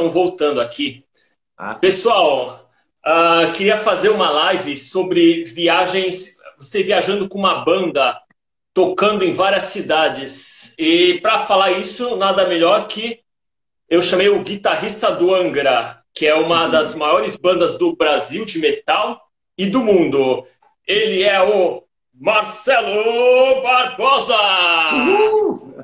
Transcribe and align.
estão 0.00 0.10
voltando 0.10 0.60
aqui. 0.60 1.04
Ah, 1.56 1.74
Pessoal, 1.78 2.70
uh, 3.06 3.52
queria 3.52 3.76
fazer 3.76 4.08
uma 4.08 4.30
live 4.30 4.78
sobre 4.78 5.44
viagens, 5.44 6.36
você 6.56 6.82
viajando 6.82 7.28
com 7.28 7.38
uma 7.38 7.62
banda, 7.62 8.18
tocando 8.72 9.24
em 9.24 9.34
várias 9.34 9.64
cidades. 9.64 10.74
E 10.78 11.20
para 11.20 11.40
falar 11.40 11.72
isso, 11.72 12.16
nada 12.16 12.48
melhor 12.48 12.88
que 12.88 13.20
eu 13.88 14.00
chamei 14.00 14.28
o 14.28 14.42
guitarrista 14.42 15.14
do 15.14 15.34
Angra, 15.34 16.02
que 16.14 16.26
é 16.26 16.34
uma 16.34 16.66
das 16.68 16.94
maiores 16.94 17.36
bandas 17.36 17.76
do 17.76 17.94
Brasil 17.94 18.44
de 18.46 18.58
metal 18.58 19.20
e 19.58 19.66
do 19.66 19.80
mundo. 19.80 20.46
Ele 20.86 21.22
é 21.22 21.42
o 21.42 21.84
Marcelo 22.20 23.62
Barbosa! 23.62 24.36
Uhul! 24.92 25.74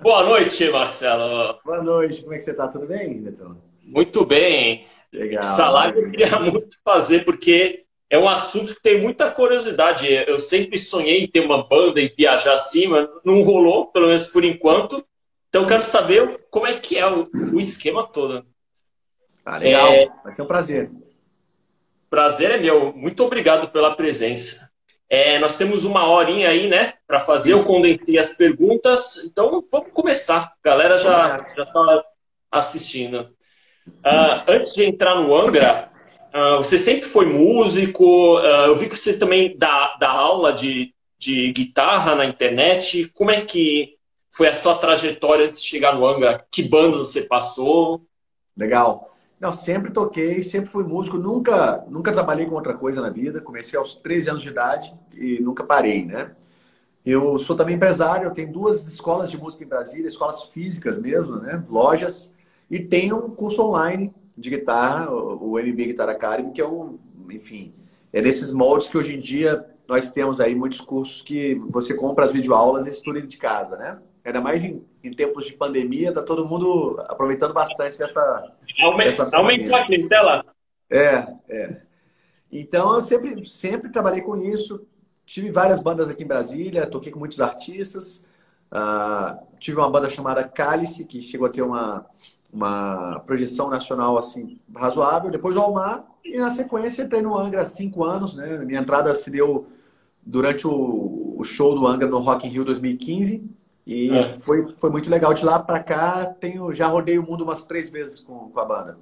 Boa 0.00 0.22
noite, 0.22 0.70
Marcelo. 0.70 1.58
Boa 1.64 1.82
noite, 1.82 2.22
como 2.22 2.32
é 2.32 2.36
que 2.36 2.44
você 2.44 2.52
está? 2.52 2.68
Tudo 2.68 2.86
bem, 2.86 3.18
Neto? 3.18 3.56
Muito 3.82 4.24
bem. 4.24 4.86
Legal. 5.12 5.42
Essa 5.42 5.68
live 5.70 6.00
eu 6.00 6.10
queria 6.12 6.38
muito 6.38 6.76
fazer, 6.84 7.24
porque 7.24 7.86
é 8.08 8.16
um 8.16 8.28
assunto 8.28 8.72
que 8.72 8.82
tem 8.82 9.02
muita 9.02 9.28
curiosidade. 9.32 10.06
Eu 10.28 10.38
sempre 10.38 10.78
sonhei 10.78 11.24
em 11.24 11.26
ter 11.26 11.40
uma 11.40 11.66
banda 11.66 12.00
e 12.00 12.14
viajar 12.16 12.54
mas 12.88 13.08
não 13.24 13.42
rolou, 13.42 13.86
pelo 13.86 14.06
menos 14.06 14.28
por 14.28 14.44
enquanto. 14.44 15.04
Então 15.48 15.66
quero 15.66 15.82
saber 15.82 16.46
como 16.52 16.68
é 16.68 16.78
que 16.78 16.96
é 16.96 17.04
o, 17.04 17.24
o 17.52 17.58
esquema 17.58 18.06
todo. 18.06 18.46
Ah, 19.44 19.58
legal. 19.58 19.88
É... 19.88 20.06
Vai 20.22 20.30
ser 20.30 20.42
um 20.42 20.46
prazer. 20.46 20.88
Prazer 22.08 22.52
é 22.52 22.58
meu. 22.58 22.92
Muito 22.92 23.24
obrigado 23.24 23.72
pela 23.72 23.96
presença. 23.96 24.63
É, 25.14 25.38
nós 25.38 25.56
temos 25.56 25.84
uma 25.84 26.08
horinha 26.08 26.48
aí, 26.48 26.66
né, 26.66 26.94
para 27.06 27.20
fazer. 27.20 27.52
Eu 27.52 27.62
condensei 27.62 28.18
as 28.18 28.36
perguntas, 28.36 29.22
então 29.24 29.64
vamos 29.70 29.92
começar. 29.92 30.52
A 30.60 30.68
galera 30.68 30.98
já 30.98 31.36
está 31.36 32.04
assistindo. 32.50 33.28
Uh, 33.86 34.42
antes 34.48 34.74
de 34.74 34.84
entrar 34.84 35.14
no 35.14 35.32
Angra, 35.32 35.88
uh, 36.34 36.56
você 36.56 36.76
sempre 36.76 37.08
foi 37.08 37.26
músico. 37.26 38.40
Uh, 38.40 38.66
eu 38.66 38.76
vi 38.76 38.88
que 38.88 38.96
você 38.96 39.16
também 39.16 39.56
dá, 39.56 39.96
dá 40.00 40.10
aula 40.10 40.52
de, 40.52 40.92
de 41.16 41.52
guitarra 41.52 42.16
na 42.16 42.24
internet. 42.24 43.08
Como 43.14 43.30
é 43.30 43.40
que 43.40 43.94
foi 44.32 44.48
a 44.48 44.52
sua 44.52 44.74
trajetória 44.78 45.46
antes 45.46 45.62
de 45.62 45.68
chegar 45.68 45.94
no 45.94 46.04
Angra? 46.04 46.44
Que 46.50 46.60
bandas 46.60 46.98
você 46.98 47.22
passou? 47.22 48.02
Legal. 48.56 49.13
Não, 49.44 49.52
sempre 49.52 49.90
toquei, 49.90 50.40
sempre 50.40 50.70
fui 50.70 50.84
músico, 50.84 51.18
nunca, 51.18 51.84
nunca 51.90 52.10
trabalhei 52.10 52.46
com 52.46 52.54
outra 52.54 52.72
coisa 52.72 53.02
na 53.02 53.10
vida. 53.10 53.42
Comecei 53.42 53.78
aos 53.78 53.94
13 53.94 54.30
anos 54.30 54.42
de 54.42 54.48
idade 54.48 54.94
e 55.14 55.38
nunca 55.38 55.62
parei, 55.62 56.06
né? 56.06 56.30
Eu 57.04 57.36
sou 57.36 57.54
também 57.54 57.76
empresário, 57.76 58.24
eu 58.24 58.30
tenho 58.30 58.50
duas 58.50 58.86
escolas 58.88 59.30
de 59.30 59.36
música 59.36 59.62
em 59.62 59.66
Brasília, 59.66 60.06
escolas 60.06 60.44
físicas 60.44 60.96
mesmo, 60.96 61.36
né? 61.36 61.62
Lojas. 61.68 62.32
E 62.70 62.80
tenho 62.80 63.18
um 63.18 63.28
curso 63.28 63.62
online 63.62 64.14
de 64.34 64.48
guitarra, 64.48 65.10
o 65.12 65.58
MB 65.58 65.88
Guitar 65.88 66.08
Academy, 66.08 66.50
que 66.50 66.62
é 66.62 66.66
um, 66.66 66.98
enfim, 67.30 67.74
é 68.14 68.22
nesses 68.22 68.50
moldes 68.50 68.88
que 68.88 68.96
hoje 68.96 69.14
em 69.14 69.20
dia 69.20 69.62
nós 69.86 70.10
temos 70.10 70.40
aí 70.40 70.54
muitos 70.54 70.80
cursos 70.80 71.20
que 71.20 71.56
você 71.68 71.92
compra 71.92 72.24
as 72.24 72.32
videoaulas 72.32 72.86
e 72.86 72.90
estuda 72.90 73.20
de 73.20 73.36
casa, 73.36 73.76
né? 73.76 73.98
Ainda 74.24 74.40
mais 74.40 74.64
em, 74.64 74.82
em 75.02 75.12
tempos 75.12 75.44
de 75.44 75.52
pandemia, 75.52 76.12
tá 76.12 76.22
todo 76.22 76.46
mundo 76.46 76.98
aproveitando 77.08 77.52
bastante 77.52 77.98
dessa. 77.98 78.52
Aumentou 79.32 79.76
a 79.76 79.84
clientela? 79.84 80.44
É, 80.90 81.26
é. 81.48 81.82
Então 82.50 82.94
eu 82.94 83.02
sempre, 83.02 83.44
sempre 83.44 83.90
trabalhei 83.90 84.22
com 84.22 84.36
isso. 84.36 84.86
Tive 85.26 85.50
várias 85.50 85.80
bandas 85.80 86.08
aqui 86.08 86.24
em 86.24 86.26
Brasília, 86.26 86.86
toquei 86.86 87.12
com 87.12 87.18
muitos 87.18 87.40
artistas. 87.40 88.24
Uh, 88.72 89.46
tive 89.58 89.78
uma 89.78 89.90
banda 89.90 90.08
chamada 90.08 90.42
Cálice, 90.42 91.04
que 91.04 91.20
chegou 91.20 91.46
a 91.46 91.50
ter 91.50 91.62
uma, 91.62 92.06
uma 92.50 93.20
projeção 93.26 93.68
nacional 93.68 94.16
assim 94.16 94.58
razoável. 94.74 95.30
Depois 95.30 95.54
o 95.54 95.60
Almar 95.60 96.02
e 96.24 96.38
na 96.38 96.48
sequência 96.48 97.02
entrei 97.02 97.20
no 97.20 97.36
Angra 97.36 97.62
há 97.62 97.66
cinco 97.66 98.02
anos, 98.04 98.34
né? 98.34 98.58
Minha 98.58 98.80
entrada 98.80 99.14
se 99.14 99.30
deu 99.30 99.68
durante 100.24 100.66
o, 100.66 101.34
o 101.38 101.44
show 101.44 101.74
do 101.74 101.86
Angra 101.86 102.08
no 102.08 102.18
Rock 102.20 102.46
in 102.46 102.50
Rio 102.50 102.64
2015 102.64 103.63
e 103.86 104.10
é. 104.10 104.28
foi, 104.38 104.74
foi 104.80 104.90
muito 104.90 105.10
legal. 105.10 105.34
De 105.34 105.44
lá 105.44 105.58
para 105.58 105.80
cá, 105.80 106.26
tenho 106.40 106.72
já 106.72 106.86
rodei 106.86 107.18
o 107.18 107.22
mundo 107.22 107.44
umas 107.44 107.64
três 107.64 107.90
vezes 107.90 108.20
com, 108.20 108.50
com 108.50 108.60
a 108.60 108.64
banda. 108.64 108.98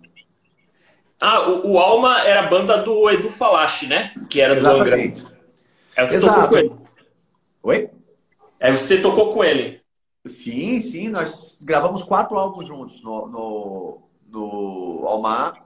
Ah, 1.21 1.49
o, 1.49 1.73
o, 1.73 1.79
Alma 1.79 2.23
era 2.23 2.41
a 2.41 2.49
banda 2.49 2.83
do 2.83 3.09
Edu 3.09 3.31
Falache, 3.31 3.87
né? 3.87 4.13
Que 4.29 4.41
era 4.41 4.57
Exatamente. 4.57 5.23
do 5.23 5.29
Angra. 5.29 5.39
É, 5.97 6.09
você 6.09 6.17
Exato. 6.17 6.35
tocou 6.35 6.49
com 6.49 6.57
ele. 6.57 6.73
Oi? 7.63 7.91
É, 8.59 8.73
você 8.73 9.01
tocou 9.01 9.33
com 9.33 9.45
ele. 9.45 9.81
Sim, 10.25 10.81
sim, 10.81 11.09
nós 11.09 11.59
gravamos 11.63 12.03
quatro 12.03 12.37
álbuns 12.37 12.67
juntos 12.67 13.03
no, 13.03 13.29
no, 13.29 14.03
no 14.29 15.05
Almar. 15.07 15.65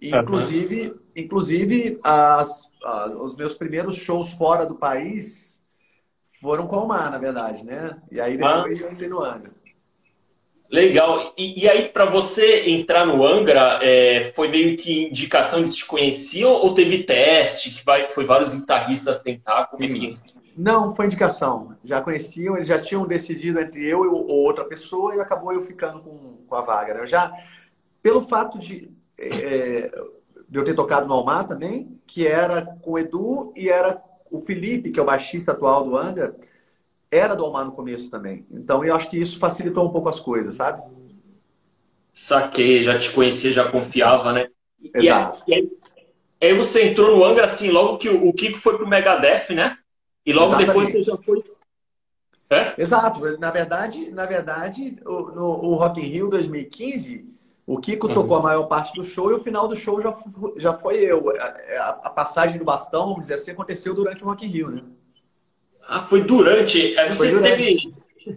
E, 0.00 0.12
uhum. 0.12 0.22
Inclusive, 0.22 0.94
inclusive 1.14 2.00
as, 2.02 2.68
as, 2.84 3.12
os 3.14 3.36
meus 3.36 3.54
primeiros 3.54 3.96
shows 3.96 4.32
fora 4.32 4.66
do 4.66 4.74
país 4.74 5.60
foram 6.40 6.66
com 6.66 6.76
o 6.76 6.78
Almar, 6.80 7.10
na 7.10 7.18
verdade, 7.18 7.64
né? 7.64 7.96
E 8.10 8.20
aí 8.20 8.36
depois 8.36 8.82
ah. 8.82 8.86
eu 8.86 8.92
entrei 8.92 9.08
no 9.08 9.22
Angra. 9.22 9.50
Legal. 10.70 11.32
E, 11.36 11.62
e 11.62 11.68
aí, 11.68 11.88
para 11.88 12.06
você 12.06 12.68
entrar 12.68 13.06
no 13.06 13.24
Angra, 13.24 13.78
é, 13.82 14.32
foi 14.34 14.48
meio 14.48 14.76
que 14.76 15.06
indicação, 15.08 15.60
eles 15.60 15.76
te 15.76 15.84
conheciam 15.84 16.50
ou 16.50 16.74
teve 16.74 17.04
teste, 17.04 17.70
que 17.70 17.84
vai, 17.84 18.10
foi 18.10 18.24
vários 18.24 18.54
guitarristas 18.54 19.20
tentar? 19.20 19.66
Como 19.66 19.84
é 19.84 19.88
que... 19.88 20.14
Não, 20.56 20.90
foi 20.90 21.06
indicação. 21.06 21.76
Já 21.84 22.00
conheciam, 22.00 22.56
eles 22.56 22.66
já 22.66 22.80
tinham 22.80 23.06
decidido 23.06 23.60
entre 23.60 23.88
eu 23.88 24.00
ou 24.00 24.28
outra 24.28 24.64
pessoa 24.64 25.14
e 25.14 25.20
acabou 25.20 25.52
eu 25.52 25.62
ficando 25.62 26.00
com, 26.00 26.38
com 26.46 26.54
a 26.54 26.62
vaga. 26.62 26.94
Né? 26.94 27.00
Eu 27.00 27.06
já, 27.06 27.32
pelo 28.02 28.22
fato 28.22 28.58
de, 28.58 28.90
é, 29.18 29.90
de 30.48 30.58
eu 30.58 30.64
ter 30.64 30.74
tocado 30.74 31.06
no 31.06 31.14
Almar 31.14 31.46
também, 31.46 32.00
que 32.06 32.26
era 32.26 32.64
com 32.82 32.92
o 32.92 32.98
Edu 32.98 33.52
e 33.54 33.68
era 33.68 34.02
o 34.30 34.40
Felipe, 34.40 34.90
que 34.90 34.98
é 34.98 35.02
o 35.02 35.06
baixista 35.06 35.52
atual 35.52 35.84
do 35.84 35.96
Angra, 35.96 36.36
era 37.10 37.34
do 37.34 37.44
Almar 37.44 37.64
no 37.64 37.72
começo 37.72 38.10
também. 38.10 38.46
Então 38.50 38.84
eu 38.84 38.94
acho 38.94 39.08
que 39.08 39.18
isso 39.18 39.38
facilitou 39.38 39.86
um 39.86 39.90
pouco 39.90 40.08
as 40.08 40.20
coisas, 40.20 40.54
sabe? 40.54 40.82
Saquei, 42.12 42.82
já 42.82 42.98
te 42.98 43.12
conhecia, 43.12 43.52
já 43.52 43.70
confiava, 43.70 44.32
né? 44.32 44.46
Exato. 44.94 45.42
E 45.48 45.54
aí, 45.54 45.70
aí, 46.40 46.54
você 46.56 46.88
entrou 46.88 47.16
no 47.16 47.24
Angra 47.24 47.44
assim, 47.44 47.70
logo 47.70 47.98
que 47.98 48.08
o 48.08 48.32
Kiko 48.32 48.58
foi 48.58 48.76
pro 48.76 48.86
Megadeth, 48.86 49.52
né? 49.54 49.78
E 50.24 50.32
logo 50.32 50.54
Exatamente. 50.54 50.66
depois 50.66 50.92
você 50.92 51.02
já 51.02 51.16
foi. 51.18 51.44
É? 52.48 52.74
Exato. 52.80 53.38
Na 53.38 53.50
verdade, 53.50 54.10
na 54.10 54.24
verdade, 54.24 54.96
no, 55.04 55.64
o 55.64 55.74
Rock 55.74 56.00
in 56.00 56.04
Rio 56.04 56.28
2015, 56.28 57.35
o 57.66 57.78
Kiko 57.78 58.06
uhum. 58.06 58.14
tocou 58.14 58.36
a 58.36 58.42
maior 58.42 58.64
parte 58.64 58.94
do 58.94 59.02
show 59.02 59.30
e 59.30 59.34
o 59.34 59.40
final 59.40 59.66
do 59.66 59.74
show 59.74 60.00
já, 60.00 60.14
já 60.56 60.72
foi 60.72 60.98
eu. 60.98 61.30
A, 61.30 61.88
a, 62.04 62.10
passagem 62.10 62.58
do 62.58 62.64
bastão, 62.64 63.08
vamos 63.08 63.22
dizer 63.22 63.34
assim, 63.34 63.50
aconteceu 63.50 63.92
durante 63.92 64.22
o 64.22 64.26
Rock 64.26 64.46
in 64.46 64.50
Rio, 64.50 64.70
né? 64.70 64.82
Ah, 65.88 66.02
foi 66.02 66.22
durante. 66.22 66.96
Aí 66.98 67.08
você 67.08 67.30
durante. 67.30 67.56
teve. 67.56 68.36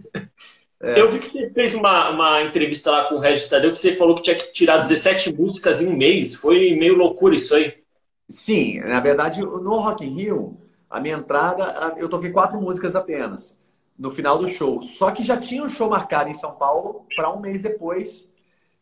É. 0.82 0.98
Eu 0.98 1.12
vi 1.12 1.20
que 1.20 1.28
você 1.28 1.50
fez 1.50 1.74
uma, 1.74 2.10
uma 2.10 2.42
entrevista 2.42 2.90
lá 2.90 3.04
com 3.04 3.16
o 3.16 3.20
Regis 3.20 3.50
Tadeu 3.50 3.70
que 3.72 3.78
você 3.78 3.98
falou 3.98 4.16
que 4.16 4.22
tinha 4.22 4.38
que 4.38 4.54
tirar 4.54 4.78
17 4.78 5.34
músicas 5.34 5.82
em 5.82 5.88
um 5.88 5.96
mês. 5.96 6.36
Foi 6.36 6.74
meio 6.76 6.96
loucura 6.96 7.36
isso 7.36 7.54
aí. 7.54 7.84
Sim, 8.30 8.80
na 8.80 9.02
verdade, 9.02 9.42
no 9.42 9.78
Rock 9.80 10.06
in 10.06 10.16
Rio, 10.16 10.58
a 10.90 11.02
minha 11.02 11.16
entrada, 11.16 11.96
eu 11.98 12.08
toquei 12.08 12.32
quatro 12.32 12.62
músicas 12.62 12.96
apenas 12.96 13.58
no 13.98 14.10
final 14.10 14.38
do 14.38 14.48
show. 14.48 14.82
Só 14.82 15.12
que 15.12 15.22
já 15.22 15.36
tinha 15.36 15.62
um 15.62 15.68
show 15.68 15.90
marcado 15.90 16.30
em 16.30 16.34
São 16.34 16.54
Paulo 16.54 17.06
para 17.14 17.30
um 17.30 17.42
mês 17.42 17.62
depois. 17.62 18.29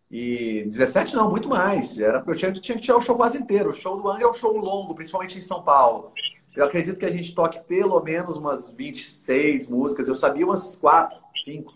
E 0.10 0.64
17 0.68 1.16
não, 1.16 1.30
muito 1.30 1.50
mais. 1.50 2.00
Era, 2.00 2.24
eu 2.26 2.36
tinha, 2.36 2.54
tinha 2.54 2.76
que 2.76 2.84
tirar 2.84 2.98
o 2.98 3.02
show 3.02 3.16
quase 3.16 3.38
inteiro. 3.38 3.70
O 3.70 3.74
show 3.74 4.02
do 4.02 4.10
Angra 4.10 4.24
é 4.24 4.30
um 4.30 4.34
show 4.34 4.56
longo, 4.56 4.96
principalmente 4.96 5.38
em 5.38 5.42
São 5.42 5.62
Paulo. 5.62 6.14
Eu 6.56 6.66
acredito 6.66 6.98
que 6.98 7.06
a 7.06 7.12
gente 7.12 7.36
toque 7.36 7.60
pelo 7.60 8.02
menos 8.02 8.38
umas 8.38 8.70
26 8.70 9.68
músicas. 9.68 10.08
Eu 10.08 10.16
sabia 10.16 10.46
umas 10.46 10.76
4, 10.76 11.20
5. 11.36 11.74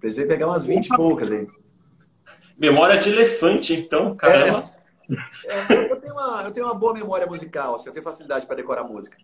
Precisei 0.00 0.26
pegar 0.26 0.48
umas 0.48 0.66
20 0.66 0.86
e 0.86 0.96
poucas 0.96 1.30
aí. 1.30 1.46
Memória 2.58 3.00
de 3.00 3.10
elefante, 3.10 3.72
então, 3.72 4.14
caramba. 4.16 4.64
É, 5.46 5.74
é, 5.74 5.90
eu, 5.90 5.96
tenho 6.00 6.12
uma, 6.12 6.42
eu 6.42 6.50
tenho 6.52 6.66
uma 6.66 6.74
boa 6.74 6.92
memória 6.92 7.26
musical, 7.26 7.74
assim, 7.74 7.88
eu 7.88 7.92
tenho 7.92 8.04
facilidade 8.04 8.46
para 8.46 8.56
decorar 8.56 8.84
música. 8.84 9.16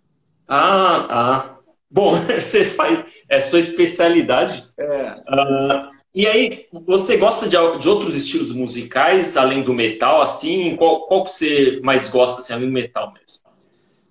Ah, 0.47 1.07
ah. 1.11 1.59
Bom, 1.91 2.15
você 2.41 2.65
faz. 2.65 3.05
É 3.29 3.41
sua 3.41 3.61
especialidade. 3.61 4.67
É. 4.79 5.13
Uh, 5.29 5.89
e 6.15 6.27
aí, 6.27 6.67
você 6.87 7.17
gosta 7.17 7.49
de, 7.49 7.57
de, 7.79 7.89
outros 7.89 8.17
estilos 8.17 8.53
musicais, 8.53 9.37
além 9.37 9.63
do 9.63 9.75
metal, 9.75 10.21
assim? 10.21 10.75
Qual, 10.77 11.07
qual 11.07 11.25
que 11.25 11.31
você 11.31 11.81
mais 11.83 12.09
gosta, 12.09 12.41
assim, 12.41 12.53
além 12.53 12.67
do 12.67 12.73
metal 12.73 13.13
mesmo? 13.13 13.41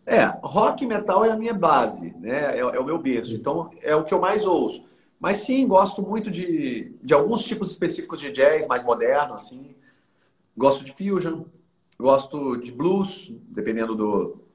É, 0.05 0.25
rock 0.41 0.83
e 0.83 0.87
metal 0.87 1.25
é 1.25 1.31
a 1.31 1.35
minha 1.35 1.53
base, 1.53 2.13
né? 2.19 2.57
É, 2.57 2.59
é, 2.59 2.79
o 2.79 2.85
meu 2.85 2.97
berço. 2.97 3.35
Então, 3.35 3.69
é 3.81 3.95
o 3.95 4.03
que 4.03 4.13
eu 4.13 4.21
mais 4.21 4.45
ouço. 4.45 4.85
Mas 5.19 5.39
sim, 5.39 5.67
gosto 5.67 6.01
muito 6.01 6.31
de, 6.31 6.95
de 7.03 7.13
alguns 7.13 7.43
tipos 7.43 7.71
específicos 7.71 8.19
de 8.19 8.31
jazz, 8.31 8.67
mais 8.67 8.83
moderno, 8.83 9.33
assim. 9.33 9.75
Gosto 10.55 10.83
de 10.83 10.93
fusion, 10.93 11.43
gosto 11.99 12.55
de 12.57 12.71
blues, 12.71 13.33
dependendo 13.49 13.95
do, 13.95 14.46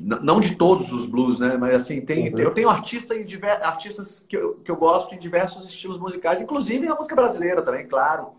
não 0.00 0.40
de 0.40 0.56
todos 0.56 0.92
os 0.92 1.06
blues, 1.06 1.38
né? 1.38 1.56
Mas 1.56 1.74
assim, 1.74 2.00
tem, 2.00 2.32
uhum. 2.32 2.38
eu 2.38 2.50
tenho 2.52 2.68
artista 2.68 3.14
em 3.14 3.24
diver, 3.24 3.64
artistas 3.64 4.24
que 4.28 4.36
eu, 4.36 4.54
que 4.56 4.70
eu 4.70 4.76
gosto 4.76 5.14
em 5.14 5.18
diversos 5.18 5.64
estilos 5.64 5.98
musicais, 5.98 6.40
inclusive 6.40 6.86
na 6.86 6.96
música 6.96 7.14
brasileira 7.14 7.62
também, 7.62 7.86
claro. 7.86 8.32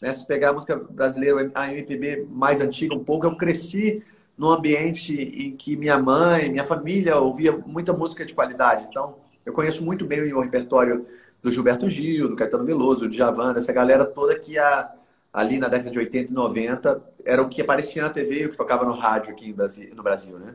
Né? 0.00 0.12
Se 0.12 0.26
pegar 0.26 0.50
a 0.50 0.52
música 0.54 0.76
brasileira, 0.76 1.50
a 1.54 1.70
MPB 1.70 2.26
mais 2.30 2.60
antiga 2.60 2.94
um 2.94 3.04
pouco, 3.04 3.26
eu 3.26 3.36
cresci 3.36 4.02
num 4.36 4.48
ambiente 4.48 5.14
em 5.14 5.54
que 5.54 5.76
minha 5.76 5.98
mãe, 5.98 6.50
minha 6.50 6.64
família 6.64 7.18
ouvia 7.18 7.52
muita 7.52 7.92
música 7.92 8.24
de 8.24 8.34
qualidade. 8.34 8.86
Então, 8.88 9.16
eu 9.44 9.52
conheço 9.52 9.84
muito 9.84 10.06
bem 10.06 10.32
o 10.32 10.40
repertório 10.40 11.06
do 11.42 11.52
Gilberto 11.52 11.88
Gil, 11.88 12.30
do 12.30 12.36
Caetano 12.36 12.64
Veloso, 12.64 13.00
do 13.00 13.08
Djavan, 13.08 13.54
essa 13.54 13.72
galera 13.72 14.06
toda 14.06 14.38
que 14.38 14.58
a, 14.58 14.90
ali 15.32 15.58
na 15.58 15.68
década 15.68 15.90
de 15.90 15.98
80 15.98 16.32
e 16.32 16.34
90 16.34 17.02
era 17.24 17.42
o 17.42 17.48
que 17.48 17.60
aparecia 17.60 18.02
na 18.02 18.08
TV 18.08 18.40
e 18.40 18.46
o 18.46 18.50
que 18.50 18.56
tocava 18.56 18.84
no 18.84 18.92
rádio 18.92 19.30
aqui 19.30 19.54
no 19.94 20.02
Brasil, 20.02 20.38
né? 20.38 20.54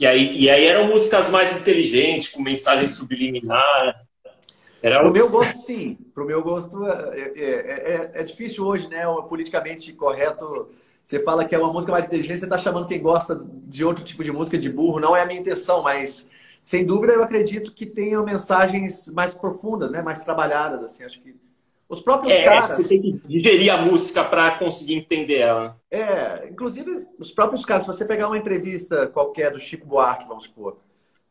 E 0.00 0.06
aí, 0.06 0.34
e 0.34 0.48
aí 0.48 0.64
eram 0.64 0.86
músicas 0.86 1.28
mais 1.28 1.54
inteligentes, 1.54 2.30
com 2.30 2.40
mensagem 2.40 2.88
subliminar. 2.88 4.06
Era 4.82 5.00
Pro 5.00 5.12
meu 5.12 5.28
gosto, 5.28 5.58
sim. 5.58 5.98
Pro 6.14 6.24
meu 6.24 6.42
gosto, 6.42 6.86
é, 6.86 7.32
é, 7.36 7.44
é, 7.44 8.10
é 8.14 8.22
difícil 8.22 8.66
hoje, 8.66 8.88
né? 8.88 9.06
O 9.06 9.22
politicamente 9.24 9.92
correto. 9.92 10.70
Você 11.04 11.22
fala 11.22 11.44
que 11.44 11.54
é 11.54 11.58
uma 11.58 11.70
música 11.70 11.92
mais 11.92 12.06
inteligente, 12.06 12.38
você 12.38 12.46
está 12.46 12.56
chamando 12.56 12.86
quem 12.86 12.98
gosta 12.98 13.38
de 13.44 13.84
outro 13.84 14.02
tipo 14.02 14.24
de 14.24 14.32
música 14.32 14.56
de 14.56 14.70
burro. 14.70 15.00
Não 15.00 15.14
é 15.14 15.20
a 15.20 15.26
minha 15.26 15.38
intenção, 15.38 15.82
mas 15.82 16.26
sem 16.62 16.82
dúvida 16.86 17.12
eu 17.12 17.22
acredito 17.22 17.70
que 17.70 17.84
tenham 17.84 18.24
mensagens 18.24 19.06
mais 19.10 19.34
profundas, 19.34 19.90
né? 19.90 20.00
Mais 20.00 20.24
trabalhadas, 20.24 20.82
assim. 20.82 21.04
Acho 21.04 21.20
que 21.20 21.34
os 21.90 22.00
próprios 22.00 22.32
é, 22.32 22.44
caras. 22.44 22.76
Você 22.76 22.88
tem 22.88 23.02
que 23.02 23.12
digerir 23.26 23.74
a 23.74 23.82
música 23.82 24.22
para 24.22 24.52
conseguir 24.52 24.94
entender 24.94 25.38
ela. 25.38 25.76
É, 25.90 26.48
inclusive 26.48 26.88
os 27.18 27.32
próprios 27.32 27.64
caras. 27.64 27.82
Se 27.82 27.88
você 27.88 28.04
pegar 28.04 28.28
uma 28.28 28.38
entrevista 28.38 29.08
qualquer 29.08 29.50
do 29.50 29.58
Chico 29.58 29.84
Buarque, 29.86 30.28
vamos 30.28 30.44
supor, 30.44 30.78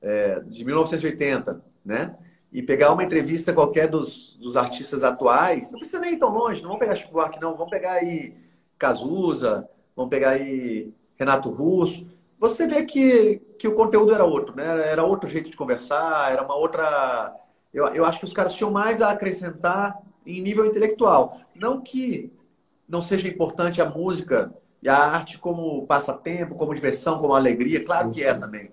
é, 0.01 0.41
de 0.41 0.65
1980, 0.65 1.63
né? 1.83 2.13
E 2.51 2.61
pegar 2.61 2.91
uma 2.91 3.03
entrevista 3.03 3.53
qualquer 3.53 3.87
dos, 3.87 4.33
dos 4.33 4.57
artistas 4.57 5.01
atuais, 5.01 5.71
não 5.71 5.79
precisa 5.79 6.01
nem 6.01 6.13
ir 6.13 6.17
tão 6.17 6.29
longe, 6.29 6.61
não 6.61 6.69
vamos 6.69 6.79
pegar 6.81 6.95
Chico 6.95 7.13
Buarque, 7.13 7.39
não. 7.39 7.55
Vamos 7.55 7.69
pegar 7.69 7.93
aí 7.93 8.33
Cazuza, 8.77 9.69
vamos 9.95 10.09
pegar 10.09 10.31
aí 10.31 10.93
Renato 11.17 11.49
Russo. 11.49 12.05
Você 12.37 12.67
vê 12.67 12.83
que, 12.83 13.41
que 13.57 13.67
o 13.67 13.75
conteúdo 13.75 14.13
era 14.13 14.25
outro, 14.25 14.53
né? 14.53 14.89
Era 14.89 15.05
outro 15.05 15.29
jeito 15.29 15.49
de 15.49 15.55
conversar, 15.55 16.33
era 16.33 16.43
uma 16.43 16.55
outra. 16.55 17.33
Eu, 17.73 17.87
eu 17.89 18.03
acho 18.03 18.19
que 18.19 18.25
os 18.25 18.33
caras 18.33 18.53
tinham 18.53 18.71
mais 18.71 19.01
a 19.01 19.11
acrescentar 19.11 19.97
em 20.37 20.41
nível 20.41 20.65
intelectual. 20.65 21.35
Não 21.55 21.81
que 21.81 22.31
não 22.87 23.01
seja 23.01 23.27
importante 23.27 23.81
a 23.81 23.89
música 23.89 24.53
e 24.81 24.89
a 24.89 24.97
arte 24.97 25.37
como 25.37 25.85
passatempo, 25.85 26.55
como 26.55 26.73
diversão, 26.73 27.19
como 27.19 27.33
alegria, 27.33 27.83
claro 27.83 28.09
que 28.09 28.23
é 28.23 28.33
também. 28.33 28.71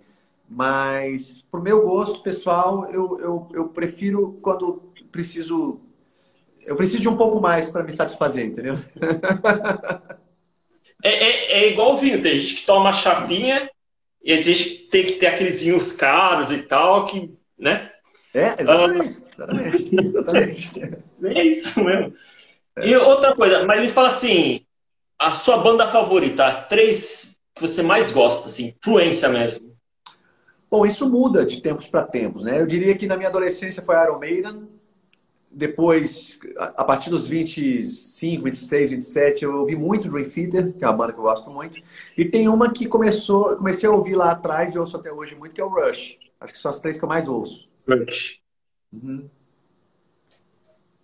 Mas, 0.49 1.45
para 1.51 1.61
o 1.61 1.63
meu 1.63 1.83
gosto 1.83 2.23
pessoal, 2.23 2.89
eu, 2.91 3.19
eu, 3.21 3.49
eu 3.53 3.69
prefiro 3.69 4.39
quando 4.41 4.93
preciso. 5.11 5.81
Eu 6.65 6.77
preciso 6.77 7.03
de 7.03 7.09
um 7.09 7.17
pouco 7.17 7.41
mais 7.41 7.69
para 7.69 7.83
me 7.83 7.93
satisfazer, 7.93 8.47
entendeu? 8.47 8.77
É, 11.03 11.11
é, 11.11 11.53
é, 11.53 11.71
igual 11.71 11.95
o 11.95 11.99
vinho, 11.99 12.21
tem 12.23 12.39
gente 12.39 12.57
que 12.57 12.67
toma 12.67 12.93
chapinha 12.93 13.71
e 14.25 14.33
a 14.33 14.43
gente 14.43 14.89
tem 14.89 15.05
que 15.05 15.13
ter 15.13 15.27
aqueles 15.27 15.61
vinhos 15.61 15.93
caros 15.93 16.51
e 16.51 16.63
tal, 16.63 17.07
que, 17.07 17.33
né? 17.57 17.93
É, 18.37 18.55
exatamente. 18.61 19.25
exatamente, 19.35 19.97
exatamente. 19.99 20.81
É 21.25 21.45
isso 21.45 21.83
mesmo. 21.83 22.15
É. 22.77 22.89
E 22.89 22.97
outra 22.97 23.35
coisa, 23.35 23.65
mas 23.65 23.81
me 23.81 23.91
fala 23.91 24.09
assim, 24.09 24.61
a 25.19 25.33
sua 25.33 25.57
banda 25.59 25.89
favorita, 25.89 26.45
as 26.45 26.69
três 26.69 27.39
que 27.55 27.63
você 27.63 27.83
mais 27.83 28.13
gosta, 28.13 28.49
assim, 28.49 28.75
influência 28.79 29.29
mesmo. 29.31 29.75
Bom, 30.71 30.85
isso 30.85 31.09
muda 31.09 31.47
de 31.47 31.63
tempos 31.63 31.89
para 31.89 32.03
tempos, 32.03 32.43
né? 32.43 32.61
Eu 32.61 32.67
diria 32.67 32.95
que 32.95 33.07
na 33.07 33.17
minha 33.17 33.31
adolescência 33.31 33.83
foi 33.83 33.97
Iron 34.03 34.19
Maiden, 34.19 34.69
depois, 35.51 36.39
a 36.59 36.85
partir 36.85 37.09
dos 37.09 37.27
25, 37.27 38.45
26, 38.45 38.91
27, 38.91 39.45
eu 39.45 39.61
ouvi 39.61 39.75
muito 39.75 40.11
Dream 40.11 40.29
Theater, 40.29 40.75
que 40.75 40.85
é 40.85 40.87
uma 40.87 40.93
banda 40.93 41.15
que 41.15 41.19
eu 41.19 41.23
gosto 41.23 41.49
muito. 41.49 41.79
E 42.15 42.27
tem 42.27 42.47
uma 42.47 42.71
que 42.71 42.87
começou, 42.87 43.57
comecei 43.57 43.89
a 43.89 43.93
ouvir 43.93 44.17
lá 44.17 44.33
atrás 44.33 44.75
e 44.75 44.79
ouço 44.79 44.99
até 44.99 45.11
hoje 45.11 45.35
muito, 45.35 45.55
que 45.55 45.61
é 45.61 45.65
o 45.65 45.69
Rush. 45.69 46.19
Acho 46.39 46.53
que 46.53 46.59
são 46.59 46.69
as 46.69 46.79
três 46.79 46.99
que 46.99 47.05
eu 47.05 47.09
mais 47.09 47.27
ouço. 47.27 47.67
Uhum. 48.93 49.29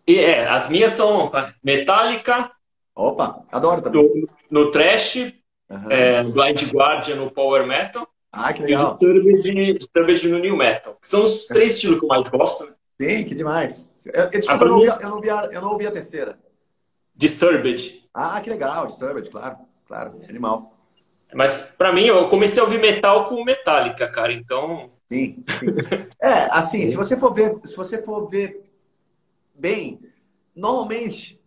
E 0.06 0.18
é, 0.18 0.46
as 0.46 0.68
minhas 0.68 0.92
são 0.92 1.30
Metallica. 1.62 2.50
Opa, 2.94 3.44
adoro 3.50 3.80
também. 3.80 4.02
No, 4.02 4.28
no 4.50 4.70
Trash, 4.70 5.16
uhum. 5.16 5.90
é, 5.90 6.22
Blind 6.22 6.62
Guardian 6.72 7.16
no 7.16 7.30
Power 7.30 7.66
Metal. 7.66 8.06
Ah, 8.32 8.52
que 8.52 8.62
legal. 8.62 8.98
E 9.00 9.06
Disturbed, 9.06 9.78
Disturbed 9.78 10.28
no 10.28 10.38
New 10.38 10.56
Metal. 10.56 10.96
Que 11.00 11.06
são 11.06 11.22
os 11.22 11.46
três 11.46 11.74
estilos 11.74 11.98
que 11.98 12.04
eu 12.04 12.08
mais 12.08 12.28
gosto. 12.28 12.66
Né? 12.66 12.72
Sim, 13.00 13.24
que 13.24 13.34
demais. 13.34 13.92
Eu, 14.04 14.28
desculpa, 14.30 14.64
eu 14.64 14.68
não, 14.68 14.76
ouvi, 14.76 14.88
eu, 14.88 15.08
não 15.08 15.16
ouvi 15.16 15.30
a, 15.30 15.48
eu 15.52 15.60
não 15.60 15.72
ouvi 15.72 15.86
a 15.86 15.90
terceira. 15.90 16.38
Disturbed. 17.14 18.08
Ah, 18.12 18.40
que 18.40 18.50
legal, 18.50 18.86
Disturbed, 18.86 19.28
claro. 19.30 19.56
Claro, 19.86 20.20
animal. 20.28 20.78
Mas 21.34 21.74
para 21.76 21.92
mim, 21.92 22.06
eu 22.06 22.28
comecei 22.28 22.60
a 22.60 22.64
ouvir 22.64 22.80
metal 22.80 23.26
com 23.26 23.44
Metallica, 23.44 24.08
cara. 24.08 24.32
Então, 24.32 24.90
Sim, 25.12 25.44
sim. 25.48 25.66
É, 26.20 26.48
assim, 26.50 26.86
se 26.86 26.96
você 26.96 27.16
for 27.18 27.34
ver, 27.34 27.58
se 27.64 27.76
você 27.76 28.02
for 28.02 28.28
ver 28.28 28.64
bem, 29.54 30.00
normalmente 30.54 31.38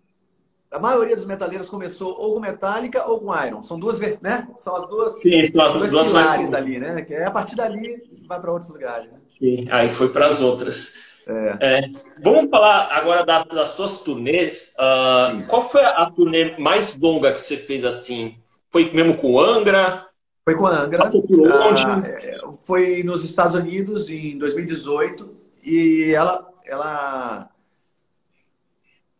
a 0.71 0.79
maioria 0.79 1.15
dos 1.15 1.25
metaleiros 1.25 1.69
começou 1.69 2.15
ou 2.19 2.33
com 2.33 2.39
Metallica 2.39 3.07
ou 3.07 3.19
com 3.19 3.45
Iron. 3.45 3.61
São 3.61 3.79
duas, 3.79 3.99
né? 4.21 4.47
São 4.55 4.75
as 4.75 4.87
duas, 4.87 5.21
sim, 5.21 5.51
são 5.51 5.65
as 5.65 5.79
dois 5.79 5.91
duas 5.91 6.07
pilares 6.07 6.53
ali, 6.53 6.79
né? 6.79 7.01
Que 7.01 7.13
é 7.13 7.25
a 7.25 7.31
partir 7.31 7.55
dali 7.55 8.03
vai 8.27 8.39
para 8.39 8.51
outros 8.51 8.69
lugares. 8.69 9.11
Né? 9.11 9.19
Sim, 9.39 9.67
aí 9.71 9.89
foi 9.89 10.09
para 10.09 10.27
as 10.27 10.41
outras. 10.41 10.97
É. 11.27 11.57
É, 11.59 11.89
vamos 12.21 12.49
falar 12.51 12.89
agora 12.91 13.25
das, 13.25 13.45
das 13.45 13.69
suas 13.69 14.01
turnês. 14.01 14.75
Uh, 14.77 15.47
qual 15.47 15.69
foi 15.69 15.83
a 15.83 16.11
turnê 16.11 16.55
mais 16.59 16.95
longa 16.97 17.33
que 17.33 17.41
você 17.41 17.57
fez 17.57 17.83
assim? 17.83 18.35
Foi 18.69 18.91
mesmo 18.91 19.17
com 19.17 19.39
Angra? 19.39 20.05
Foi 20.45 20.55
com 20.55 20.67
a 20.67 20.79
Angra. 20.79 21.09
Ah, 21.09 22.07
é, 22.07 22.39
foi 22.63 23.01
nos 23.01 23.23
Estados 23.23 23.55
Unidos 23.55 24.11
em 24.11 24.37
2018 24.37 25.35
e 25.63 26.13
ela, 26.13 26.47
ela, 26.63 27.49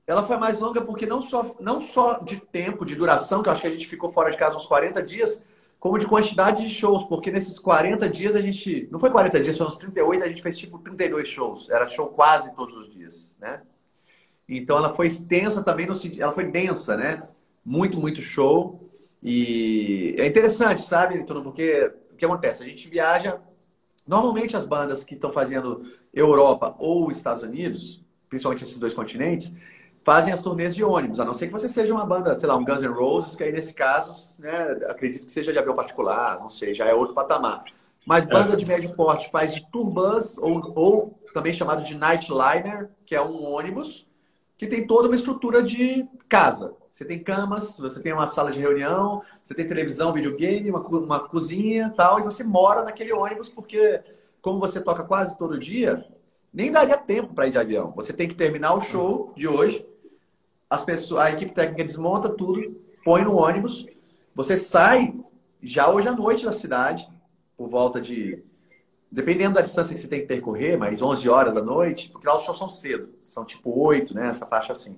ela 0.06 0.22
foi 0.22 0.38
mais 0.38 0.60
longa 0.60 0.82
porque 0.82 1.08
não 1.08 1.24
só, 1.24 1.56
não 1.60 1.82
só 1.82 2.20
de 2.20 2.38
tempo, 2.38 2.86
de 2.86 2.96
duração, 2.96 3.42
que 3.42 3.50
eu 3.50 3.54
acho 3.54 3.62
que 3.62 3.68
a 3.68 3.72
gente 3.72 3.88
ficou 3.88 4.08
fora 4.08 4.30
de 4.30 4.38
casa 4.38 4.56
uns 4.56 4.68
40 4.68 5.02
dias, 5.02 5.42
como 5.80 5.98
de 5.98 6.06
quantidade 6.06 6.62
de 6.62 6.70
shows, 6.70 7.04
porque 7.06 7.32
nesses 7.32 7.58
40 7.58 8.08
dias 8.08 8.36
a 8.36 8.42
gente. 8.42 8.88
Não 8.92 9.00
foi 9.00 9.10
40 9.10 9.40
dias, 9.40 9.58
foram 9.58 9.70
uns 9.70 9.78
38, 9.78 10.24
a 10.24 10.28
gente 10.28 10.44
fez 10.44 10.56
tipo 10.56 10.78
32 10.78 11.28
shows. 11.28 11.68
Era 11.72 11.88
show 11.88 12.06
quase 12.06 12.54
todos 12.54 12.78
os 12.78 12.88
dias, 12.88 13.36
né? 13.42 13.64
Então 14.48 14.78
ela 14.78 14.94
foi 14.94 15.08
extensa 15.08 15.64
também 15.64 15.88
no. 15.88 15.94
Ela 16.20 16.32
foi 16.32 16.46
densa, 16.46 16.96
né? 16.96 17.28
Muito, 17.66 18.00
muito 18.00 18.22
show. 18.22 18.85
E 19.28 20.16
é 20.20 20.28
interessante, 20.28 20.84
sabe, 20.84 21.24
Tudo 21.24 21.42
porque 21.42 21.92
o 22.12 22.16
que 22.16 22.24
acontece? 22.24 22.64
A 22.64 22.68
gente 22.68 22.88
viaja. 22.88 23.42
Normalmente 24.08 24.56
as 24.56 24.66
bandas 24.66 25.04
que 25.04 25.16
estão 25.16 25.32
fazendo 25.32 25.82
Europa 26.14 26.76
ou 26.78 27.10
Estados 27.10 27.42
Unidos, 27.42 28.06
principalmente 28.30 28.64
esses 28.64 28.78
dois 28.78 28.94
continentes, 28.94 29.52
fazem 30.04 30.32
as 30.32 30.44
turnês 30.44 30.76
de 30.76 30.84
ônibus, 30.84 31.20
a 31.20 31.26
não 31.26 31.34
ser 31.34 31.48
que 31.48 31.52
você 31.52 31.68
seja 31.68 31.92
uma 31.92 32.06
banda, 32.06 32.36
sei 32.36 32.48
lá, 32.48 32.56
um 32.56 32.64
Guns 32.64 32.84
N' 32.84 32.94
Roses, 32.94 33.36
que 33.36 33.44
aí 33.44 33.52
nesse 33.52 33.74
caso, 33.74 34.40
né, 34.40 34.78
acredito 34.88 35.26
que 35.26 35.32
seja 35.32 35.52
de 35.52 35.58
avião 35.58 35.76
particular, 35.76 36.40
não 36.40 36.52
sei, 36.52 36.76
já 36.76 36.86
é 36.86 36.94
outro 36.94 37.16
patamar. 37.16 37.64
Mas 38.06 38.28
banda 38.28 38.54
é. 38.54 38.56
de 38.56 38.68
médio 38.68 38.94
porte 38.96 39.32
faz 39.32 39.56
de 39.56 39.68
tour 39.72 39.90
bus, 39.90 40.38
ou, 40.38 40.72
ou 40.76 41.20
também 41.34 41.52
chamado 41.52 41.84
de 41.84 41.98
nightliner, 41.98 42.92
que 43.04 43.16
é 43.16 43.22
um 43.22 43.44
ônibus, 43.44 44.08
que 44.56 44.68
tem 44.68 44.86
toda 44.86 45.08
uma 45.08 45.16
estrutura 45.16 45.64
de 45.64 46.08
casa. 46.30 46.76
Você 46.96 47.04
tem 47.04 47.20
camas, 47.20 47.78
você 47.78 48.02
tem 48.02 48.14
uma 48.14 48.26
sala 48.26 48.50
de 48.52 48.58
reunião, 48.62 49.22
você 49.44 49.54
tem 49.54 49.68
televisão, 49.68 50.14
videogame, 50.14 50.70
uma, 50.70 50.80
uma 50.80 51.28
cozinha 51.28 51.94
tal, 51.94 52.22
e 52.22 52.24
você 52.24 52.42
mora 52.42 52.86
naquele 52.86 53.12
ônibus 53.12 53.50
porque, 53.50 54.02
como 54.42 54.62
você 54.62 54.80
toca 54.80 55.04
quase 55.04 55.38
todo 55.38 55.60
dia, 55.60 56.08
nem 56.54 56.72
daria 56.72 56.96
tempo 56.96 57.34
para 57.34 57.48
ir 57.48 57.52
de 57.52 57.58
avião. 57.58 57.92
Você 57.98 58.14
tem 58.14 58.30
que 58.30 58.34
terminar 58.34 58.76
o 58.76 58.80
show 58.80 59.34
de 59.36 59.46
hoje, 59.46 59.86
as 60.70 60.84
pessoas, 60.84 61.20
a 61.20 61.32
equipe 61.32 61.52
técnica 61.52 61.84
desmonta 61.84 62.30
tudo, 62.30 62.80
põe 63.04 63.26
no 63.26 63.36
ônibus, 63.36 63.86
você 64.34 64.56
sai 64.56 65.20
já 65.62 65.92
hoje 65.92 66.08
à 66.08 66.14
noite 66.14 66.46
da 66.46 66.54
cidade, 66.54 67.10
por 67.58 67.68
volta 67.68 68.00
de 68.00 68.42
dependendo 69.12 69.56
da 69.56 69.62
distância 69.62 69.94
que 69.94 70.00
você 70.00 70.08
tem 70.08 70.22
que 70.22 70.28
percorrer, 70.28 70.78
mas 70.78 71.02
11 71.02 71.28
horas 71.28 71.54
da 71.56 71.62
noite, 71.62 72.10
porque 72.10 72.26
lá 72.26 72.38
os 72.38 72.44
shows 72.44 72.58
são 72.58 72.70
cedo, 72.70 73.10
são 73.22 73.44
tipo 73.44 73.78
8, 73.78 74.16
né? 74.16 74.30
Essa 74.30 74.46
faixa 74.46 74.72
assim. 74.72 74.98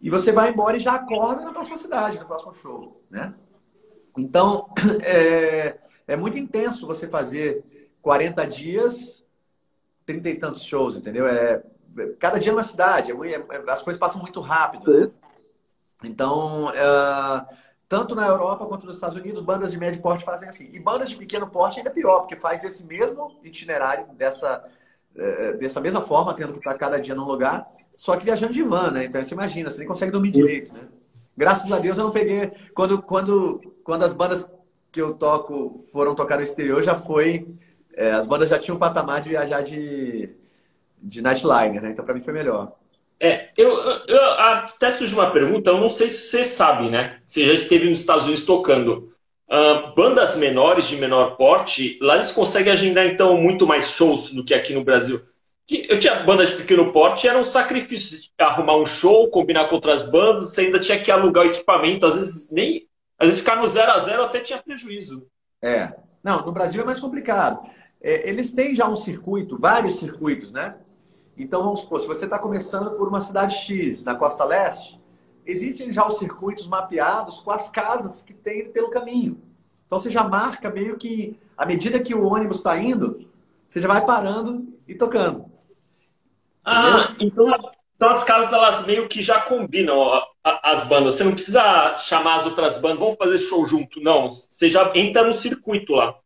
E 0.00 0.10
você 0.10 0.32
vai 0.32 0.50
embora 0.50 0.76
e 0.76 0.80
já 0.80 0.94
acorda 0.94 1.42
na 1.42 1.52
próxima 1.52 1.76
cidade, 1.76 2.18
no 2.18 2.26
próximo 2.26 2.54
show, 2.54 3.02
né? 3.10 3.34
Então, 4.16 4.68
é, 5.04 5.78
é 6.06 6.16
muito 6.16 6.38
intenso 6.38 6.86
você 6.86 7.08
fazer 7.08 7.64
40 8.02 8.46
dias, 8.46 9.24
30 10.04 10.28
e 10.30 10.34
tantos 10.36 10.62
shows, 10.62 10.96
entendeu? 10.96 11.26
É, 11.26 11.62
cada 12.18 12.38
dia 12.38 12.52
numa 12.52 12.62
cidade, 12.62 13.12
é, 13.12 13.34
é, 13.34 13.70
as 13.70 13.82
coisas 13.82 13.98
passam 13.98 14.20
muito 14.20 14.40
rápido, 14.40 14.92
né? 14.92 15.10
Então, 16.04 16.70
é, 16.70 17.56
tanto 17.88 18.14
na 18.14 18.26
Europa 18.26 18.66
quanto 18.66 18.86
nos 18.86 18.96
Estados 18.96 19.16
Unidos, 19.16 19.40
bandas 19.40 19.72
de 19.72 19.78
médio 19.78 20.02
porte 20.02 20.24
fazem 20.24 20.48
assim. 20.48 20.68
E 20.72 20.78
bandas 20.78 21.08
de 21.08 21.16
pequeno 21.16 21.48
porte 21.48 21.78
ainda 21.78 21.90
é 21.90 21.92
pior, 21.92 22.20
porque 22.20 22.36
faz 22.36 22.64
esse 22.64 22.84
mesmo 22.84 23.38
itinerário 23.42 24.06
dessa, 24.14 24.64
é, 25.18 25.52
dessa 25.54 25.80
mesma 25.80 26.00
forma, 26.00 26.34
tendo 26.34 26.52
que 26.52 26.58
estar 26.58 26.74
cada 26.74 27.00
dia 27.00 27.14
num 27.14 27.24
lugar, 27.24 27.66
só 27.94 28.16
que 28.16 28.24
viajando 28.24 28.52
de 28.52 28.62
van, 28.62 28.90
né? 28.90 29.04
Então 29.04 29.22
você 29.22 29.34
imagina, 29.34 29.70
você 29.70 29.78
nem 29.78 29.88
consegue 29.88 30.12
dormir 30.12 30.30
direito, 30.30 30.72
né? 30.72 30.82
Graças 31.36 31.70
a 31.70 31.78
Deus 31.78 31.98
eu 31.98 32.04
não 32.04 32.10
peguei. 32.12 32.50
Quando, 32.74 33.02
quando, 33.02 33.60
quando 33.84 34.04
as 34.04 34.12
bandas 34.12 34.50
que 34.90 35.00
eu 35.00 35.12
toco 35.12 35.78
foram 35.92 36.14
tocar 36.14 36.36
no 36.36 36.42
exterior, 36.42 36.82
já 36.82 36.94
foi. 36.94 37.46
É, 37.94 38.12
as 38.12 38.26
bandas 38.26 38.48
já 38.48 38.58
tinham 38.58 38.76
o 38.76 38.80
patamar 38.80 39.20
de 39.20 39.30
viajar 39.30 39.62
de, 39.62 40.30
de 41.02 41.22
nightliner, 41.22 41.82
né? 41.82 41.90
Então 41.90 42.04
para 42.04 42.14
mim 42.14 42.20
foi 42.20 42.32
melhor. 42.32 42.72
É, 43.18 43.48
eu, 43.56 43.70
eu, 44.06 44.30
até 44.38 44.90
surgiu 44.90 45.18
uma 45.18 45.30
pergunta, 45.30 45.70
eu 45.70 45.80
não 45.80 45.88
sei 45.88 46.08
se 46.08 46.28
você 46.28 46.44
sabe, 46.44 46.90
né? 46.90 47.18
Você 47.26 47.46
já 47.46 47.52
esteve 47.54 47.88
nos 47.88 48.00
Estados 48.00 48.24
Unidos 48.24 48.44
tocando. 48.44 49.14
Uh, 49.48 49.94
bandas 49.94 50.34
menores, 50.36 50.86
de 50.86 50.96
menor 50.96 51.36
porte, 51.36 51.98
lá 52.00 52.16
eles 52.16 52.32
conseguem 52.32 52.72
agendar, 52.72 53.06
então, 53.06 53.36
muito 53.36 53.66
mais 53.66 53.90
shows 53.90 54.32
do 54.32 54.44
que 54.44 54.52
aqui 54.52 54.74
no 54.74 54.82
Brasil. 54.82 55.20
Eu 55.68 55.98
tinha 55.98 56.22
banda 56.22 56.46
de 56.46 56.56
pequeno 56.56 56.92
porte, 56.92 57.26
era 57.26 57.38
um 57.38 57.44
sacrifício 57.44 58.30
arrumar 58.38 58.76
um 58.76 58.86
show, 58.86 59.28
combinar 59.30 59.68
com 59.68 59.76
outras 59.76 60.10
bandas, 60.10 60.50
você 60.50 60.62
ainda 60.62 60.78
tinha 60.78 60.98
que 60.98 61.10
alugar 61.10 61.44
o 61.44 61.50
equipamento, 61.50 62.06
às 62.06 62.16
vezes 62.16 62.52
nem. 62.52 62.86
Às 63.18 63.26
vezes 63.28 63.40
ficar 63.40 63.56
no 63.56 63.66
zero 63.66 63.92
a 63.92 63.98
zero 64.00 64.22
até 64.22 64.40
tinha 64.40 64.62
prejuízo. 64.62 65.26
É. 65.62 65.92
Não, 66.22 66.44
no 66.44 66.52
Brasil 66.52 66.82
é 66.82 66.84
mais 66.84 67.00
complicado. 67.00 67.68
É, 68.00 68.28
eles 68.28 68.52
têm 68.52 68.74
já 68.74 68.88
um 68.88 68.96
circuito, 68.96 69.58
vários 69.58 69.98
circuitos, 69.98 70.52
né? 70.52 70.76
Então, 71.36 71.62
vamos 71.62 71.80
supor, 71.80 72.00
se 72.00 72.06
você 72.06 72.24
está 72.24 72.38
começando 72.38 72.92
por 72.92 73.08
uma 73.08 73.20
cidade 73.20 73.56
X, 73.56 74.04
na 74.04 74.14
costa 74.14 74.44
leste, 74.44 75.00
existem 75.46 75.92
já 75.92 76.06
os 76.06 76.18
circuitos 76.18 76.68
mapeados 76.68 77.40
com 77.40 77.50
as 77.50 77.68
casas 77.68 78.22
que 78.22 78.34
tem 78.34 78.70
pelo 78.70 78.90
caminho. 78.90 79.40
Então, 79.86 79.98
você 79.98 80.10
já 80.10 80.24
marca 80.24 80.68
meio 80.68 80.96
que, 80.96 81.38
à 81.56 81.64
medida 81.64 82.00
que 82.00 82.14
o 82.14 82.26
ônibus 82.26 82.58
está 82.58 82.76
indo, 82.76 83.26
você 83.66 83.80
já 83.80 83.88
vai 83.88 84.04
parando 84.04 84.66
e 84.86 84.94
tocando. 84.94 85.46
Ah, 86.64 87.14
então, 87.20 87.48
então 87.94 88.10
as 88.10 88.24
casas, 88.24 88.52
elas 88.52 88.84
meio 88.84 89.08
que 89.08 89.22
já 89.22 89.40
combinam 89.40 89.96
ó, 89.96 90.22
as 90.42 90.88
bandas. 90.88 91.14
Você 91.14 91.24
não 91.24 91.32
precisa 91.32 91.96
chamar 91.98 92.38
as 92.38 92.46
outras 92.46 92.80
bandas, 92.80 92.98
vamos 92.98 93.16
fazer 93.16 93.38
show 93.38 93.64
junto. 93.64 94.00
Não, 94.00 94.28
você 94.28 94.68
já 94.68 94.90
entra 94.94 95.24
no 95.24 95.32
circuito 95.32 95.92
lá. 95.92 96.16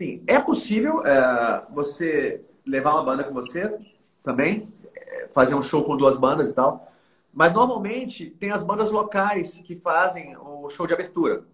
Sim, 0.00 0.22
é 0.26 0.38
possível 0.38 1.02
é, 1.06 1.66
você 1.70 2.44
levar 2.66 2.92
uma 2.92 3.02
banda 3.02 3.24
com 3.24 3.32
você, 3.32 3.78
também, 4.22 4.68
é, 4.94 5.28
fazer 5.32 5.54
um 5.54 5.62
show 5.62 5.82
com 5.84 5.96
duas 5.96 6.18
bandas 6.18 6.50
e 6.50 6.54
tal. 6.54 6.92
Mas 7.36 7.52
normalmente 7.52 8.30
tem 8.30 8.50
as 8.50 8.62
bandas 8.62 8.90
locais 8.90 9.60
que 9.62 9.74
fazem 9.74 10.34
o 10.38 10.70
show 10.70 10.86
de 10.86 10.94
abertura, 10.94 11.44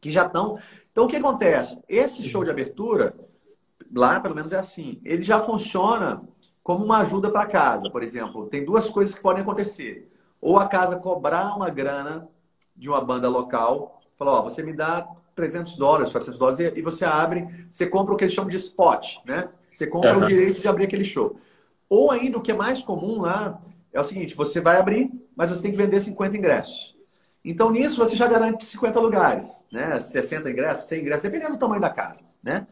que 0.00 0.12
já 0.12 0.24
estão. 0.24 0.56
Então 0.92 1.06
o 1.06 1.08
que 1.08 1.16
acontece? 1.16 1.82
Esse 1.88 2.22
show 2.22 2.44
de 2.44 2.50
abertura, 2.50 3.16
lá 3.92 4.20
pelo 4.20 4.36
menos 4.36 4.52
é 4.52 4.58
assim, 4.60 5.00
ele 5.04 5.24
já 5.24 5.40
funciona 5.40 6.22
como 6.62 6.84
uma 6.84 6.98
ajuda 6.98 7.32
para 7.32 7.46
casa. 7.46 7.90
Por 7.90 8.04
exemplo, 8.04 8.46
tem 8.46 8.64
duas 8.64 8.88
coisas 8.88 9.12
que 9.12 9.20
podem 9.20 9.42
acontecer. 9.42 10.08
Ou 10.40 10.56
a 10.56 10.68
casa 10.68 10.96
cobrar 10.96 11.56
uma 11.56 11.68
grana 11.68 12.28
de 12.76 12.88
uma 12.88 13.00
banda 13.00 13.28
local, 13.28 14.00
falar, 14.14 14.34
ó, 14.34 14.42
você 14.42 14.62
me 14.62 14.72
dá 14.72 15.04
300 15.34 15.74
dólares, 15.74 16.12
400 16.12 16.38
dólares, 16.38 16.60
e 16.76 16.80
você 16.80 17.04
abre, 17.04 17.66
você 17.68 17.88
compra 17.88 18.14
o 18.14 18.16
que 18.16 18.22
eles 18.22 18.34
chamam 18.34 18.48
de 18.50 18.56
spot, 18.56 19.16
né? 19.24 19.48
Você 19.68 19.84
compra 19.84 20.16
uhum. 20.16 20.22
o 20.22 20.28
direito 20.28 20.60
de 20.60 20.68
abrir 20.68 20.84
aquele 20.84 21.04
show. 21.04 21.40
Ou 21.88 22.12
ainda, 22.12 22.38
o 22.38 22.40
que 22.40 22.52
é 22.52 22.54
mais 22.54 22.84
comum 22.84 23.20
lá 23.20 23.58
é 23.92 24.00
o 24.00 24.04
seguinte: 24.04 24.34
você 24.34 24.60
vai 24.60 24.76
abrir, 24.76 25.10
mas 25.36 25.50
você 25.50 25.62
tem 25.62 25.70
que 25.70 25.76
vender 25.76 26.00
50 26.00 26.36
ingressos. 26.36 26.96
Então, 27.44 27.70
nisso, 27.70 27.96
você 27.96 28.14
já 28.16 28.26
garante 28.26 28.64
50 28.64 29.00
lugares, 29.00 29.64
né? 29.72 29.98
60 29.98 30.50
ingressos, 30.50 30.86
100 30.86 31.00
ingressos, 31.00 31.22
dependendo 31.22 31.52
do 31.52 31.58
tamanho 31.58 31.80
da 31.80 31.90
casa, 31.90 32.20
né? 32.42 32.66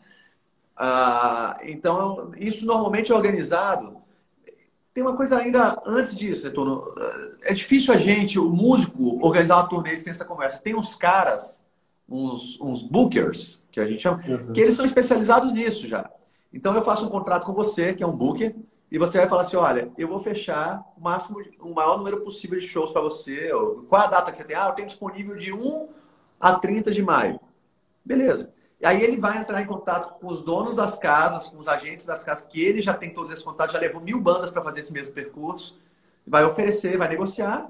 Ah, 0.76 1.56
então, 1.62 2.32
isso 2.36 2.66
normalmente 2.66 3.10
é 3.10 3.14
organizado. 3.14 3.96
Tem 4.92 5.02
uma 5.02 5.16
coisa 5.16 5.38
ainda 5.38 5.80
antes 5.86 6.14
disso, 6.14 6.44
Retorno. 6.44 6.84
É 7.44 7.54
difícil 7.54 7.94
a 7.94 7.98
gente, 7.98 8.38
o 8.38 8.50
músico, 8.50 9.18
organizar 9.24 9.56
uma 9.56 9.68
turnê 9.68 9.96
sem 9.96 10.10
essa 10.10 10.24
conversa. 10.24 10.58
Tem 10.58 10.74
uns 10.74 10.94
caras, 10.94 11.64
uns, 12.08 12.60
uns 12.60 12.82
bookers, 12.82 13.62
que 13.70 13.80
a 13.80 13.86
gente 13.86 14.02
chama, 14.02 14.22
uhum. 14.26 14.52
que 14.52 14.60
eles 14.60 14.74
são 14.74 14.84
especializados 14.84 15.52
nisso 15.52 15.86
já. 15.86 16.10
Então, 16.52 16.74
eu 16.74 16.82
faço 16.82 17.06
um 17.06 17.10
contrato 17.10 17.46
com 17.46 17.52
você, 17.52 17.94
que 17.94 18.02
é 18.02 18.06
um 18.06 18.16
booker, 18.16 18.54
e 18.90 18.98
você 18.98 19.18
vai 19.18 19.28
falar 19.28 19.42
assim, 19.42 19.56
olha, 19.56 19.90
eu 19.98 20.06
vou 20.06 20.18
fechar 20.18 20.84
o 20.96 21.00
máximo, 21.00 21.42
o 21.60 21.74
maior 21.74 21.98
número 21.98 22.20
possível 22.20 22.58
de 22.58 22.66
shows 22.66 22.92
para 22.92 23.00
você. 23.00 23.50
Qual 23.88 24.02
a 24.02 24.06
data 24.06 24.30
que 24.30 24.36
você 24.36 24.44
tem? 24.44 24.56
Ah, 24.56 24.68
eu 24.68 24.74
tenho 24.74 24.86
disponível 24.86 25.36
de 25.36 25.52
1 25.52 25.88
a 26.38 26.54
30 26.54 26.92
de 26.92 27.02
maio. 27.02 27.40
Beleza. 28.04 28.54
E 28.80 28.86
aí 28.86 29.02
ele 29.02 29.16
vai 29.16 29.38
entrar 29.38 29.60
em 29.60 29.66
contato 29.66 30.20
com 30.20 30.28
os 30.28 30.42
donos 30.42 30.76
das 30.76 30.96
casas, 30.98 31.48
com 31.48 31.58
os 31.58 31.66
agentes 31.66 32.06
das 32.06 32.22
casas, 32.22 32.46
que 32.46 32.62
ele 32.62 32.80
já 32.80 32.94
tem 32.94 33.12
todos 33.12 33.30
esses 33.30 33.44
contatos, 33.44 33.72
já 33.72 33.80
levou 33.80 34.00
mil 34.00 34.20
bandas 34.20 34.50
para 34.50 34.62
fazer 34.62 34.80
esse 34.80 34.92
mesmo 34.92 35.14
percurso. 35.14 35.80
Vai 36.24 36.44
oferecer, 36.44 36.96
vai 36.96 37.08
negociar 37.08 37.68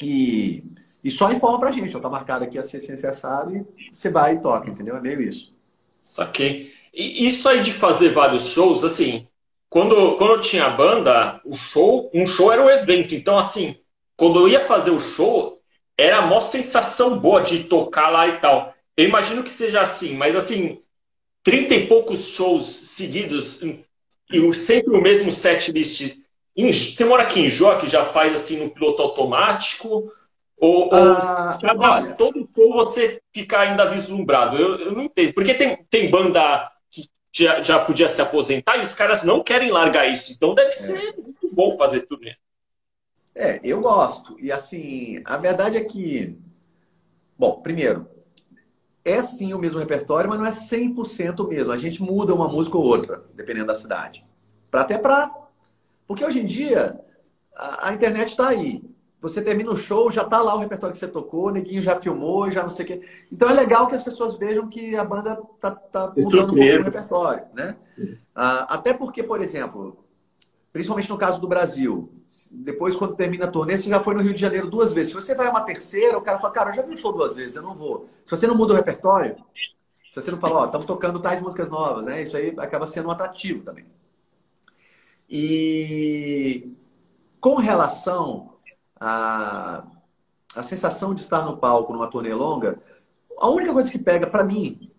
e, 0.00 0.64
e 1.04 1.10
só 1.10 1.30
informa 1.30 1.60
pra 1.60 1.70
gente. 1.70 1.96
Ó, 1.96 2.00
tá 2.00 2.10
marcado 2.10 2.44
aqui 2.44 2.58
a 2.58 2.64
ciência 2.64 3.10
assado 3.10 3.54
e 3.54 3.64
você 3.92 4.10
vai 4.10 4.34
e 4.34 4.40
toca, 4.40 4.68
entendeu? 4.68 4.96
É 4.96 5.00
meio 5.00 5.20
isso. 5.20 5.54
Saquei. 6.02 6.72
E 6.92 7.26
isso 7.26 7.48
aí 7.48 7.62
de 7.62 7.72
fazer 7.72 8.08
vários 8.10 8.48
shows, 8.48 8.82
assim, 8.82 9.28
quando, 9.70 10.16
quando 10.16 10.32
eu 10.32 10.40
tinha 10.40 10.68
banda, 10.68 11.40
o 11.44 11.54
show, 11.54 12.10
um 12.12 12.26
show 12.26 12.52
era 12.52 12.60
um 12.60 12.68
evento. 12.68 13.14
Então, 13.14 13.38
assim, 13.38 13.76
quando 14.16 14.40
eu 14.40 14.48
ia 14.48 14.66
fazer 14.66 14.90
o 14.90 14.98
show, 14.98 15.56
era 15.96 16.18
a 16.18 16.22
maior 16.22 16.40
sensação 16.40 17.16
boa 17.16 17.40
de 17.40 17.64
tocar 17.64 18.10
lá 18.10 18.26
e 18.26 18.38
tal. 18.40 18.74
Eu 18.96 19.06
imagino 19.06 19.44
que 19.44 19.50
seja 19.50 19.80
assim, 19.80 20.14
mas 20.14 20.34
assim, 20.34 20.82
trinta 21.44 21.74
e 21.74 21.86
poucos 21.86 22.28
shows 22.28 22.66
seguidos 22.66 23.62
e 23.62 24.54
sempre 24.54 24.92
o 24.92 25.00
mesmo 25.00 25.30
set 25.30 25.70
list. 25.70 26.16
Tem 26.96 27.06
uma 27.06 27.14
hora 27.14 27.26
que 27.26 27.38
enjoa, 27.38 27.78
que 27.78 27.88
já 27.88 28.06
faz 28.06 28.34
assim 28.34 28.64
no 28.64 28.70
piloto 28.70 29.00
automático, 29.00 30.10
ou, 30.58 30.90
ah, 30.92 31.58
ou 31.62 31.78
cada, 31.78 32.12
todo 32.14 32.48
show 32.54 32.72
você 32.74 33.22
fica 33.32 33.60
ainda 33.60 33.88
vislumbrado. 33.88 34.56
Eu, 34.56 34.78
eu 34.80 34.92
não 34.92 35.04
entendo. 35.04 35.32
Porque 35.32 35.54
tem, 35.54 35.78
tem 35.88 36.10
banda 36.10 36.70
já, 37.32 37.62
já 37.62 37.78
podia 37.78 38.08
se 38.08 38.20
aposentar 38.20 38.76
e 38.76 38.82
os 38.82 38.94
caras 38.94 39.22
não 39.22 39.42
querem 39.42 39.70
largar 39.70 40.10
isso. 40.10 40.32
Então 40.32 40.54
deve 40.54 40.70
é. 40.70 40.72
ser 40.72 41.16
muito 41.16 41.48
bom 41.52 41.76
fazer 41.76 42.00
tudo 42.02 42.24
isso. 42.24 42.38
É, 43.34 43.60
eu 43.62 43.80
gosto. 43.80 44.36
E 44.40 44.50
assim, 44.50 45.22
a 45.24 45.36
verdade 45.36 45.76
é 45.76 45.84
que, 45.84 46.36
bom, 47.38 47.60
primeiro, 47.60 48.08
é 49.04 49.22
sim 49.22 49.54
o 49.54 49.58
mesmo 49.58 49.78
repertório, 49.78 50.28
mas 50.28 50.38
não 50.38 50.46
é 50.46 50.50
100% 50.50 51.48
mesmo. 51.48 51.72
A 51.72 51.78
gente 51.78 52.02
muda 52.02 52.34
uma 52.34 52.48
música 52.48 52.76
ou 52.76 52.84
outra, 52.84 53.24
dependendo 53.34 53.66
da 53.66 53.74
cidade. 53.74 54.26
Pra, 54.70 54.82
até 54.82 54.98
para. 54.98 55.32
Porque 56.06 56.24
hoje 56.24 56.40
em 56.40 56.46
dia, 56.46 57.00
a, 57.54 57.88
a 57.88 57.92
internet 57.92 58.30
está 58.30 58.48
aí. 58.48 58.82
Você 59.20 59.42
termina 59.42 59.70
o 59.70 59.76
show, 59.76 60.10
já 60.10 60.24
tá 60.24 60.40
lá 60.40 60.54
o 60.54 60.58
repertório 60.58 60.92
que 60.94 60.98
você 60.98 61.06
tocou, 61.06 61.48
o 61.48 61.50
neguinho 61.50 61.82
já 61.82 62.00
filmou, 62.00 62.50
já 62.50 62.62
não 62.62 62.70
sei 62.70 62.84
o 62.84 62.88
quê. 62.88 63.02
Então 63.30 63.50
é 63.50 63.52
legal 63.52 63.86
que 63.86 63.94
as 63.94 64.02
pessoas 64.02 64.36
vejam 64.36 64.66
que 64.68 64.96
a 64.96 65.04
banda 65.04 65.40
tá, 65.60 65.70
tá 65.72 66.12
mudando 66.16 66.54
um 66.54 66.56
pouco 66.56 66.80
o 66.80 66.82
repertório, 66.82 67.44
né? 67.52 67.76
Ah, 68.34 68.74
até 68.74 68.94
porque, 68.94 69.22
por 69.22 69.42
exemplo, 69.42 70.02
principalmente 70.72 71.10
no 71.10 71.18
caso 71.18 71.38
do 71.38 71.46
Brasil, 71.46 72.10
depois 72.50 72.96
quando 72.96 73.14
termina 73.14 73.44
a 73.44 73.50
turnê, 73.50 73.76
você 73.76 73.90
já 73.90 74.00
foi 74.00 74.14
no 74.14 74.22
Rio 74.22 74.32
de 74.32 74.40
Janeiro 74.40 74.70
duas 74.70 74.92
vezes. 74.92 75.08
Se 75.10 75.14
você 75.14 75.34
vai 75.34 75.50
uma 75.50 75.62
terceira, 75.62 76.16
o 76.16 76.22
cara 76.22 76.38
fala, 76.38 76.52
cara, 76.54 76.70
eu 76.70 76.76
já 76.76 76.82
vi 76.82 76.92
um 76.92 76.96
show 76.96 77.12
duas 77.12 77.34
vezes, 77.34 77.56
eu 77.56 77.62
não 77.62 77.74
vou. 77.74 78.08
Se 78.24 78.30
você 78.30 78.46
não 78.46 78.54
muda 78.54 78.72
o 78.72 78.76
repertório, 78.76 79.36
se 80.10 80.18
você 80.18 80.30
não 80.30 80.38
fala, 80.38 80.60
ó, 80.60 80.64
estamos 80.64 80.86
tocando 80.86 81.20
tais 81.20 81.42
músicas 81.42 81.68
novas, 81.68 82.06
né? 82.06 82.22
Isso 82.22 82.36
aí 82.38 82.54
acaba 82.56 82.86
sendo 82.86 83.08
um 83.08 83.10
atrativo 83.10 83.62
também. 83.62 83.84
E 85.28 86.72
com 87.38 87.56
relação 87.56 88.54
a, 89.00 89.82
a 90.54 90.62
sensação 90.62 91.14
de 91.14 91.22
estar 91.22 91.44
no 91.44 91.56
palco 91.56 91.92
numa 91.92 92.08
turnê 92.08 92.34
longa, 92.34 92.78
a 93.38 93.48
única 93.48 93.72
coisa 93.72 93.90
que 93.90 93.98
pega 93.98 94.26
para 94.26 94.44
mim, 94.44 94.90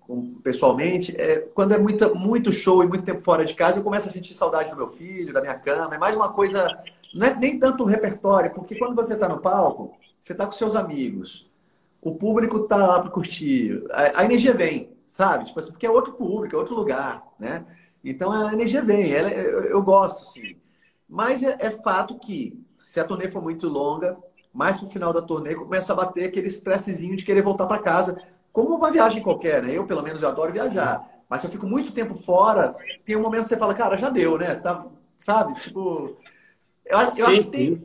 pessoalmente, 0.43 1.15
é 1.15 1.39
quando 1.53 1.73
é 1.73 1.77
muito, 1.77 2.15
muito 2.15 2.51
show 2.51 2.83
e 2.83 2.87
muito 2.87 3.05
tempo 3.05 3.23
fora 3.23 3.45
de 3.45 3.53
casa, 3.53 3.79
eu 3.79 3.83
começo 3.83 4.07
a 4.07 4.11
sentir 4.11 4.33
saudade 4.33 4.71
do 4.71 4.75
meu 4.75 4.87
filho, 4.87 5.33
da 5.33 5.41
minha 5.41 5.53
cama. 5.53 5.95
É 5.95 5.97
mais 5.99 6.15
uma 6.15 6.29
coisa, 6.29 6.67
não 7.13 7.27
é 7.27 7.35
nem 7.35 7.59
tanto 7.59 7.83
o 7.83 7.85
repertório, 7.85 8.51
porque 8.53 8.77
quando 8.77 8.95
você 8.95 9.13
está 9.13 9.29
no 9.29 9.39
palco, 9.39 9.95
você 10.19 10.33
está 10.33 10.45
com 10.45 10.51
seus 10.51 10.75
amigos, 10.75 11.49
o 12.01 12.15
público 12.15 12.57
está 12.57 12.77
lá 12.77 12.99
para 12.99 13.11
curtir, 13.11 13.83
a, 13.91 14.21
a, 14.21 14.25
energia 14.25 14.53
vem, 14.53 14.89
sabe? 15.07 15.45
Tipo 15.45 15.59
assim, 15.59 15.71
porque 15.71 15.85
é 15.85 15.89
outro 15.89 16.13
público, 16.13 16.55
é 16.55 16.57
outro 16.57 16.75
lugar, 16.75 17.23
né? 17.39 17.63
Então 18.03 18.31
a 18.31 18.51
energia 18.53 18.81
vem, 18.81 19.13
ela, 19.13 19.29
eu, 19.29 19.65
eu 19.65 19.81
gosto, 19.83 20.25
sim. 20.25 20.55
Mas 21.07 21.43
é, 21.43 21.55
é 21.59 21.69
fato 21.69 22.17
que 22.17 22.59
se 22.81 22.99
a 22.99 23.03
turnê 23.03 23.27
for 23.27 23.41
muito 23.41 23.67
longa, 23.67 24.17
mais 24.53 24.77
pro 24.77 24.87
final 24.87 25.13
da 25.13 25.21
turnê 25.21 25.55
começa 25.55 25.93
a 25.93 25.95
bater 25.95 26.25
aquele 26.25 26.47
estressezinho 26.47 27.15
de 27.15 27.23
querer 27.23 27.41
voltar 27.41 27.65
para 27.65 27.79
casa, 27.79 28.21
como 28.51 28.75
uma 28.75 28.91
viagem 28.91 29.23
qualquer, 29.23 29.63
né? 29.63 29.77
Eu, 29.77 29.85
pelo 29.85 30.03
menos, 30.03 30.21
eu 30.21 30.27
adoro 30.27 30.51
viajar. 30.51 31.07
Mas 31.29 31.41
se 31.41 31.47
eu 31.47 31.51
fico 31.51 31.65
muito 31.65 31.93
tempo 31.93 32.13
fora, 32.13 32.75
tem 33.05 33.15
um 33.15 33.21
momento 33.21 33.43
que 33.43 33.49
você 33.49 33.57
fala, 33.57 33.73
cara, 33.73 33.97
já 33.97 34.09
deu, 34.09 34.37
né? 34.37 34.55
Tá, 34.55 34.85
sabe? 35.17 35.55
Tipo. 35.55 36.17
Eu, 36.85 36.99
eu 36.99 37.13
sim, 37.13 37.21
acho 37.21 37.43
que 37.43 37.49
tem, 37.49 37.83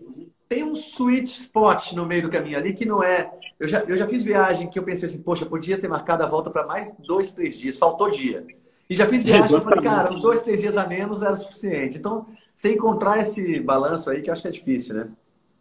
tem 0.48 0.64
um 0.64 0.72
sweet 0.72 1.30
spot 1.30 1.92
no 1.92 2.04
meio 2.04 2.22
do 2.22 2.30
caminho 2.30 2.58
ali 2.58 2.74
que 2.74 2.84
não 2.84 3.02
é. 3.02 3.30
Eu 3.60 3.68
já, 3.68 3.80
eu 3.80 3.96
já 3.96 4.08
fiz 4.08 4.24
viagem 4.24 4.68
que 4.68 4.78
eu 4.78 4.82
pensei 4.82 5.08
assim, 5.08 5.22
poxa, 5.22 5.46
podia 5.46 5.78
ter 5.78 5.86
marcado 5.86 6.24
a 6.24 6.26
volta 6.26 6.50
para 6.50 6.66
mais 6.66 6.92
dois, 6.98 7.32
três 7.32 7.56
dias, 7.56 7.78
faltou 7.78 8.10
dia. 8.10 8.44
E 8.90 8.94
já 8.94 9.06
fiz 9.06 9.22
viagem 9.22 9.48
que 9.48 9.54
eu 9.54 9.60
falei, 9.60 9.82
cara, 9.82 10.12
uns 10.12 10.20
dois, 10.20 10.40
três 10.40 10.60
dias 10.60 10.76
a 10.76 10.86
menos 10.86 11.22
era 11.22 11.32
o 11.32 11.36
suficiente. 11.36 11.98
Então, 11.98 12.26
você 12.56 12.72
encontrar 12.72 13.20
esse 13.20 13.60
balanço 13.60 14.10
aí, 14.10 14.22
que 14.22 14.30
eu 14.30 14.32
acho 14.32 14.42
que 14.42 14.48
é 14.48 14.50
difícil, 14.50 14.94
né? 14.94 15.08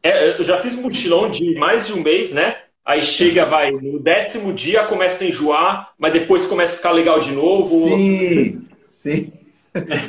É, 0.01 0.39
eu 0.39 0.43
já 0.43 0.61
fiz 0.61 0.75
mochilão 0.75 1.29
de 1.29 1.55
mais 1.55 1.85
de 1.85 1.93
um 1.93 2.01
mês, 2.01 2.31
né? 2.31 2.65
aí 2.85 3.01
chega, 3.01 3.45
vai, 3.45 3.71
no 3.71 3.99
décimo 3.99 4.53
dia 4.53 4.85
começa 4.85 5.23
a 5.23 5.27
enjoar, 5.27 5.93
mas 5.97 6.13
depois 6.13 6.45
começa 6.45 6.73
a 6.73 6.77
ficar 6.77 6.91
legal 6.91 7.19
de 7.19 7.31
novo. 7.31 7.89
Sim, 7.89 8.63
sim. 8.87 9.33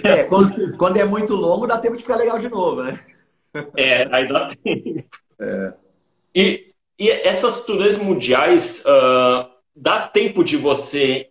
É, 0.05 0.25
quando, 0.25 0.77
quando 0.77 0.99
é 0.99 1.05
muito 1.05 1.35
longo, 1.35 1.67
dá 1.67 1.79
tempo 1.79 1.97
de 1.97 2.03
ficar 2.03 2.17
legal 2.17 2.39
de 2.39 2.49
novo, 2.49 2.83
né? 2.83 3.01
É, 3.75 4.07
aí 4.15 4.29
dá 4.29 4.55
tempo. 4.63 5.05
É. 5.41 5.73
E, 6.35 6.69
e 6.99 7.11
essas 7.11 7.65
turnês 7.65 7.97
mundiais, 7.97 8.85
uh, 8.85 9.49
dá 9.75 10.07
tempo 10.07 10.45
de 10.45 10.57
você. 10.57 11.31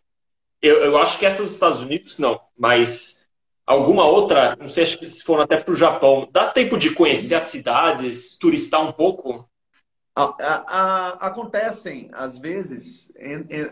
Eu, 0.62 0.84
eu 0.84 0.98
acho 0.98 1.20
que 1.20 1.26
essas 1.26 1.46
dos 1.46 1.54
Estados 1.54 1.82
Unidos 1.82 2.18
não, 2.18 2.42
mas 2.58 3.15
alguma 3.66 4.06
outra, 4.06 4.56
não 4.60 4.70
sei, 4.70 4.84
acho 4.84 5.00
que 5.00 5.10
se 5.10 5.24
foram 5.24 5.44
até 5.44 5.58
para 5.58 5.74
o 5.74 5.78
Japão, 5.78 6.28
dá 6.32 6.50
tempo 6.50 6.78
de 6.78 6.92
conhecer 6.92 7.36
as 7.36 7.44
cidades, 7.44 8.38
turistar 8.38 8.82
um 8.82 8.92
pouco? 8.92 9.48
A, 10.16 10.24
a, 10.24 10.56
a, 10.68 11.10
acontecem, 11.28 12.10
às 12.14 12.38
vezes, 12.38 13.12
em, 13.18 13.46
em, 13.50 13.70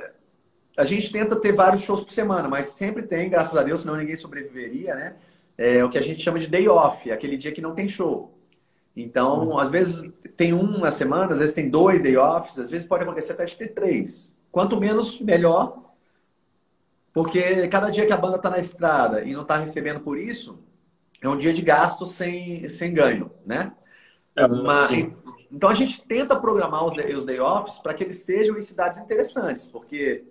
a 0.77 0.83
gente 0.83 1.11
tenta 1.11 1.35
ter 1.35 1.53
vários 1.53 1.83
shows 1.83 2.01
por 2.01 2.11
semana, 2.11 2.49
mas 2.49 2.67
sempre 2.67 3.03
tem, 3.03 3.29
graças 3.29 3.55
a 3.55 3.63
Deus, 3.63 3.81
senão 3.81 3.95
ninguém 3.95 4.15
sobreviveria, 4.15 4.95
né? 4.95 5.15
É 5.57 5.83
o 5.83 5.89
que 5.89 5.97
a 5.97 6.01
gente 6.01 6.21
chama 6.21 6.39
de 6.39 6.47
day 6.47 6.67
off, 6.67 7.11
aquele 7.11 7.37
dia 7.37 7.51
que 7.51 7.61
não 7.61 7.75
tem 7.75 7.87
show. 7.87 8.35
Então, 8.95 9.49
uhum. 9.49 9.59
às 9.59 9.69
vezes 9.69 10.11
tem 10.35 10.53
um 10.53 10.79
na 10.79 10.91
semana, 10.91 11.33
às 11.33 11.39
vezes 11.39 11.53
tem 11.53 11.69
dois 11.69 12.01
day 12.01 12.17
offs, 12.17 12.57
às 12.57 12.69
vezes 12.69 12.87
pode 12.87 13.03
acontecer 13.03 13.33
até 13.33 13.45
de 13.45 13.55
ter 13.55 13.69
três. 13.69 14.33
Quanto 14.51 14.79
menos, 14.79 15.19
melhor. 15.19 15.92
Porque 17.13 17.67
cada 17.67 17.91
dia 17.91 18.07
que 18.07 18.13
a 18.13 18.17
banda 18.17 18.37
está 18.37 18.49
na 18.49 18.57
estrada 18.57 19.23
e 19.23 19.33
não 19.33 19.43
está 19.43 19.57
recebendo 19.57 19.99
por 19.99 20.17
isso, 20.17 20.59
é 21.21 21.29
um 21.29 21.37
dia 21.37 21.53
de 21.53 21.61
gasto 21.61 22.05
sem, 22.05 22.67
sem 22.67 22.93
ganho, 22.93 23.31
né? 23.45 23.71
É, 24.35 24.47
Mas, 24.47 25.11
então 25.51 25.69
a 25.69 25.75
gente 25.75 26.01
tenta 26.01 26.35
programar 26.35 26.83
os 26.83 26.97
os 27.15 27.23
day 27.23 27.39
offs 27.39 27.77
para 27.77 27.93
que 27.93 28.03
eles 28.03 28.23
sejam 28.23 28.57
em 28.57 28.61
cidades 28.61 28.99
interessantes, 28.99 29.67
porque 29.67 30.25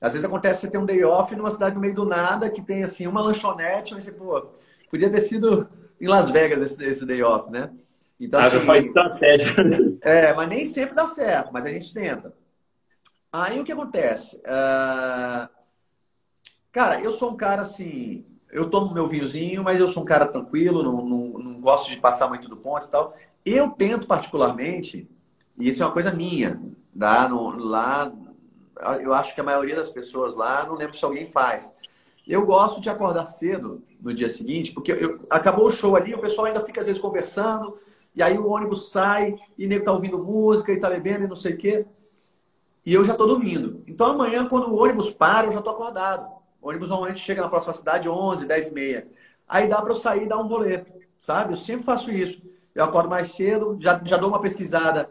às 0.00 0.14
vezes 0.14 0.24
acontece 0.24 0.62
você 0.62 0.70
ter 0.70 0.78
um 0.78 0.86
day 0.86 1.04
off 1.04 1.36
numa 1.36 1.50
cidade 1.50 1.74
no 1.74 1.80
meio 1.80 1.94
do 1.94 2.06
nada 2.06 2.50
que 2.50 2.62
tem 2.62 2.82
assim 2.82 3.06
uma 3.06 3.20
lanchonete, 3.20 3.92
mas 3.92 4.04
você, 4.04 4.12
pô, 4.12 4.52
podia 4.88 5.10
ter 5.10 5.20
sido 5.20 5.68
em 6.00 6.08
Las 6.08 6.30
Vegas 6.30 6.62
esse, 6.62 6.82
esse 6.82 7.04
day 7.04 7.22
off, 7.22 7.50
né? 7.50 7.70
Então, 8.18 8.40
ah, 8.40 8.46
assim, 8.46 8.60
faz 8.60 8.86
estratégia. 8.86 9.54
É, 10.00 10.32
mas 10.32 10.48
nem 10.48 10.64
sempre 10.64 10.94
dá 10.94 11.06
certo, 11.06 11.52
mas 11.52 11.66
a 11.66 11.70
gente 11.70 11.92
tenta. 11.92 12.32
Aí 13.32 13.60
o 13.60 13.64
que 13.64 13.72
acontece? 13.72 14.36
Uh... 14.36 15.61
Cara, 16.72 17.00
eu 17.00 17.12
sou 17.12 17.30
um 17.30 17.36
cara 17.36 17.62
assim. 17.62 18.24
Eu 18.50 18.68
tomo 18.68 18.92
meu 18.92 19.06
vinhozinho, 19.06 19.62
mas 19.62 19.78
eu 19.78 19.88
sou 19.88 20.02
um 20.02 20.06
cara 20.06 20.26
tranquilo, 20.26 20.82
não, 20.82 21.04
não, 21.04 21.28
não 21.38 21.60
gosto 21.60 21.88
de 21.88 21.96
passar 21.98 22.28
muito 22.28 22.48
do 22.48 22.56
ponto 22.56 22.86
e 22.86 22.90
tal. 22.90 23.14
Eu 23.44 23.70
tento 23.70 24.06
particularmente, 24.06 25.08
e 25.58 25.68
isso 25.68 25.82
é 25.82 25.86
uma 25.86 25.92
coisa 25.92 26.10
minha, 26.12 26.60
tá? 26.98 27.28
no, 27.28 27.50
lá 27.56 28.12
eu 29.00 29.12
acho 29.12 29.34
que 29.34 29.40
a 29.40 29.44
maioria 29.44 29.76
das 29.76 29.90
pessoas 29.90 30.34
lá, 30.34 30.66
não 30.66 30.74
lembro 30.74 30.96
se 30.96 31.04
alguém 31.04 31.26
faz. 31.26 31.72
Eu 32.26 32.44
gosto 32.44 32.80
de 32.80 32.90
acordar 32.90 33.26
cedo 33.26 33.82
no 34.00 34.12
dia 34.12 34.28
seguinte, 34.28 34.72
porque 34.72 34.92
eu, 34.92 35.20
acabou 35.30 35.66
o 35.66 35.70
show 35.70 35.96
ali, 35.96 36.14
o 36.14 36.20
pessoal 36.20 36.46
ainda 36.46 36.60
fica 36.60 36.80
às 36.80 36.86
vezes 36.86 37.00
conversando, 37.00 37.78
e 38.14 38.22
aí 38.22 38.36
o 38.38 38.48
ônibus 38.48 38.90
sai, 38.90 39.36
e 39.56 39.66
nego 39.66 39.84
tá 39.84 39.92
ouvindo 39.92 40.18
música, 40.18 40.72
e 40.72 40.80
tá 40.80 40.88
bebendo, 40.88 41.24
e 41.24 41.28
não 41.28 41.36
sei 41.36 41.54
o 41.54 41.58
quê. 41.58 41.86
E 42.84 42.92
eu 42.92 43.04
já 43.04 43.14
tô 43.14 43.26
dormindo. 43.26 43.82
Então 43.86 44.08
amanhã, 44.08 44.46
quando 44.46 44.68
o 44.68 44.82
ônibus 44.82 45.10
para, 45.10 45.46
eu 45.46 45.52
já 45.52 45.62
tô 45.62 45.70
acordado. 45.70 46.41
O 46.62 46.68
ônibus 46.68 46.88
normalmente 46.88 47.20
chega 47.20 47.42
na 47.42 47.48
próxima 47.48 47.72
cidade 47.72 48.08
11, 48.08 48.46
10 48.46 48.68
e 48.68 48.72
meia. 48.72 49.08
Aí 49.46 49.68
dá 49.68 49.82
para 49.82 49.92
eu 49.92 49.96
sair 49.96 50.22
e 50.22 50.28
dar 50.28 50.38
um 50.38 50.46
rolê, 50.46 50.84
sabe? 51.18 51.52
Eu 51.52 51.56
sempre 51.56 51.84
faço 51.84 52.10
isso. 52.10 52.40
Eu 52.74 52.84
acordo 52.84 53.10
mais 53.10 53.32
cedo, 53.32 53.76
já, 53.80 54.00
já 54.04 54.16
dou 54.16 54.30
uma 54.30 54.40
pesquisada 54.40 55.10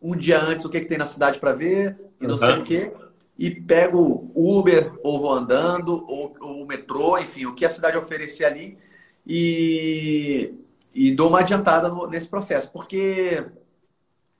um 0.00 0.16
dia 0.16 0.40
antes 0.40 0.64
o 0.64 0.70
que, 0.70 0.80
que 0.80 0.86
tem 0.86 0.98
na 0.98 1.06
cidade 1.06 1.38
para 1.38 1.52
ver, 1.52 1.98
e 2.20 2.26
não 2.26 2.34
uhum. 2.34 2.38
sei 2.38 2.58
o 2.58 2.64
quê 2.64 2.92
e 3.38 3.50
pego 3.50 4.30
Uber, 4.34 4.92
ou 5.02 5.20
vou 5.20 5.32
andando, 5.32 6.04
ou, 6.08 6.36
o 6.40 6.66
metrô, 6.66 7.18
enfim, 7.18 7.46
o 7.46 7.54
que 7.54 7.64
a 7.64 7.70
cidade 7.70 7.96
oferecer 7.96 8.44
ali, 8.44 8.78
e, 9.26 10.54
e 10.94 11.12
dou 11.12 11.28
uma 11.28 11.40
adiantada 11.40 11.88
no, 11.88 12.06
nesse 12.06 12.28
processo. 12.28 12.70
Porque 12.70 13.44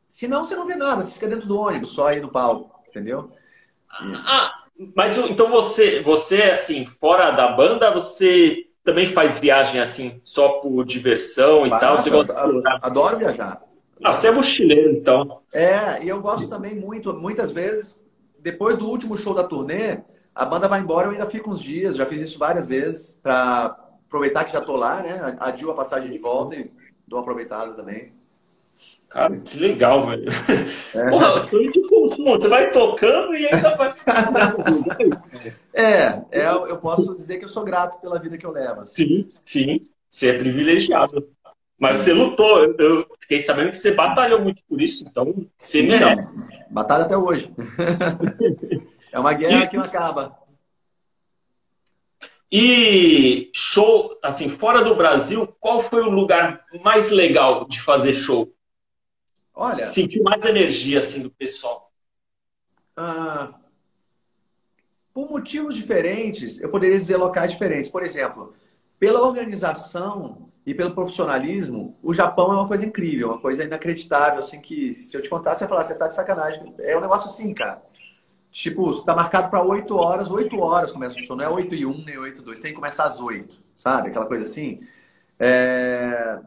senão 0.09 0.45
você 0.45 0.55
não 0.55 0.67
vê 0.67 0.77
nada, 0.77 1.03
você 1.03 1.15
fica 1.15 1.29
dentro 1.29 1.49
do 1.49 1.59
ônibus, 1.59 1.91
só 1.91 2.09
aí 2.09 2.21
no 2.21 2.31
palco, 2.31 2.81
entendeu? 2.87 3.33
Ah, 3.91 4.62
mas 4.95 5.17
então 5.17 5.51
você, 5.51 6.01
você, 6.01 6.43
assim, 6.43 6.87
fora 7.01 7.31
da 7.31 7.49
banda, 7.49 7.91
você 7.91 8.67
também 8.85 9.07
faz 9.13 9.39
viagem 9.39 9.81
assim, 9.81 10.21
só 10.25 10.61
por 10.61 10.85
diversão 10.85 11.67
e 11.67 11.71
tal? 11.71 11.99
Você 11.99 12.11
gosta 12.11 12.35
adoro 12.83 13.19
viajar. 13.19 13.63
Ah, 14.03 14.13
você 14.13 14.29
é 14.29 14.31
mochileiro, 14.33 14.91
então. 14.91 15.41
É, 15.53 16.03
e 16.03 16.09
eu 16.09 16.21
gosto 16.21 16.49
também 16.49 16.75
muito, 16.75 17.15
muitas 17.15 17.53
vezes, 17.53 18.03
depois 18.41 18.77
do 18.77 18.89
último 18.89 19.17
show 19.17 19.33
da 19.33 19.45
turnê, 19.45 20.01
a 20.35 20.45
banda 20.45 20.67
vai 20.67 20.81
embora, 20.81 21.07
eu 21.07 21.13
ainda 21.13 21.27
fico 21.27 21.51
uns 21.51 21.63
dias, 21.63 21.95
já 21.95 22.05
fiz 22.05 22.21
isso 22.21 22.39
várias 22.39 22.67
vezes, 22.67 23.19
para 23.23 23.77
aproveitar 24.07 24.45
que 24.45 24.53
já 24.53 24.61
tô 24.61 24.75
lá, 24.77 25.03
né? 25.03 25.37
Adio 25.39 25.71
a 25.71 25.75
passagem 25.75 26.11
de 26.11 26.19
volta 26.19 26.57
e 26.57 26.73
dou 27.07 27.19
uma 27.19 27.23
aproveitada 27.23 27.75
também. 27.75 28.13
Cara, 29.13 29.37
que 29.41 29.59
legal, 29.59 30.07
velho. 30.07 30.25
É. 30.95 31.11
Porra, 31.11 31.39
você 31.39 32.49
vai 32.49 32.71
tocando 32.71 33.35
e 33.35 33.47
ainda 33.47 33.77
vai. 33.77 33.93
é, 35.75 36.23
é, 36.31 36.47
eu 36.47 36.79
posso 36.79 37.15
dizer 37.15 37.37
que 37.37 37.45
eu 37.45 37.49
sou 37.49 37.63
grato 37.63 38.01
pela 38.01 38.19
vida 38.19 38.39
que 38.39 38.47
eu 38.47 38.51
levo. 38.51 38.81
Assim. 38.81 38.95
Sim, 38.95 39.29
sim. 39.45 39.81
Você 40.11 40.29
é 40.29 40.39
privilegiado. 40.39 41.29
Mas 41.79 41.99
você 41.99 42.15
lutou, 42.15 42.75
eu 42.79 43.07
fiquei 43.21 43.41
sabendo 43.41 43.71
que 43.71 43.77
você 43.77 43.91
batalhou 43.91 44.41
muito 44.41 44.63
por 44.67 44.81
isso, 44.81 45.05
então 45.07 45.47
você 45.59 45.83
Sim, 45.83 45.89
merece. 45.89 46.55
É. 46.55 46.67
Batalha 46.71 47.05
até 47.05 47.17
hoje. 47.17 47.53
é 49.13 49.19
uma 49.19 49.35
guerra 49.35 49.65
e... 49.65 49.69
que 49.69 49.77
não 49.77 49.85
acaba. 49.85 50.39
E 52.51 53.51
show, 53.53 54.17
assim, 54.23 54.49
fora 54.49 54.83
do 54.83 54.95
Brasil, 54.95 55.47
qual 55.61 55.83
foi 55.83 56.03
o 56.03 56.11
lugar 56.11 56.65
mais 56.83 57.11
legal 57.11 57.67
de 57.67 57.81
fazer 57.81 58.15
show? 58.15 58.51
Olha. 59.55 59.87
Sentiu 59.89 60.23
mais 60.23 60.43
energia, 60.45 60.99
assim, 60.99 61.21
do 61.21 61.31
pessoal? 61.31 61.93
Ah, 62.97 63.55
por 65.13 65.29
motivos 65.29 65.75
diferentes, 65.75 66.61
eu 66.61 66.71
poderia 66.71 66.99
dizer 66.99 67.17
locais 67.17 67.53
diferentes. 67.53 67.91
Por 67.91 68.03
exemplo, 68.03 68.55
pela 68.99 69.21
organização 69.21 70.51
e 70.65 70.73
pelo 70.73 70.95
profissionalismo, 70.95 71.99
o 72.03 72.15
Japão 72.15 72.53
é 72.53 72.55
uma 72.55 72.69
coisa 72.69 72.87
incrível, 72.87 73.29
uma 73.29 73.41
coisa 73.41 73.65
inacreditável, 73.65 74.39
assim, 74.39 74.61
que 74.61 74.95
se 74.95 75.15
eu 75.15 75.21
te 75.21 75.29
contar, 75.29 75.55
você 75.55 75.65
ia 75.65 75.69
falar, 75.69 75.85
você 75.85 75.95
tá 75.95 76.09
de 76.09 76.15
sacanagem. 76.15 76.75
É 76.79 76.97
um 76.97 77.01
negócio 77.01 77.29
assim, 77.29 77.53
cara. 77.53 77.83
Tipo, 78.51 78.91
está 78.93 79.15
marcado 79.15 79.51
para 79.51 79.63
8 79.63 79.97
horas, 79.97 80.31
8 80.31 80.59
horas 80.61 80.93
começa 80.93 81.17
o 81.17 81.19
show, 81.19 81.37
não 81.37 81.45
é 81.45 81.49
8 81.49 81.75
e 81.75 81.87
1 81.87 82.05
nem 82.05 82.19
8 82.19 82.43
e 82.43 82.45
2, 82.45 82.61
tem 82.61 82.71
que 82.71 82.77
começar 82.77 83.05
às 83.05 83.19
8, 83.19 83.63
sabe? 83.75 84.09
Aquela 84.09 84.27
coisa 84.27 84.45
assim. 84.45 84.81
É... 85.39 86.39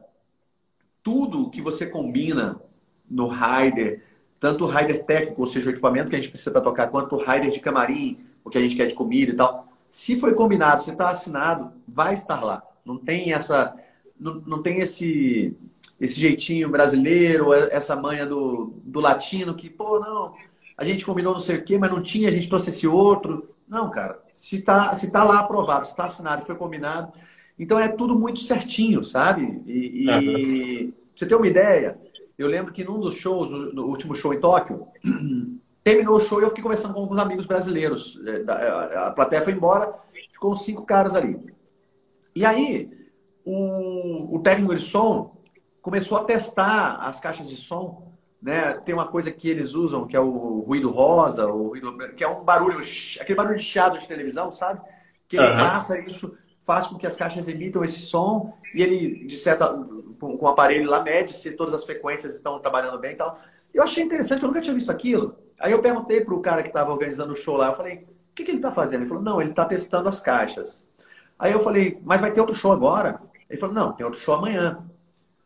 Tudo 1.04 1.50
que 1.50 1.62
você 1.62 1.86
combina 1.86 2.62
no 3.16 3.28
rider, 3.28 4.04
tanto 4.40 4.66
o 4.66 4.68
rider 4.68 5.06
técnico, 5.06 5.42
ou 5.42 5.48
seja, 5.48 5.70
o 5.70 5.72
equipamento 5.72 6.10
que 6.10 6.16
a 6.16 6.20
gente 6.20 6.30
precisa 6.30 6.52
para 6.52 6.62
tocar, 6.62 6.88
quanto 6.88 7.16
o 7.16 7.20
rider 7.20 7.50
de 7.50 7.60
camarim, 7.60 8.20
o 8.44 8.50
que 8.50 8.58
a 8.58 8.62
gente 8.62 8.76
quer 8.76 8.88
de 8.88 8.94
comida 8.94 9.32
e 9.32 9.36
tal, 9.36 9.68
se 9.90 10.20
foi 10.20 10.34
combinado, 10.34 10.82
se 10.82 10.92
está 10.92 11.10
assinado, 11.10 11.72
vai 11.88 12.14
estar 12.14 12.44
lá. 12.44 12.62
Não 12.84 12.98
tem 12.98 13.34
essa 13.34 13.74
não, 14.20 14.36
não 14.46 14.62
tem 14.62 14.80
esse, 14.80 15.56
esse 16.00 16.20
jeitinho 16.20 16.70
brasileiro, 16.70 17.54
essa 17.54 17.96
manha 17.96 18.26
do, 18.26 18.74
do 18.84 19.00
latino 19.00 19.56
que, 19.56 19.70
pô, 19.70 20.00
não, 20.00 20.34
a 20.78 20.86
gente 20.86 21.06
combinou 21.06 21.34
não 21.34 21.40
sei 21.40 21.58
o 21.58 21.64
quê, 21.64 21.78
mas 21.78 21.92
não 21.92 22.02
tinha, 22.02 22.30
a 22.30 22.32
gente 22.32 22.50
trouxe 22.50 22.70
esse 22.70 22.88
outro. 22.88 23.50
Não, 23.68 23.90
cara, 23.90 24.20
se 24.32 24.62
tá, 24.62 24.94
se 24.94 25.10
tá 25.10 25.24
lá 25.24 25.40
aprovado, 25.40 25.86
se 25.86 25.96
tá 25.96 26.06
assinado, 26.06 26.46
foi 26.46 26.56
combinado. 26.56 27.12
Então 27.58 27.80
é 27.80 27.88
tudo 27.88 28.20
muito 28.20 28.40
certinho, 28.40 29.04
sabe? 29.04 29.62
E, 29.66 30.06
e 30.10 30.94
você 31.16 31.26
ter 31.26 31.36
uma 31.36 31.48
ideia, 31.48 31.98
eu 32.38 32.48
lembro 32.48 32.74
que 32.74 32.84
num 32.84 33.00
dos 33.00 33.16
shows, 33.16 33.52
no 33.74 33.86
último 33.86 34.14
show 34.14 34.34
em 34.34 34.40
Tóquio, 34.40 34.88
terminou 35.84 36.18
o 36.18 36.20
show 36.20 36.40
e 36.40 36.44
eu 36.44 36.50
fiquei 36.50 36.64
conversando 36.64 36.94
com 36.94 37.02
alguns 37.02 37.20
amigos 37.20 37.46
brasileiros. 37.46 38.20
É, 38.26 38.98
a 38.98 39.12
plateia 39.12 39.42
foi 39.42 39.54
embora, 39.54 39.94
ficou 40.32 40.52
uns 40.52 40.64
cinco 40.64 40.86
caras 40.86 41.16
ali. 41.16 41.40
E 42.36 42.46
aí, 42.46 42.92
o, 43.46 44.36
o 44.36 44.40
técnico 44.40 44.76
de 44.76 44.82
som 44.82 45.36
começou 45.82 46.18
a 46.18 46.24
testar 46.24 46.96
as 46.96 47.20
caixas 47.20 47.48
de 47.48 47.56
som. 47.56 48.12
Né? 48.42 48.74
Tem 48.80 48.94
uma 48.94 49.08
coisa 49.08 49.32
que 49.32 49.50
eles 49.50 49.76
usam, 49.76 50.06
que 50.06 50.16
é 50.16 50.20
o 50.20 50.60
ruído 50.60 50.90
rosa, 50.90 51.48
o 51.48 51.70
ruído, 51.70 51.96
que 52.16 52.24
é 52.24 52.28
um 52.28 52.44
barulho, 52.44 52.80
aquele 53.20 53.38
barulho 53.38 53.56
de 53.56 53.64
chiado 53.64 53.98
de 53.98 54.08
televisão, 54.08 54.52
sabe? 54.52 54.82
Que 55.28 55.38
ele 55.38 55.48
uhum. 55.48 55.58
passa 55.58 56.00
isso, 56.00 56.36
faz 56.64 56.88
com 56.88 56.98
que 56.98 57.08
as 57.08 57.16
caixas 57.16 57.48
emitam 57.48 57.84
esse 57.84 58.00
som 58.00 58.54
e 58.74 58.82
ele, 58.82 59.26
de 59.26 59.38
certa, 59.38 59.74
com, 60.20 60.38
com 60.38 60.46
o 60.46 60.50
aparelho 60.50 60.90
lá, 60.90 61.02
mede 61.02 61.34
se 61.34 61.52
todas 61.54 61.74
as 61.74 61.84
frequências 61.84 62.36
estão 62.36 62.60
trabalhando 62.60 63.00
bem 63.00 63.12
e 63.12 63.16
tal. 63.16 63.34
Eu 63.74 63.84
achei 63.84 64.04
interessante, 64.04 64.42
eu 64.42 64.48
nunca 64.48 64.62
tinha 64.62 64.74
visto 64.74 64.92
aquilo. 64.92 65.36
Aí 65.60 65.72
eu 65.72 65.82
perguntei 65.82 66.22
para 66.22 66.34
o 66.34 66.42
cara 66.42 66.62
que 66.62 66.70
estava 66.70 66.92
organizando 66.92 67.34
o 67.34 67.36
show 67.36 67.58
lá, 67.58 67.68
eu 67.68 67.74
falei, 67.74 68.06
o 68.32 68.36
que, 68.36 68.44
que 68.44 68.52
ele 68.52 68.58
está 68.58 68.72
fazendo? 68.72 69.02
Ele 69.02 69.10
falou, 69.10 69.24
não, 69.24 69.42
ele 69.42 69.52
está 69.52 69.66
testando 69.66 70.10
as 70.10 70.20
caixas. 70.20 70.86
Aí 71.38 71.52
eu 71.52 71.60
falei, 71.60 72.00
mas 72.04 72.22
vai 72.22 72.32
ter 72.32 72.40
outro 72.40 72.56
show 72.56 72.72
agora? 72.72 73.22
Ele 73.50 73.60
falou, 73.60 73.76
não, 73.76 73.92
tem 73.94 74.06
outro 74.06 74.20
show 74.20 74.36
amanhã. 74.36 74.84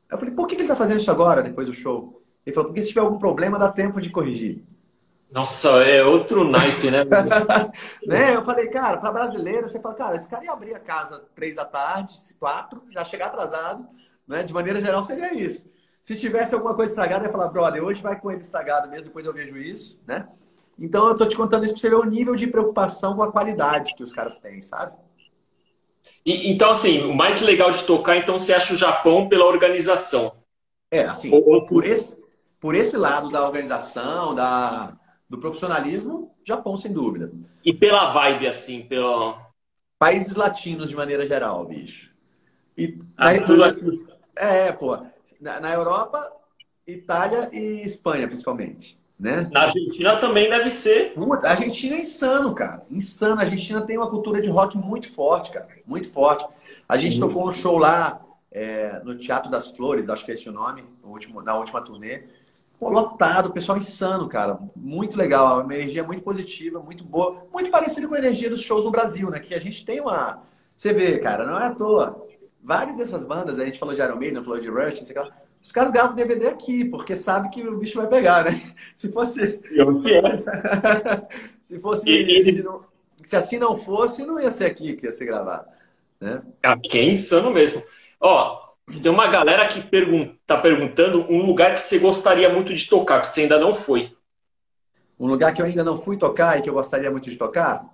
Eu 0.10 0.18
falei, 0.18 0.34
por 0.34 0.48
que 0.48 0.56
ele 0.56 0.64
está 0.64 0.76
fazendo 0.76 1.00
isso 1.00 1.12
agora, 1.12 1.44
depois 1.44 1.68
do 1.68 1.74
show? 1.74 2.22
Ele 2.46 2.54
falou, 2.54 2.70
porque 2.70 2.82
se 2.82 2.90
tiver 2.90 3.02
algum 3.02 3.18
problema, 3.18 3.60
dá 3.60 3.72
tempo 3.72 4.02
de 4.02 4.10
corrigir. 4.10 4.64
Nossa, 5.32 5.70
é 5.84 6.04
outro 6.04 6.44
naipe, 6.44 6.90
né? 6.90 7.04
né? 8.08 8.36
Eu 8.36 8.44
falei, 8.44 8.68
cara, 8.70 8.98
para 8.98 9.12
brasileiro, 9.12 9.68
você 9.68 9.80
fala, 9.80 9.94
cara, 9.94 10.16
esse 10.16 10.28
cara 10.28 10.44
ia 10.44 10.52
abrir 10.52 10.74
a 10.74 10.80
casa 10.80 11.24
três 11.36 11.56
da 11.56 11.66
tarde, 11.66 12.14
quatro, 12.40 12.82
já 12.90 13.06
chegar 13.06 13.28
atrasado, 13.28 13.88
né? 14.30 14.44
De 14.44 14.54
maneira 14.54 14.80
geral 14.80 15.04
seria 15.04 15.34
isso. 15.34 15.70
Se 16.02 16.18
tivesse 16.18 16.54
alguma 16.54 16.76
coisa 16.76 16.92
estragada, 16.92 17.24
eu 17.24 17.28
ia 17.28 17.32
falar, 17.32 17.50
brother, 17.50 17.84
hoje 17.84 18.02
vai 18.02 18.18
com 18.18 18.32
ele 18.32 18.42
estragado 18.42 18.88
mesmo, 18.88 19.06
depois 19.06 19.26
eu 19.26 19.34
vejo 19.34 19.58
isso, 19.58 20.00
né? 20.08 20.28
Então 20.78 21.08
eu 21.10 21.18
tô 21.18 21.26
te 21.26 21.36
contando 21.36 21.66
isso 21.66 21.74
para 21.74 21.82
você 21.82 21.90
ver 21.90 21.96
o 21.96 22.06
nível 22.06 22.36
de 22.36 22.48
preocupação 22.48 23.16
com 23.16 23.24
a 23.24 23.32
qualidade 23.32 23.96
que 23.96 24.04
os 24.04 24.14
caras 24.14 24.40
têm, 24.40 24.62
sabe? 24.62 24.96
E, 26.26 26.52
então, 26.52 26.72
assim, 26.72 27.02
o 27.02 27.14
mais 27.14 27.42
legal 27.42 27.72
de 27.72 27.84
tocar, 27.84 28.16
então, 28.16 28.40
você 28.40 28.54
acha 28.54 28.74
o 28.74 28.78
Japão 28.78 29.28
pela 29.28 29.46
organização? 29.46 30.38
É, 30.92 31.04
assim, 31.04 31.30
ou, 31.32 31.66
por, 31.66 31.84
esse, 31.84 32.16
por 32.60 32.76
esse 32.76 32.96
lado 32.96 33.30
da 33.30 33.46
organização, 33.46 34.34
da, 34.34 34.98
do 35.30 35.38
profissionalismo, 35.38 36.34
Japão, 36.46 36.78
sem 36.78 36.92
dúvida. 36.94 37.32
E 37.66 37.74
pela 37.74 38.14
vibe, 38.14 38.48
assim, 38.48 38.84
pelo... 38.84 39.38
Países 39.98 40.36
latinos, 40.36 40.90
de 40.90 40.96
maneira 40.96 41.28
geral, 41.28 41.66
bicho. 41.66 42.10
E, 42.78 42.98
ah, 43.18 43.38
tudo. 43.42 44.09
É, 44.40 44.72
pô. 44.72 44.98
Na, 45.40 45.60
na, 45.60 45.74
Europa, 45.74 46.32
Itália 46.88 47.50
e 47.52 47.84
Espanha, 47.86 48.28
principalmente. 48.28 48.98
Né? 49.20 49.50
Na 49.52 49.64
Argentina 49.64 50.16
também 50.16 50.50
deve 50.50 50.72
ser. 50.72 51.14
A 51.44 51.50
Argentina 51.50 51.96
é 51.98 52.00
insano, 52.00 52.56
cara. 52.56 52.86
Insano. 52.90 53.42
A 53.42 53.44
Argentina 53.44 53.82
tem 53.82 53.98
uma 53.98 54.10
cultura 54.10 54.42
de 54.42 54.50
rock 54.50 54.78
muito 54.78 55.12
forte, 55.12 55.52
cara. 55.52 55.68
Muito 55.86 56.10
forte. 56.10 56.48
A 56.88 56.96
gente 56.96 57.16
Sim. 57.16 57.20
tocou 57.20 57.46
um 57.46 57.52
show 57.52 57.78
lá 57.78 58.22
é, 58.50 59.02
no 59.04 59.18
Teatro 59.18 59.52
das 59.52 59.68
Flores, 59.72 60.08
acho 60.08 60.24
que 60.24 60.32
é 60.32 60.34
esse 60.34 60.48
o 60.48 60.54
nome, 60.54 60.86
último, 61.04 61.42
na 61.42 61.56
última 61.56 61.82
turnê. 61.82 62.24
Pô, 62.80 62.90
lotado, 62.90 63.52
pessoal 63.52 63.78
insano, 63.78 64.30
cara. 64.30 64.58
Muito 64.74 65.18
legal, 65.18 65.64
uma 65.64 65.76
energia 65.76 66.02
muito 66.02 66.22
positiva, 66.22 66.80
muito 66.80 67.04
boa. 67.04 67.46
Muito 67.52 67.70
parecida 67.70 68.08
com 68.08 68.16
a 68.16 68.20
energia 68.20 68.50
dos 68.50 68.62
shows 68.62 68.86
no 68.86 68.92
Brasil, 68.92 69.30
né? 69.30 69.38
Que 69.38 69.54
a 69.54 69.60
gente 69.60 69.86
tem 69.86 70.00
uma. 70.00 70.42
Você 70.74 70.94
vê, 70.94 71.20
cara, 71.20 71.46
não 71.46 71.60
é 71.60 71.66
à 71.66 71.76
toa. 71.76 72.26
Várias 72.62 72.98
dessas 72.98 73.26
bandas, 73.26 73.60
a 73.60 73.66
gente 73.66 73.80
falou 73.80 73.96
de 73.96 74.02
Iron 74.02 74.18
Maiden, 74.18 74.44
falou 74.44 74.60
de 74.60 74.70
Rush, 74.70 75.00
sei 75.00 75.16
lá. 75.16 75.30
Os 75.62 75.72
caras 75.72 75.92
gravam 75.92 76.16
DVD 76.16 76.48
aqui, 76.48 76.86
porque 76.86 77.16
sabe 77.16 77.50
que 77.50 77.68
o 77.68 77.78
bicho 77.78 77.98
vai 77.98 78.08
pegar, 78.08 78.46
né? 78.46 78.62
Se 78.96 79.12
fosse. 79.14 79.60
se 81.60 81.80
fosse. 81.80 82.10
E, 82.10 82.46
se, 82.54 82.64
não... 82.64 82.82
se, 83.22 83.36
assim 83.36 83.58
não 83.58 83.76
fosse, 83.76 84.26
não 84.26 84.40
ia 84.40 84.52
ser 84.52 84.66
aqui 84.66 84.94
que 84.94 85.06
ia 85.06 85.12
ser 85.12 85.26
gravado. 85.26 85.68
Né? 86.20 86.42
Aqui 86.64 87.00
é 87.00 87.04
insano 87.04 87.52
mesmo. 87.52 87.84
Ó, 88.20 88.70
tem 89.02 89.12
uma 89.12 89.28
galera 89.28 89.68
que 89.68 89.82
pergun 89.82 90.36
tá 90.46 90.58
perguntando 90.58 91.26
um 91.30 91.46
lugar 91.46 91.74
que 91.74 91.82
você 91.82 92.00
gostaria 92.00 92.50
muito 92.50 92.74
de 92.74 92.88
tocar, 92.88 93.22
que 93.22 93.28
você 93.28 93.42
ainda 93.42 93.60
não 93.60 93.74
foi. 93.74 94.16
Um 95.20 95.28
lugar 95.28 95.54
que 95.54 95.62
eu 95.62 95.66
ainda 95.66 95.84
não 95.84 95.98
fui 95.98 96.18
tocar 96.18 96.58
e 96.58 96.62
que 96.62 96.70
eu 96.70 96.74
gostaria 96.74 97.12
muito 97.12 97.30
de 97.30 97.38
tocar? 97.38 97.86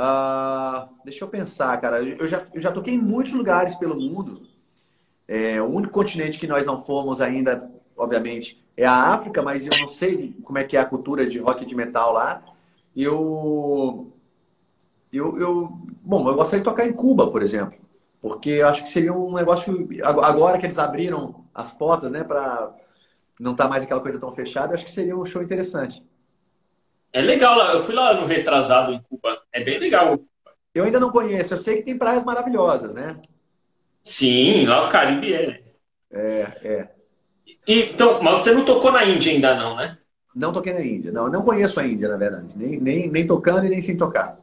Uh, 0.00 0.88
deixa 1.04 1.22
eu 1.22 1.28
pensar, 1.28 1.78
cara. 1.78 2.02
Eu 2.02 2.26
já, 2.26 2.42
eu 2.54 2.60
já 2.60 2.72
toquei 2.72 2.94
em 2.94 2.98
muitos 2.98 3.34
lugares 3.34 3.74
pelo 3.74 4.00
mundo. 4.00 4.48
É, 5.28 5.60
o 5.60 5.66
único 5.66 5.92
continente 5.92 6.38
que 6.38 6.46
nós 6.46 6.64
não 6.64 6.78
fomos 6.78 7.20
ainda, 7.20 7.70
obviamente, 7.94 8.64
é 8.76 8.86
a 8.86 9.12
África, 9.12 9.42
mas 9.42 9.66
eu 9.66 9.78
não 9.78 9.86
sei 9.86 10.34
como 10.42 10.58
é 10.58 10.64
que 10.64 10.76
é 10.76 10.80
a 10.80 10.86
cultura 10.86 11.26
de 11.26 11.38
rock 11.38 11.66
de 11.66 11.76
metal 11.76 12.14
lá. 12.14 12.42
Eu, 12.96 14.10
eu, 15.12 15.38
eu, 15.38 15.68
bom, 16.02 16.26
eu 16.26 16.34
gostaria 16.34 16.64
de 16.64 16.70
tocar 16.70 16.86
em 16.86 16.92
Cuba, 16.94 17.30
por 17.30 17.42
exemplo. 17.42 17.78
Porque 18.22 18.50
eu 18.50 18.68
acho 18.68 18.82
que 18.82 18.88
seria 18.88 19.12
um 19.12 19.34
negócio. 19.34 19.86
Agora 20.02 20.58
que 20.58 20.64
eles 20.64 20.78
abriram 20.78 21.44
as 21.54 21.72
portas, 21.72 22.10
né, 22.10 22.24
para 22.24 22.74
não 23.38 23.52
estar 23.52 23.64
tá 23.64 23.70
mais 23.70 23.82
aquela 23.82 24.00
coisa 24.00 24.18
tão 24.18 24.32
fechada, 24.32 24.72
eu 24.72 24.74
acho 24.74 24.84
que 24.84 24.90
seria 24.90 25.16
um 25.16 25.24
show 25.26 25.42
interessante. 25.42 26.02
É 27.12 27.20
legal 27.20 27.56
lá. 27.56 27.72
Eu 27.72 27.84
fui 27.84 27.94
lá 27.94 28.14
no 28.14 28.26
retrasado 28.26 28.92
em 28.92 29.02
Cuba. 29.02 29.40
É 29.52 29.62
bem 29.62 29.78
legal. 29.78 30.18
Eu 30.74 30.84
ainda 30.84 31.00
não 31.00 31.10
conheço. 31.10 31.54
Eu 31.54 31.58
sei 31.58 31.76
que 31.76 31.82
tem 31.82 31.98
praias 31.98 32.24
maravilhosas, 32.24 32.94
né? 32.94 33.16
Sim, 34.04 34.66
lá 34.66 34.86
o 34.86 34.90
Caribe 34.90 35.34
é. 35.34 35.60
É, 36.12 36.46
é. 36.62 36.88
E, 37.66 37.82
então, 37.92 38.22
mas 38.22 38.38
você 38.38 38.52
não 38.52 38.64
tocou 38.64 38.90
na 38.90 39.04
Índia 39.04 39.32
ainda 39.32 39.54
não, 39.54 39.76
né? 39.76 39.98
Não 40.34 40.52
toquei 40.52 40.72
na 40.72 40.80
Índia. 40.80 41.12
Não, 41.12 41.28
não 41.28 41.42
conheço 41.42 41.80
a 41.80 41.86
Índia, 41.86 42.08
na 42.08 42.16
verdade. 42.16 42.56
Nem, 42.56 42.80
nem, 42.80 43.10
nem 43.10 43.26
tocando 43.26 43.66
e 43.66 43.68
nem 43.68 43.80
sem 43.80 43.96
tocar. 43.96 44.38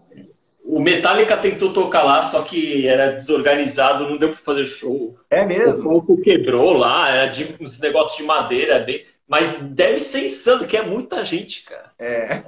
O 0.63 0.81
Metallica 0.81 1.37
tentou 1.37 1.71
tocar 1.71 2.03
lá, 2.03 2.21
só 2.21 2.41
que 2.41 2.85
era 2.85 3.13
desorganizado, 3.13 4.09
não 4.09 4.17
deu 4.17 4.29
para 4.33 4.39
fazer 4.39 4.65
show. 4.65 5.17
É 5.29 5.45
mesmo? 5.45 5.87
O 5.87 5.91
palco 5.91 6.21
quebrou 6.21 6.73
lá, 6.73 7.09
era 7.09 7.31
de 7.31 7.55
uns 7.59 7.79
negócios 7.79 8.17
de 8.17 8.23
madeira, 8.23 8.79
bem... 8.79 9.01
mas 9.27 9.59
deve 9.69 9.99
ser 9.99 10.25
insano, 10.25 10.65
que 10.65 10.77
é 10.77 10.81
muita 10.81 11.23
gente, 11.25 11.63
cara. 11.63 11.91
É. 11.99 12.43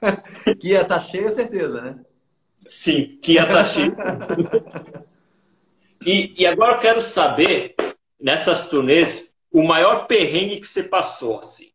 que 0.58 0.68
ia 0.68 0.82
estar 0.82 0.96
tá 0.96 1.00
cheio, 1.00 1.28
certeza, 1.30 1.80
né? 1.80 2.00
Sim, 2.66 3.18
que 3.22 3.32
ia 3.32 3.42
estar 3.42 3.64
tá 3.64 3.66
cheio. 3.66 3.94
e, 6.04 6.34
e 6.36 6.46
agora 6.46 6.74
eu 6.74 6.80
quero 6.80 7.02
saber, 7.02 7.74
nessas 8.18 8.68
turnês, 8.68 9.36
o 9.52 9.62
maior 9.62 10.06
perrengue 10.06 10.60
que 10.60 10.68
você 10.68 10.82
passou, 10.82 11.40
assim. 11.40 11.70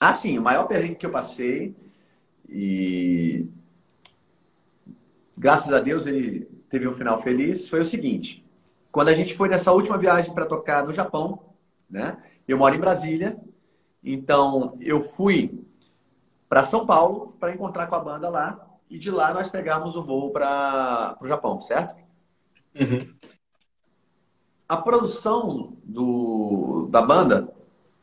Ah, 0.00 0.12
sim, 0.12 0.38
o 0.38 0.42
maior 0.42 0.66
perrengue 0.66 0.96
que 0.96 1.06
eu 1.06 1.10
passei 1.10 1.74
e 2.48 3.46
graças 5.36 5.72
a 5.72 5.80
Deus 5.80 6.06
ele 6.06 6.48
teve 6.68 6.88
um 6.88 6.92
final 6.92 7.20
feliz, 7.20 7.68
foi 7.68 7.80
o 7.80 7.84
seguinte. 7.84 8.44
Quando 8.90 9.08
a 9.08 9.14
gente 9.14 9.34
foi 9.34 9.48
nessa 9.48 9.72
última 9.72 9.98
viagem 9.98 10.32
para 10.32 10.46
tocar 10.46 10.84
no 10.84 10.92
Japão, 10.92 11.54
né? 11.90 12.16
Eu 12.48 12.56
moro 12.58 12.74
em 12.74 12.80
Brasília, 12.80 13.38
então 14.02 14.76
eu 14.80 15.00
fui 15.00 15.62
para 16.48 16.64
São 16.64 16.86
Paulo 16.86 17.36
para 17.38 17.52
encontrar 17.52 17.86
com 17.86 17.94
a 17.94 18.00
banda 18.00 18.28
lá 18.30 18.66
e 18.88 18.98
de 18.98 19.10
lá 19.10 19.34
nós 19.34 19.48
pegamos 19.48 19.94
o 19.96 20.02
voo 20.02 20.30
para 20.30 21.16
o 21.20 21.28
Japão, 21.28 21.60
certo? 21.60 21.94
Uhum. 22.74 23.14
A 24.66 24.76
produção 24.78 25.76
do, 25.84 26.88
da 26.90 27.02
banda 27.02 27.52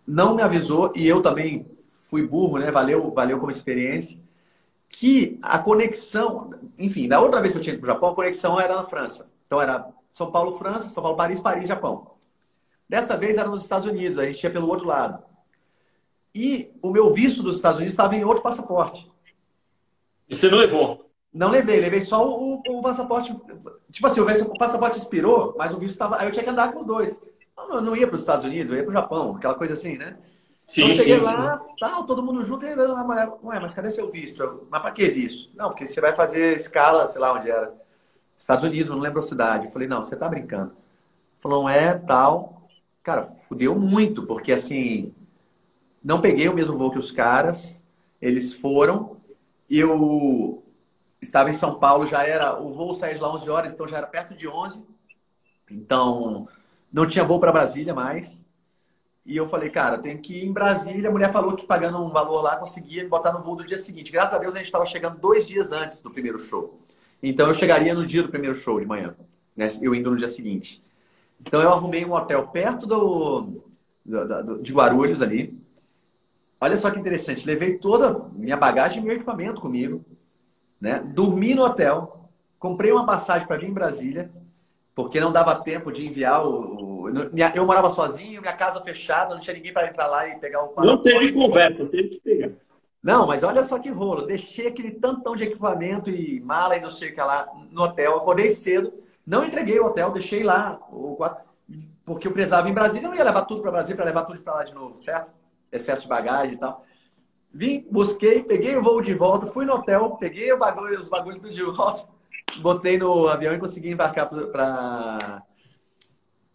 não 0.05 0.36
me 0.36 0.43
avisou 0.43 0.93
e 0.95 1.08
eu 1.08 1.21
também 1.21 1.67
fui 1.89 2.27
burro, 2.27 2.60
né? 2.60 2.69
Valeu, 2.69 3.12
valeu 3.12 3.39
como 3.39 3.49
experiência 3.51 4.23
que 4.88 5.39
a 5.41 5.60
conexão, 5.60 6.51
enfim, 6.77 7.08
da 7.08 7.19
outra 7.19 7.41
vez 7.41 7.51
que 7.51 7.58
eu 7.58 7.62
tinha 7.62 7.73
ido 7.73 7.81
para 7.81 7.91
o 7.91 7.93
Japão, 7.93 8.10
a 8.10 8.15
conexão 8.15 8.60
era 8.60 8.75
na 8.75 8.84
França. 8.84 9.29
Então 9.45 9.62
era 9.62 9.89
São 10.10 10.31
Paulo, 10.31 10.53
França, 10.53 10.89
São 10.89 11.03
Paulo, 11.03 11.17
Paris, 11.17 11.39
Paris, 11.39 11.67
Japão. 11.67 12.14
Dessa 12.88 13.17
vez 13.17 13.38
era 13.38 13.50
nos 13.50 13.62
Estados 13.62 13.86
Unidos, 13.86 14.17
a 14.17 14.26
gente 14.26 14.43
ia 14.43 14.50
pelo 14.50 14.67
outro 14.67 14.88
lado. 14.88 15.24
E 16.34 16.71
o 16.82 16.91
meu 16.91 17.13
visto 17.13 17.41
dos 17.41 17.56
Estados 17.56 17.78
Unidos 17.78 17.93
estava 17.93 18.15
em 18.15 18.24
outro 18.24 18.43
passaporte. 18.43 19.10
E 20.30 20.36
você 20.36 20.50
não 20.50 20.58
levou? 20.58 21.10
Não 21.34 21.50
levei, 21.50 21.80
levei 21.80 22.02
só 22.02 22.28
o, 22.28 22.62
o 22.67 22.82
passaporte. 22.82 23.36
Tipo 23.91 24.08
assim, 24.08 24.21
o 24.21 24.58
passaporte 24.58 24.98
expirou, 24.98 25.56
mas 25.58 25.74
o 25.74 25.80
visto 25.80 25.93
estava. 25.93 26.19
Aí 26.19 26.28
eu 26.28 26.32
tinha 26.32 26.43
que 26.43 26.50
andar 26.50 26.71
com 26.71 26.80
os 26.80 26.86
dois. 26.86 27.21
Eu 27.58 27.82
não, 27.82 27.95
ia 27.95 28.06
para 28.06 28.15
os 28.15 28.21
Estados 28.21 28.43
Unidos, 28.43 28.71
eu 28.71 28.78
ia 28.78 28.84
para 28.84 28.89
o 28.89 28.93
Japão, 28.93 29.36
aquela 29.36 29.56
coisa 29.56 29.74
assim, 29.74 29.98
né? 29.98 30.17
Sim, 30.65 30.84
então, 30.84 30.95
eu 30.95 31.04
cheguei 31.04 31.19
sim, 31.19 31.26
lá, 31.26 31.63
sim. 31.63 31.74
tal, 31.80 32.06
todo 32.06 32.24
mundo 32.24 32.43
junto, 32.43 32.65
e 32.65 32.69
ué, 32.69 33.60
mas 33.60 33.74
cadê 33.74 33.89
seu 33.89 34.10
visto? 34.10 34.41
Eu, 34.41 34.67
mas 34.69 34.82
para 34.82 34.91
que 34.91 35.08
visto? 35.10 35.52
Não, 35.56 35.69
porque 35.69 35.86
você 35.86 36.02
vai 36.02 36.13
fazer 36.13 36.56
escala, 36.56 37.08
sei 37.08 37.21
lá 37.21 37.34
onde 37.34 37.50
era. 37.50 37.74
Estados 38.38 38.65
Unidos, 38.65 38.89
não 38.89 39.00
lembro 39.00 39.19
a 39.19 39.24
cidade. 39.24 39.65
Eu 39.65 39.71
falei, 39.71 39.88
não, 39.88 40.02
você 40.02 40.15
tá 40.15 40.28
brincando. 40.28 40.74
Falou, 41.39 41.69
é, 41.69 41.93
tal. 41.93 42.54
Cara, 43.05 43.21
fudeu 43.21 43.79
muito, 43.79 44.25
porque 44.25 44.51
assim, 44.51 45.13
não 46.03 46.19
peguei 46.19 46.49
o 46.49 46.55
mesmo 46.55 46.75
voo 46.75 46.89
que 46.89 46.97
os 46.97 47.11
caras, 47.11 47.83
eles 48.19 48.51
foram, 48.51 49.17
eu 49.69 50.63
estava 51.21 51.51
em 51.51 51.53
São 51.53 51.75
Paulo, 51.75 52.07
já 52.07 52.25
era, 52.25 52.59
o 52.59 52.73
voo 52.73 52.95
saía 52.95 53.13
de 53.13 53.21
lá 53.21 53.31
11 53.31 53.47
horas, 53.47 53.73
então 53.73 53.87
já 53.87 53.97
era 53.97 54.07
perto 54.07 54.33
de 54.33 54.47
11, 54.47 54.81
então 55.69 56.47
não 56.91 57.07
tinha 57.07 57.23
voo 57.23 57.39
para 57.39 57.51
Brasília 57.51 57.93
mais, 57.93 58.43
e 59.23 59.37
eu 59.37 59.45
falei, 59.45 59.69
cara, 59.69 59.99
tem 59.99 60.17
que 60.17 60.39
ir 60.39 60.45
em 60.47 60.51
Brasília. 60.51 61.09
A 61.09 61.11
mulher 61.11 61.31
falou 61.31 61.55
que 61.55 61.67
pagando 61.67 61.99
um 62.03 62.09
valor 62.09 62.41
lá 62.41 62.57
conseguia 62.57 63.07
botar 63.07 63.31
no 63.31 63.41
voo 63.41 63.55
do 63.55 63.65
dia 63.65 63.77
seguinte. 63.77 64.11
Graças 64.11 64.33
a 64.33 64.39
Deus 64.39 64.55
a 64.55 64.57
gente 64.57 64.67
estava 64.67 64.85
chegando 64.85 65.19
dois 65.19 65.47
dias 65.47 65.71
antes 65.71 66.01
do 66.01 66.09
primeiro 66.09 66.39
show. 66.39 66.79
Então 67.21 67.47
eu 67.47 67.53
chegaria 67.53 67.93
no 67.93 68.05
dia 68.05 68.23
do 68.23 68.29
primeiro 68.29 68.55
show 68.55 68.79
de 68.79 68.85
manhã, 68.87 69.15
né? 69.55 69.67
eu 69.79 69.93
indo 69.93 70.09
no 70.09 70.17
dia 70.17 70.27
seguinte. 70.27 70.85
Então 71.41 71.62
eu 71.62 71.71
arrumei 71.71 72.06
um 72.06 72.13
hotel 72.13 72.48
perto 72.48 72.86
do, 72.86 73.62
do, 74.06 74.43
do, 74.43 74.62
de 74.62 74.74
Guarulhos 74.74 75.21
ali. 75.21 75.58
Olha 76.60 76.78
só 76.78 76.89
que 76.89 77.00
interessante, 77.00 77.45
levei 77.45 77.78
toda 77.78 78.28
minha 78.34 78.58
bagagem 78.58 79.02
e 79.02 79.06
meu 79.06 79.13
equipamento 79.13 79.62
comigo, 79.62 80.04
né? 80.80 81.00
Dormi 81.00 81.54
no 81.54 81.63
hotel, 81.63 82.30
comprei 82.58 82.91
uma 82.91 83.06
passagem 83.06 83.48
para 83.48 83.58
vir 83.58 83.69
em 83.69 83.74
Brasília, 83.74 84.32
porque 84.95 85.19
não 85.19 85.32
dava 85.32 85.56
tempo 85.56 85.91
de 85.91 86.08
enviar 86.08 86.48
o, 86.48 86.86
eu 87.54 87.65
morava 87.65 87.89
sozinho, 87.89 88.41
minha 88.41 88.54
casa 88.54 88.82
fechada, 88.82 89.34
não 89.34 89.41
tinha 89.41 89.56
ninguém 89.56 89.74
para 89.74 89.88
entrar 89.88 90.08
lá 90.08 90.28
e 90.28 90.39
pegar 90.39 90.63
o 90.63 90.74
Não 90.84 90.98
teve 90.98 91.34
conversa, 91.34 91.86
teve 91.86 92.10
que 92.10 92.19
pegar. 92.19 92.52
Não, 93.04 93.28
mas 93.28 93.43
olha 93.43 93.63
só 93.63 93.78
que 93.78 93.89
rolo. 93.89 94.24
Deixei 94.24 94.67
aquele 94.67 94.91
tantão 94.91 95.36
de 95.36 95.43
equipamento 95.43 96.10
e 96.10 96.39
mala 96.41 96.76
e 96.76 96.82
não 96.82 96.89
sei 96.89 97.10
o 97.12 97.13
que 97.13 97.21
lá 97.21 97.48
no 97.71 97.84
hotel. 97.84 98.17
Acordei 98.17 98.50
cedo, 98.50 98.91
não 99.25 99.43
entreguei 99.43 99.79
o 99.79 99.85
hotel, 99.85 100.11
deixei 100.11 100.43
lá. 100.43 100.79
Porque 102.05 102.27
eu 102.27 102.31
precisava 102.31 102.69
em 102.69 102.73
Brasília, 102.73 103.07
eu 103.07 103.09
não 103.09 103.17
ia 103.17 103.23
levar 103.23 103.45
tudo 103.45 103.61
para 103.61 103.71
Brasília 103.71 103.95
para 103.95 104.05
levar 104.05 104.23
tudo 104.23 104.41
para 104.41 104.53
lá 104.53 104.63
de 104.63 104.73
novo, 104.73 104.97
certo? 104.97 105.33
Excesso 105.71 106.03
de 106.03 106.07
bagagem 106.07 106.55
e 106.55 106.57
tal. 106.57 106.85
Vim, 107.51 107.88
busquei, 107.89 108.43
peguei 108.43 108.75
o 108.75 108.83
voo 108.83 109.01
de 109.01 109.13
volta, 109.13 109.47
fui 109.47 109.65
no 109.65 109.73
hotel, 109.73 110.17
peguei 110.17 110.51
o 110.51 110.59
bagulho, 110.59 110.99
os 110.99 111.07
bagulhos 111.07 111.39
tudo 111.39 111.53
de 111.53 111.63
volta, 111.63 112.07
botei 112.57 112.97
no 112.97 113.27
avião 113.27 113.53
e 113.53 113.59
consegui 113.59 113.91
embarcar 113.91 114.29
para 114.29 115.41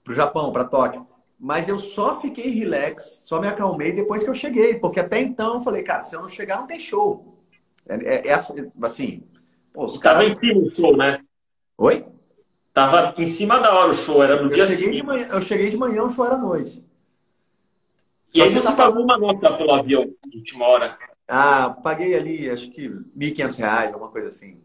o 0.07 0.13
Japão, 0.13 0.53
para 0.53 0.65
Tóquio. 0.65 1.07
Mas 1.39 1.69
eu 1.69 1.79
só 1.79 2.21
fiquei 2.21 2.51
relax, 2.51 3.23
só 3.25 3.41
me 3.41 3.49
acalmei 3.49 3.93
depois 3.93 4.23
que 4.23 4.29
eu 4.29 4.35
cheguei, 4.35 4.75
porque 4.75 5.01
até 5.01 5.21
então 5.21 5.55
eu 5.55 5.61
falei, 5.61 5.83
cara, 5.83 6.03
se 6.03 6.15
eu 6.15 6.21
não 6.21 6.29
chegar, 6.29 6.59
não 6.59 6.67
tem 6.67 6.79
show. 6.79 7.43
É, 7.89 7.95
é, 7.95 8.29
é 8.29 8.35
assim. 8.35 9.25
Pô, 9.73 9.87
Estava 9.87 10.19
cara... 10.19 10.25
em 10.27 10.39
cima 10.39 10.61
o 10.61 10.75
show, 10.75 10.97
né? 10.97 11.19
Oi? 11.79 12.05
Tava 12.73 13.15
em 13.19 13.27
cima 13.27 13.59
da 13.59 13.75
hora 13.75 13.91
o 13.91 13.95
show, 13.95 14.23
era 14.23 14.37
no 14.37 14.49
eu 14.49 14.55
dia 14.55 14.67
seguinte. 14.67 15.03
Manhã, 15.03 15.27
eu 15.33 15.43
cheguei 15.43 15.71
de 15.71 15.77
manhã, 15.77 16.03
o 16.03 16.11
show 16.11 16.25
era 16.25 16.37
à 16.37 16.39
noite. 16.39 16.85
E 18.33 18.39
Só 18.39 18.45
aí 18.45 18.51
você 18.51 18.73
pagou 18.73 19.03
uma 19.03 19.19
nota 19.19 19.53
pelo 19.57 19.75
avião, 19.75 20.09
última 20.33 20.67
hora? 20.67 20.97
Ah, 21.27 21.71
paguei 21.83 22.15
ali, 22.15 22.49
acho 22.49 22.71
que 22.71 22.87
R$ 22.87 23.05
1.500, 23.19 23.93
alguma 23.93 24.09
coisa 24.11 24.29
assim. 24.29 24.61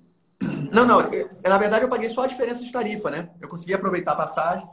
Não, 0.71 0.85
não, 0.85 1.01
eu, 1.11 1.29
na 1.43 1.57
verdade 1.57 1.83
eu 1.83 1.89
paguei 1.89 2.09
só 2.09 2.23
a 2.23 2.27
diferença 2.27 2.63
de 2.63 2.71
tarifa, 2.71 3.09
né? 3.09 3.29
Eu 3.41 3.47
consegui 3.47 3.73
aproveitar 3.73 4.11
a 4.11 4.17
passagem. 4.17 4.67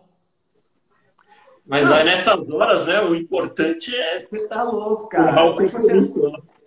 Mas 1.65 1.91
aí 1.91 2.05
nessas 2.05 2.51
horas, 2.51 2.85
né, 2.87 3.01
o 3.01 3.15
importante 3.15 3.95
é... 3.95 4.21
Você 4.21 4.49
tá 4.49 4.63
louco, 4.63 5.09
cara. 5.09 5.55
Você... 5.55 5.93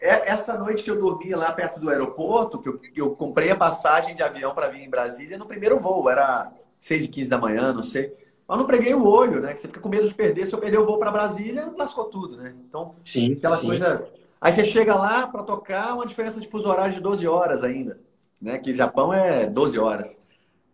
É, 0.05 0.29
essa 0.29 0.57
noite 0.57 0.83
que 0.83 0.91
eu 0.91 0.99
dormi 0.99 1.31
lá 1.31 1.51
perto 1.51 1.79
do 1.79 1.89
aeroporto, 1.89 2.59
que 2.59 2.69
eu, 2.69 2.79
eu 2.95 3.15
comprei 3.15 3.49
a 3.49 3.55
passagem 3.55 4.15
de 4.15 4.21
avião 4.21 4.53
para 4.53 4.67
vir 4.67 4.81
em 4.81 4.89
Brasília 4.89 5.37
no 5.37 5.47
primeiro 5.47 5.79
voo, 5.79 6.07
era 6.09 6.51
6 6.79 7.05
e 7.05 7.07
15 7.07 7.29
da 7.29 7.39
manhã, 7.39 7.73
não 7.73 7.81
sei. 7.81 8.13
Mas 8.47 8.57
não 8.59 8.67
preguei 8.67 8.93
o 8.93 9.03
olho, 9.03 9.41
né? 9.41 9.53
Que 9.53 9.59
você 9.59 9.67
fica 9.67 9.79
com 9.79 9.89
medo 9.89 10.07
de 10.07 10.13
perder. 10.13 10.45
Se 10.45 10.53
eu 10.53 10.59
perder 10.59 10.77
o 10.77 10.85
voo 10.85 10.99
para 10.99 11.11
Brasília, 11.11 11.73
lascou 11.75 12.05
tudo, 12.05 12.37
né? 12.37 12.53
Então, 12.69 12.93
sim, 13.03 13.33
aquela 13.33 13.57
sim. 13.57 13.67
coisa. 13.67 14.07
Aí 14.39 14.53
você 14.53 14.63
chega 14.63 14.93
lá 14.93 15.25
para 15.25 15.41
tocar, 15.41 15.95
uma 15.95 16.05
diferença 16.05 16.39
de 16.39 16.47
fuso 16.47 16.69
horário 16.69 16.93
de 16.93 17.01
12 17.01 17.27
horas 17.27 17.63
ainda, 17.63 17.99
né? 18.39 18.59
Que 18.59 18.75
Japão 18.75 19.11
é 19.11 19.47
12 19.47 19.79
horas. 19.79 20.19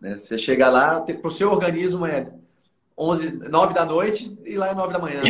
Né? 0.02 0.18
Você 0.18 0.38
chega 0.38 0.70
lá, 0.70 1.00
para 1.00 1.28
o 1.28 1.32
seu 1.32 1.50
organismo 1.50 2.06
é 2.06 2.34
11, 2.98 3.32
9 3.50 3.74
da 3.74 3.86
noite 3.86 4.38
e 4.44 4.56
lá 4.58 4.70
é 4.70 4.76
9 4.76 4.92
da 4.92 5.00
manhã. 5.00 5.22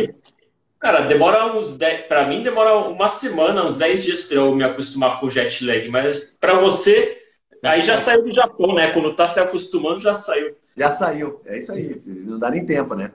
Cara, 0.82 1.02
demora 1.02 1.46
uns 1.56 1.76
10. 1.76 2.06
Para 2.06 2.26
mim, 2.26 2.42
demora 2.42 2.74
uma 2.74 3.08
semana, 3.08 3.64
uns 3.64 3.76
10 3.76 4.02
dias 4.02 4.24
para 4.24 4.38
eu 4.38 4.52
me 4.52 4.64
acostumar 4.64 5.20
com 5.20 5.26
o 5.26 5.30
jet 5.30 5.64
lag. 5.64 5.88
Mas 5.88 6.36
para 6.40 6.58
você, 6.58 7.22
aí 7.62 7.84
já 7.84 7.96
saiu 7.96 8.24
do 8.24 8.34
Japão, 8.34 8.74
né? 8.74 8.90
Quando 8.90 9.14
tá 9.14 9.28
se 9.28 9.38
acostumando, 9.38 10.00
já 10.00 10.12
saiu. 10.12 10.56
Já 10.76 10.90
saiu. 10.90 11.40
É 11.46 11.56
isso 11.56 11.70
aí. 11.70 12.02
Não 12.04 12.36
dá 12.36 12.50
nem 12.50 12.66
tempo, 12.66 12.96
né? 12.96 13.12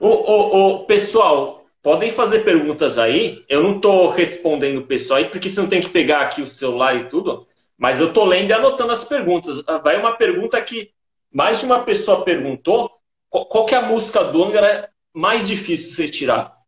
Ô, 0.00 0.08
ô, 0.08 0.56
ô, 0.56 0.84
pessoal, 0.86 1.64
podem 1.80 2.10
fazer 2.10 2.40
perguntas 2.40 2.98
aí. 2.98 3.44
Eu 3.48 3.62
não 3.62 3.76
estou 3.76 4.10
respondendo 4.10 4.78
o 4.78 4.86
pessoal 4.86 5.18
aí, 5.18 5.26
porque 5.26 5.48
você 5.48 5.60
não 5.60 5.68
tem 5.68 5.80
que 5.80 5.90
pegar 5.90 6.22
aqui 6.22 6.42
o 6.42 6.46
celular 6.46 6.96
e 6.96 7.08
tudo. 7.08 7.46
Mas 7.78 8.00
eu 8.00 8.08
estou 8.08 8.24
lendo 8.24 8.50
e 8.50 8.52
anotando 8.52 8.90
as 8.90 9.04
perguntas. 9.04 9.62
Ah, 9.64 9.78
vai 9.78 9.96
uma 9.96 10.16
pergunta 10.16 10.60
que 10.60 10.90
mais 11.32 11.60
de 11.60 11.66
uma 11.66 11.84
pessoa 11.84 12.24
perguntou. 12.24 12.90
Qual, 13.30 13.64
que 13.64 13.76
é 13.76 13.78
a 13.78 13.82
música 13.82 14.24
do 14.24 14.42
Angra 14.42 14.90
mais 15.16 15.48
difícil 15.48 15.88
de 15.88 15.94
você 15.94 16.08
tirar? 16.08 16.60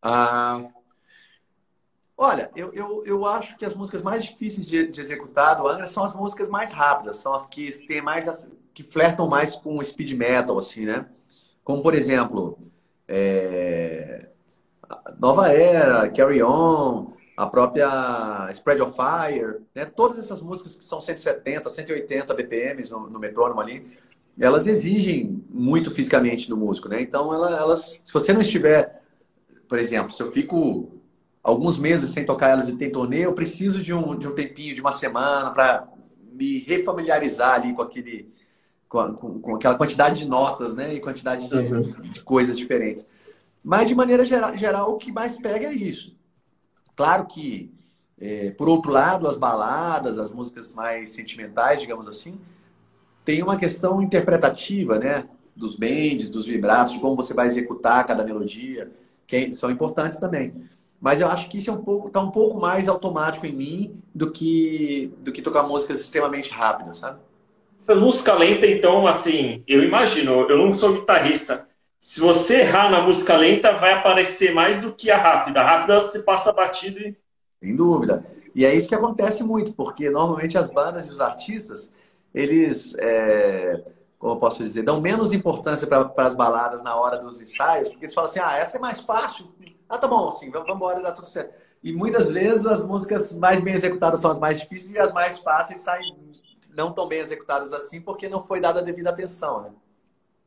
Ah, 0.00 0.64
olha, 2.16 2.48
eu, 2.54 2.72
eu, 2.72 3.04
eu 3.04 3.26
acho 3.26 3.58
que 3.58 3.64
as 3.64 3.74
músicas 3.74 4.00
mais 4.00 4.24
difíceis 4.24 4.68
de, 4.68 4.86
de 4.86 5.00
executar 5.00 5.56
do 5.56 5.66
Angra 5.66 5.86
são 5.88 6.04
as 6.04 6.14
músicas 6.14 6.48
mais 6.48 6.70
rápidas, 6.70 7.16
são 7.16 7.34
as 7.34 7.44
que 7.44 7.70
têm 7.88 8.00
mais 8.00 8.48
que 8.72 8.84
flertam 8.84 9.26
mais 9.26 9.56
com 9.56 9.82
speed 9.82 10.12
metal, 10.12 10.56
assim, 10.56 10.86
né? 10.86 11.06
Como, 11.64 11.82
por 11.82 11.92
exemplo, 11.92 12.56
é... 13.08 14.28
Nova 15.18 15.52
Era, 15.52 16.08
Carry 16.08 16.40
On, 16.40 17.12
a 17.36 17.46
própria 17.46 18.48
Spread 18.52 18.80
of 18.80 18.94
Fire, 18.94 19.60
né? 19.74 19.84
Todas 19.84 20.18
essas 20.20 20.40
músicas 20.40 20.76
que 20.76 20.84
são 20.84 21.00
170, 21.00 21.68
180 21.68 22.32
BPMs 22.32 22.92
no, 22.92 23.10
no 23.10 23.18
metrônomo 23.18 23.60
ali, 23.60 23.98
elas 24.40 24.66
exigem 24.66 25.44
muito 25.50 25.90
fisicamente 25.90 26.48
do 26.48 26.56
músico, 26.56 26.88
né? 26.88 27.00
Então, 27.00 27.32
elas, 27.32 28.00
se 28.04 28.12
você 28.12 28.32
não 28.32 28.40
estiver, 28.40 29.02
por 29.68 29.78
exemplo, 29.78 30.12
se 30.12 30.22
eu 30.22 30.30
fico 30.30 31.00
alguns 31.42 31.78
meses 31.78 32.10
sem 32.10 32.24
tocar 32.24 32.50
elas 32.50 32.68
e 32.68 32.76
tem 32.76 32.90
turnê, 32.90 33.24
eu 33.24 33.32
preciso 33.32 33.82
de 33.82 33.92
um, 33.92 34.16
de 34.16 34.28
um 34.28 34.34
tempinho, 34.34 34.74
de 34.74 34.80
uma 34.80 34.92
semana, 34.92 35.50
para 35.50 35.88
me 36.32 36.58
refamiliarizar 36.58 37.54
ali 37.54 37.72
com 37.72 37.82
aquele, 37.82 38.32
com, 38.88 39.12
com, 39.14 39.40
com, 39.40 39.54
aquela 39.56 39.76
quantidade 39.76 40.20
de 40.20 40.28
notas, 40.28 40.74
né? 40.74 40.94
E 40.94 41.00
quantidade 41.00 41.48
de, 41.48 41.56
uhum. 41.56 41.80
de 41.80 42.20
coisas 42.22 42.56
diferentes. 42.56 43.08
Mas, 43.64 43.88
de 43.88 43.94
maneira 43.94 44.24
geral, 44.24 44.56
geral, 44.56 44.92
o 44.92 44.98
que 44.98 45.10
mais 45.10 45.36
pega 45.36 45.66
é 45.66 45.72
isso. 45.72 46.16
Claro 46.94 47.26
que, 47.26 47.72
é, 48.20 48.50
por 48.52 48.68
outro 48.68 48.92
lado, 48.92 49.26
as 49.26 49.36
baladas, 49.36 50.16
as 50.16 50.30
músicas 50.30 50.72
mais 50.72 51.10
sentimentais, 51.10 51.80
digamos 51.80 52.06
assim, 52.06 52.38
tem 53.28 53.42
uma 53.42 53.58
questão 53.58 54.00
interpretativa, 54.00 54.98
né? 54.98 55.28
Dos 55.54 55.76
bends, 55.76 56.30
dos 56.30 56.46
vibratos, 56.46 56.94
de 56.94 56.98
como 56.98 57.14
você 57.14 57.34
vai 57.34 57.46
executar 57.46 58.06
cada 58.06 58.24
melodia, 58.24 58.90
que 59.26 59.52
são 59.52 59.70
importantes 59.70 60.18
também. 60.18 60.54
Mas 60.98 61.20
eu 61.20 61.28
acho 61.28 61.46
que 61.50 61.58
isso 61.58 61.68
é 61.68 61.72
um 61.74 61.82
pouco, 61.82 62.10
tá 62.10 62.22
um 62.22 62.30
pouco 62.30 62.58
mais 62.58 62.88
automático 62.88 63.44
em 63.44 63.52
mim 63.52 64.00
do 64.14 64.30
que 64.30 65.12
do 65.18 65.30
que 65.30 65.42
tocar 65.42 65.62
músicas 65.64 66.00
extremamente 66.00 66.50
rápidas, 66.50 66.96
sabe? 66.96 67.18
Essa 67.78 67.94
música 67.94 68.32
lenta, 68.32 68.66
então, 68.66 69.06
assim, 69.06 69.62
eu 69.68 69.84
imagino, 69.84 70.48
eu 70.48 70.56
não 70.56 70.72
sou 70.72 70.94
guitarrista. 70.94 71.68
Se 72.00 72.20
você 72.20 72.60
errar 72.60 72.90
na 72.90 73.02
música 73.02 73.36
lenta, 73.36 73.74
vai 73.74 73.92
aparecer 73.92 74.54
mais 74.54 74.78
do 74.78 74.94
que 74.94 75.10
a 75.10 75.18
rápida. 75.18 75.60
A 75.60 75.64
rápida 75.64 76.00
você 76.00 76.20
passa 76.20 76.50
batido 76.50 76.98
e. 76.98 77.14
Sem 77.60 77.76
dúvida. 77.76 78.24
E 78.54 78.64
é 78.64 78.74
isso 78.74 78.88
que 78.88 78.94
acontece 78.94 79.44
muito, 79.44 79.74
porque 79.74 80.08
normalmente 80.08 80.56
as 80.56 80.70
bandas 80.70 81.06
e 81.06 81.10
os 81.10 81.20
artistas, 81.20 81.92
eles, 82.38 82.94
é, 82.98 83.82
como 84.18 84.34
eu 84.34 84.36
posso 84.36 84.62
dizer, 84.62 84.82
dão 84.82 85.00
menos 85.00 85.32
importância 85.32 85.86
para 85.86 86.12
as 86.26 86.34
baladas 86.34 86.82
na 86.82 86.94
hora 86.94 87.18
dos 87.18 87.40
ensaios, 87.40 87.88
porque 87.88 88.04
eles 88.04 88.14
falam 88.14 88.30
assim: 88.30 88.40
ah, 88.40 88.56
essa 88.56 88.76
é 88.76 88.80
mais 88.80 89.00
fácil. 89.00 89.52
Ah, 89.88 89.98
tá 89.98 90.06
bom, 90.06 90.28
assim, 90.28 90.50
vamos 90.50 90.72
embora, 90.72 91.00
dá 91.00 91.10
tudo 91.10 91.26
certo. 91.26 91.52
E 91.82 91.92
muitas 91.92 92.28
vezes 92.28 92.64
as 92.66 92.86
músicas 92.86 93.34
mais 93.34 93.60
bem 93.60 93.74
executadas 93.74 94.20
são 94.20 94.30
as 94.30 94.38
mais 94.38 94.60
difíceis 94.60 94.92
e 94.92 94.98
as 94.98 95.12
mais 95.12 95.38
fáceis 95.38 95.80
saem 95.80 96.16
não 96.76 96.92
tão 96.92 97.08
bem 97.08 97.18
executadas 97.18 97.72
assim 97.72 98.00
porque 98.00 98.28
não 98.28 98.40
foi 98.40 98.60
dada 98.60 98.80
a 98.80 98.82
devida 98.82 99.10
atenção, 99.10 99.62
né? 99.62 99.70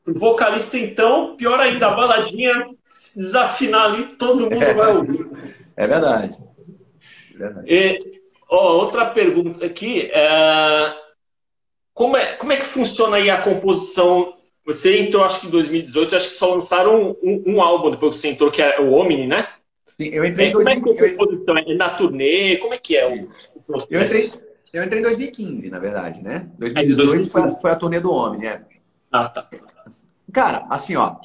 O 0.08 0.18
vocalista, 0.18 0.78
então, 0.78 1.36
pior 1.36 1.60
ainda, 1.60 1.88
a 1.88 1.96
baladinha, 1.96 2.70
desafinar 3.16 3.92
ali, 3.92 4.16
todo 4.16 4.44
mundo 4.44 4.64
é, 4.64 4.74
vai 4.74 4.96
ouvir. 4.96 5.30
É 5.76 5.88
verdade. 5.88 6.38
É 7.34 7.38
verdade. 7.38 7.68
E, 7.68 8.22
ó, 8.50 8.78
outra 8.78 9.08
pergunta 9.08 9.66
aqui. 9.66 10.10
É... 10.12 11.02
Como, 12.02 12.18
é, 12.18 12.34
como 12.34 12.52
é 12.52 12.58
que 12.58 12.66
funciona 12.66 13.18
aí 13.18 13.30
a 13.30 13.44
composição? 13.44 14.34
Você 14.66 14.98
entrou, 14.98 15.24
acho 15.24 15.40
que 15.40 15.46
em 15.46 15.52
2018, 15.52 16.16
acho 16.16 16.30
que 16.30 16.34
só 16.34 16.52
lançaram 16.52 17.16
um, 17.22 17.44
um 17.46 17.62
álbum 17.62 17.92
depois 17.92 18.16
que 18.16 18.22
você 18.22 18.30
entrou, 18.30 18.50
que 18.50 18.60
é 18.60 18.82
o 18.82 18.92
Omni, 18.92 19.28
né? 19.28 19.48
Sim, 20.00 20.10
eu 20.12 20.26
entrei 20.26 20.48
em 20.48 20.52
2015. 20.52 20.82
Como 20.82 20.90
é 20.90 20.98
que 20.98 21.04
é 21.04 21.08
a 21.08 21.16
composição? 21.16 21.58
É 21.60 21.76
na 21.76 21.90
turnê? 21.92 22.58
Como 22.58 22.74
é 22.74 22.78
que 22.80 22.98
é 22.98 23.08
o, 23.08 23.30
o 23.54 23.62
processo? 23.62 23.94
Eu 23.94 24.02
entrei, 24.02 24.32
eu 24.74 24.84
entrei 24.84 25.00
em 25.00 25.04
2015, 25.04 25.70
na 25.70 25.78
verdade, 25.78 26.24
né? 26.24 26.50
2018 26.58 27.30
foi, 27.30 27.60
foi, 27.60 27.70
a 27.70 27.76
turnê 27.76 28.00
do 28.00 28.12
Homem, 28.12 28.42
né? 28.42 28.64
Ah, 29.12 29.30
tá. 29.30 29.48
Cara, 30.34 30.66
assim, 30.72 30.96
ó, 30.96 31.18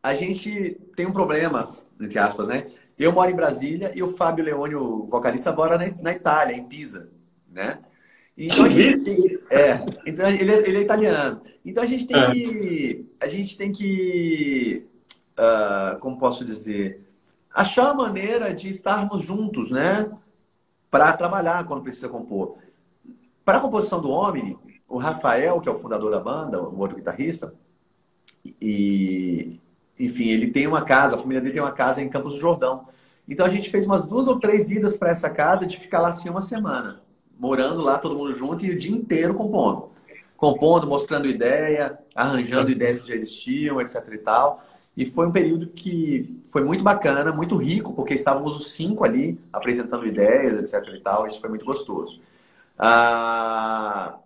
a 0.00 0.14
gente 0.14 0.80
tem 0.94 1.06
um 1.06 1.12
problema, 1.12 1.76
entre 2.00 2.20
aspas, 2.20 2.46
né? 2.46 2.66
Eu 2.96 3.10
moro 3.10 3.32
em 3.32 3.34
Brasília 3.34 3.90
e 3.92 4.00
o 4.00 4.12
Fábio 4.12 4.44
Leone, 4.44 4.76
o 4.76 5.06
vocalista, 5.06 5.50
mora 5.50 5.76
na 6.00 6.12
Itália, 6.12 6.54
em 6.54 6.62
Pisa, 6.62 7.10
né? 7.50 7.80
Então 8.38 8.64
a 8.64 8.68
gente 8.68 9.04
tem, 9.04 9.38
é, 9.50 9.84
então 10.06 10.28
ele, 10.28 10.52
é, 10.52 10.68
ele 10.68 10.78
é 10.78 10.80
italiano. 10.80 11.42
Então 11.64 11.82
a 11.82 11.86
gente 11.86 12.06
tem 12.06 12.16
é. 12.16 12.30
que, 12.30 13.06
a 13.20 13.26
gente 13.26 13.58
tem 13.58 13.72
que, 13.72 14.86
uh, 15.36 15.98
como 15.98 16.16
posso 16.16 16.44
dizer, 16.44 17.02
achar 17.52 17.92
uma 17.92 18.06
maneira 18.06 18.54
de 18.54 18.68
estarmos 18.68 19.24
juntos, 19.24 19.72
né? 19.72 20.08
para 20.90 21.12
trabalhar 21.12 21.64
quando 21.64 21.82
precisa 21.82 22.08
compor. 22.08 22.56
Para 23.44 23.58
a 23.58 23.60
composição 23.60 24.00
do 24.00 24.10
Omni, 24.10 24.58
o 24.88 24.98
Rafael, 24.98 25.60
que 25.60 25.68
é 25.68 25.72
o 25.72 25.74
fundador 25.74 26.10
da 26.10 26.20
banda, 26.20 26.60
o 26.60 26.78
outro 26.78 26.96
guitarrista, 26.96 27.54
e 28.60 29.60
enfim, 29.98 30.28
ele 30.28 30.50
tem 30.50 30.66
uma 30.66 30.84
casa, 30.84 31.16
a 31.16 31.18
família 31.18 31.40
dele 31.40 31.54
tem 31.54 31.62
uma 31.62 31.72
casa 31.72 32.00
em 32.00 32.08
Campos 32.08 32.34
do 32.34 32.40
Jordão. 32.40 32.86
Então 33.26 33.44
a 33.44 33.48
gente 33.48 33.68
fez 33.68 33.84
umas 33.84 34.06
duas 34.06 34.26
ou 34.26 34.38
três 34.38 34.70
idas 34.70 34.96
para 34.96 35.10
essa 35.10 35.28
casa 35.28 35.66
de 35.66 35.78
ficar 35.78 36.00
lá 36.00 36.08
assim 36.08 36.30
uma 36.30 36.40
semana, 36.40 37.02
morando 37.38 37.82
lá 37.82 37.98
todo 37.98 38.16
mundo 38.16 38.34
junto 38.34 38.64
e 38.64 38.70
o 38.70 38.78
dia 38.78 38.94
inteiro 38.94 39.34
compondo. 39.34 39.90
Compondo, 40.36 40.86
mostrando 40.86 41.28
ideia, 41.28 41.98
arranjando 42.14 42.70
ideias 42.70 43.00
que 43.00 43.08
já 43.08 43.14
existiam, 43.14 43.80
etc 43.80 44.06
e 44.12 44.18
tal. 44.18 44.62
E 44.96 45.06
foi 45.06 45.26
um 45.28 45.32
período 45.32 45.68
que 45.68 46.42
foi 46.50 46.62
muito 46.64 46.82
bacana, 46.82 47.32
muito 47.32 47.56
rico, 47.56 47.92
porque 47.92 48.14
estávamos 48.14 48.56
os 48.56 48.72
cinco 48.72 49.04
ali 49.04 49.38
apresentando 49.52 50.06
ideias, 50.06 50.72
etc. 50.72 50.94
e 50.94 51.00
tal. 51.00 51.26
Isso 51.26 51.40
foi 51.40 51.48
muito 51.48 51.64
gostoso. 51.64 52.20
Ah, 52.78 54.18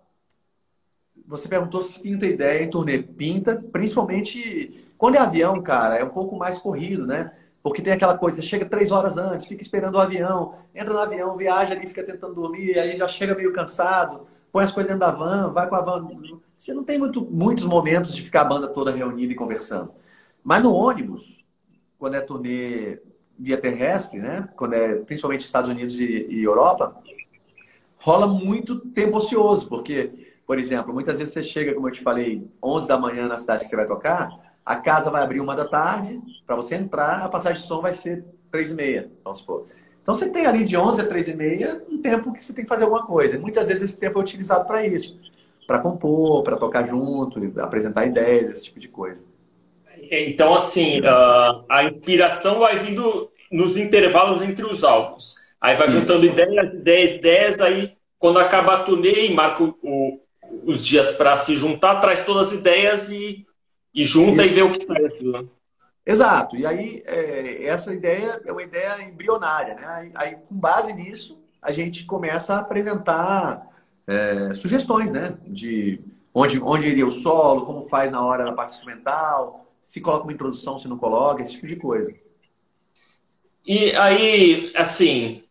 você 1.27 1.47
perguntou 1.47 1.81
se 1.81 1.99
pinta 1.99 2.25
ideia 2.25 2.63
em 2.63 2.69
turnê. 2.69 2.99
Pinta, 2.99 3.55
principalmente 3.71 4.83
quando 4.97 5.15
é 5.15 5.19
avião, 5.19 5.61
cara, 5.61 5.97
é 5.97 6.03
um 6.03 6.09
pouco 6.09 6.35
mais 6.37 6.57
corrido, 6.57 7.05
né? 7.05 7.31
Porque 7.63 7.81
tem 7.81 7.93
aquela 7.93 8.17
coisa, 8.17 8.41
chega 8.41 8.65
três 8.65 8.91
horas 8.91 9.17
antes, 9.17 9.47
fica 9.47 9.61
esperando 9.61 9.95
o 9.95 9.99
avião, 9.99 10.55
entra 10.75 10.93
no 10.93 10.99
avião, 10.99 11.37
viaja 11.37 11.73
ali, 11.73 11.87
fica 11.87 12.03
tentando 12.03 12.35
dormir, 12.35 12.77
aí 12.77 12.97
já 12.97 13.07
chega 13.07 13.33
meio 13.33 13.53
cansado, 13.53 14.27
põe 14.51 14.65
as 14.65 14.71
coisas 14.71 14.91
dentro 14.91 15.07
da 15.07 15.11
van, 15.11 15.49
vai 15.49 15.69
com 15.69 15.75
a 15.75 15.81
van. 15.81 16.05
Você 16.57 16.73
não 16.73 16.83
tem 16.83 16.99
muito, 16.99 17.25
muitos 17.25 17.65
momentos 17.65 18.13
de 18.13 18.21
ficar 18.21 18.41
a 18.41 18.45
banda 18.45 18.67
toda 18.67 18.91
reunida 18.91 19.31
e 19.31 19.35
conversando. 19.35 19.93
Mas 20.43 20.61
no 20.61 20.73
ônibus, 20.73 21.45
quando 21.97 22.15
é 22.15 22.21
turnê 22.21 22.99
via 23.39 23.57
terrestre, 23.57 24.19
né? 24.19 24.49
Quando 24.55 24.73
é 24.73 24.95
principalmente 24.95 25.45
Estados 25.45 25.69
Unidos 25.69 25.99
e, 25.99 26.27
e 26.29 26.43
Europa, 26.43 27.01
rola 27.97 28.27
muito 28.27 28.77
tempo 28.77 29.17
ocioso, 29.17 29.69
porque, 29.69 30.33
por 30.45 30.59
exemplo, 30.59 30.93
muitas 30.93 31.19
vezes 31.19 31.33
você 31.33 31.41
chega, 31.41 31.73
como 31.73 31.87
eu 31.87 31.91
te 31.93 32.01
falei, 32.01 32.45
11 32.61 32.87
da 32.87 32.97
manhã 32.97 33.27
na 33.27 33.37
cidade 33.37 33.63
que 33.63 33.69
você 33.69 33.75
vai 33.77 33.85
tocar, 33.85 34.29
a 34.65 34.75
casa 34.75 35.11
vai 35.11 35.23
abrir 35.23 35.41
uma 35.41 35.55
da 35.55 35.65
tarde, 35.65 36.21
para 36.45 36.55
você 36.55 36.75
entrar, 36.75 37.23
a 37.23 37.29
passagem 37.29 37.61
de 37.61 37.67
som 37.67 37.81
vai 37.81 37.93
ser 37.93 38.23
três 38.51 38.71
e 38.71 38.75
meia, 38.75 39.11
vamos 39.23 39.39
supor. 39.39 39.65
Então 40.01 40.13
você 40.13 40.29
tem 40.29 40.45
ali 40.45 40.65
de 40.65 40.75
11 40.75 41.01
a 41.01 41.05
3 41.05 41.29
e 41.29 41.33
meia 41.33 41.81
um 41.89 42.01
tempo 42.01 42.33
que 42.33 42.43
você 42.43 42.53
tem 42.53 42.65
que 42.65 42.69
fazer 42.69 42.83
alguma 42.83 43.05
coisa. 43.05 43.37
E 43.37 43.39
muitas 43.39 43.69
vezes 43.69 43.83
esse 43.83 43.99
tempo 43.99 44.19
é 44.19 44.21
utilizado 44.21 44.65
para 44.65 44.85
isso, 44.85 45.17
para 45.65 45.79
compor, 45.79 46.43
para 46.43 46.57
tocar 46.57 46.85
junto, 46.85 47.39
apresentar 47.61 48.05
ideias, 48.05 48.49
esse 48.49 48.65
tipo 48.65 48.79
de 48.79 48.89
coisa. 48.89 49.21
Então, 50.11 50.53
assim, 50.53 50.99
uh, 50.99 51.63
a 51.69 51.85
inspiração 51.85 52.59
vai 52.59 52.79
vindo 52.79 53.31
nos 53.49 53.77
intervalos 53.77 54.41
entre 54.41 54.65
os 54.65 54.83
álbuns. 54.83 55.35
Aí 55.61 55.77
vai 55.77 55.87
juntando 55.87 56.25
ideias, 56.25 56.73
ideias, 56.73 57.11
ideias, 57.13 57.61
aí 57.61 57.93
quando 58.19 58.39
acaba 58.39 58.73
a 58.75 58.83
turnê 58.83 59.27
e 59.27 59.33
marca 59.33 59.63
o, 59.63 59.77
o, 59.81 60.19
os 60.65 60.85
dias 60.85 61.13
para 61.13 61.37
se 61.37 61.55
juntar, 61.55 62.01
traz 62.01 62.25
todas 62.25 62.49
as 62.49 62.59
ideias 62.59 63.09
e 63.09 63.45
e 63.93 64.03
junta 64.03 64.43
Isso. 64.43 64.53
e 64.53 64.55
vê 64.55 64.61
o 64.61 64.73
que 64.73 64.83
sai 64.83 65.05
aquilo. 65.05 65.51
Exato. 66.05 66.55
E 66.55 66.65
aí, 66.65 67.01
é, 67.05 67.65
essa 67.65 67.93
ideia 67.93 68.41
é 68.45 68.51
uma 68.51 68.63
ideia 68.63 69.01
embrionária, 69.03 69.75
né? 69.75 69.85
Aí, 69.85 70.11
aí, 70.15 70.35
com 70.47 70.55
base 70.55 70.91
nisso, 70.93 71.39
a 71.61 71.71
gente 71.71 72.05
começa 72.05 72.55
a 72.55 72.59
apresentar 72.59 73.67
é, 74.05 74.53
sugestões, 74.53 75.11
né? 75.11 75.37
De 75.47 76.01
onde, 76.33 76.59
onde 76.61 76.87
iria 76.87 77.07
o 77.07 77.11
solo, 77.11 77.65
como 77.65 77.81
faz 77.81 78.11
na 78.11 78.25
hora 78.25 78.43
da 78.43 78.53
parte 78.53 78.73
instrumental, 78.73 79.71
se 79.81 80.01
coloca 80.01 80.23
uma 80.23 80.33
introdução, 80.33 80.77
se 80.77 80.87
não 80.87 80.97
coloca, 80.97 81.41
esse 81.41 81.53
tipo 81.53 81.67
de 81.67 81.75
coisa. 81.75 82.13
E 83.65 83.95
aí, 83.95 84.73
assim, 84.75 85.41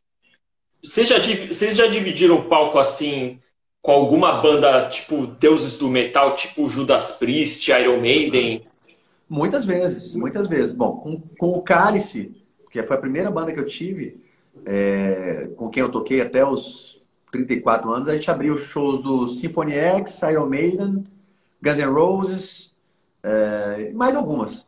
vocês 0.85 1.09
já, 1.09 1.19
vocês 1.19 1.77
já 1.77 1.87
dividiram 1.87 2.37
o 2.37 2.49
palco 2.49 2.79
assim 2.79 3.39
com 3.83 3.91
alguma 3.91 4.41
banda 4.41 4.89
tipo 4.89 5.27
deuses 5.27 5.77
do 5.77 5.89
metal, 5.89 6.37
tipo 6.37 6.69
Judas 6.69 7.19
Priest, 7.19 7.69
Iron 7.71 8.01
Maiden? 8.01 8.63
Muitas 9.29 9.65
vezes, 9.65 10.15
muitas 10.15 10.47
vezes. 10.47 10.73
Bom, 10.73 10.97
com, 10.99 11.21
com 11.37 11.51
o 11.51 11.63
Cálice, 11.63 12.33
que 12.71 12.83
foi 12.83 12.97
a 12.97 13.01
primeira 13.01 13.31
banda 13.31 13.53
que 13.53 13.59
eu 13.59 13.67
tive, 13.67 14.23
é, 14.65 15.51
com 15.57 15.69
quem 15.69 15.83
eu 15.83 15.91
toquei 15.91 16.21
até 16.21 16.45
os 16.45 17.03
34 17.33 17.91
anos, 17.91 18.09
a 18.09 18.15
gente 18.15 18.31
abriu 18.31 18.57
shows 18.57 19.03
do 19.03 19.27
Symphony 19.27 19.73
X, 19.73 20.21
Iron 20.31 20.47
Maiden, 20.47 21.05
Guns 21.61 21.79
N' 21.79 21.93
Roses, 21.93 22.73
é, 23.23 23.91
mais 23.93 24.15
algumas. 24.15 24.67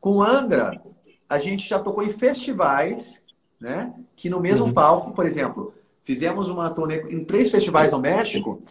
Com 0.00 0.20
Angra, 0.20 0.82
a 1.28 1.38
gente 1.38 1.66
já 1.66 1.78
tocou 1.78 2.02
em 2.02 2.08
festivais, 2.08 3.22
né? 3.58 3.94
Que 4.16 4.28
no 4.28 4.40
mesmo 4.40 4.66
uhum. 4.66 4.72
palco, 4.72 5.12
por 5.12 5.24
exemplo, 5.24 5.72
Fizemos 6.02 6.48
uma 6.48 6.68
turnê 6.70 7.00
em 7.10 7.24
três 7.24 7.50
festivais 7.50 7.92
no 7.92 8.00
México, 8.00 8.62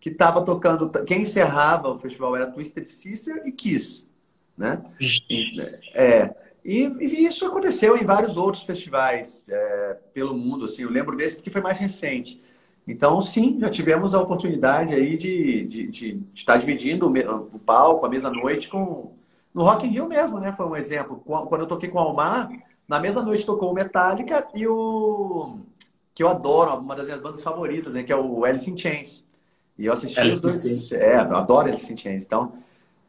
que 0.00 0.08
estava 0.08 0.42
tocando. 0.42 0.90
Quem 1.04 1.22
encerrava 1.22 1.88
o 1.88 1.98
festival 1.98 2.34
era 2.34 2.50
Twisted 2.50 2.84
Sister 2.84 3.42
e 3.46 3.52
Kiss. 3.52 4.06
Né? 4.56 4.82
E, 5.00 5.60
é, 5.94 6.34
e, 6.64 6.82
e, 6.84 7.24
isso 7.24 7.46
aconteceu 7.46 7.96
em 7.96 8.04
vários 8.04 8.36
outros 8.36 8.64
festivais 8.64 9.44
é, 9.48 9.96
pelo 10.12 10.34
mundo. 10.34 10.64
Assim, 10.64 10.82
eu 10.82 10.90
lembro 10.90 11.16
desse 11.16 11.36
porque 11.36 11.50
foi 11.50 11.60
mais 11.60 11.78
recente. 11.78 12.42
Então, 12.86 13.20
sim, 13.20 13.56
já 13.60 13.68
tivemos 13.68 14.14
a 14.14 14.20
oportunidade 14.20 14.92
aí 14.92 15.16
de, 15.16 15.64
de, 15.64 15.86
de, 15.86 16.12
de 16.14 16.24
estar 16.34 16.56
dividindo 16.56 17.06
o, 17.06 17.56
o 17.56 17.58
palco, 17.60 18.04
a 18.04 18.08
mesma 18.08 18.30
noite 18.30 18.68
com. 18.68 19.14
No 19.54 19.64
Rock 19.64 19.86
in 19.86 19.90
Rio 19.90 20.08
mesmo, 20.08 20.38
né? 20.38 20.52
Foi 20.52 20.66
um 20.66 20.76
exemplo. 20.76 21.22
Quando 21.24 21.62
eu 21.62 21.66
toquei 21.66 21.88
com 21.88 21.98
o 21.98 22.00
Almar, 22.00 22.48
na 22.88 23.00
mesma 23.00 23.22
noite 23.22 23.46
tocou 23.46 23.70
o 23.70 23.74
Metallica 23.74 24.46
e 24.54 24.66
o 24.66 25.60
que 26.14 26.22
eu 26.22 26.28
adoro, 26.28 26.74
uma 26.76 26.94
das 26.94 27.06
minhas 27.06 27.20
bandas 27.20 27.42
favoritas, 27.42 27.94
né? 27.94 28.02
Que 28.02 28.12
é 28.12 28.16
o 28.16 28.44
Alice 28.44 28.70
in 28.70 28.76
Chains. 28.76 29.24
E 29.78 29.86
eu 29.86 29.92
assisti 29.92 30.18
Alice 30.20 30.36
os 30.36 30.40
dois. 30.40 30.92
É, 30.92 31.16
eu 31.16 31.36
adoro 31.36 31.68
Alice 31.68 31.92
in 31.92 31.96
Chains. 31.96 32.24
Então, 32.24 32.52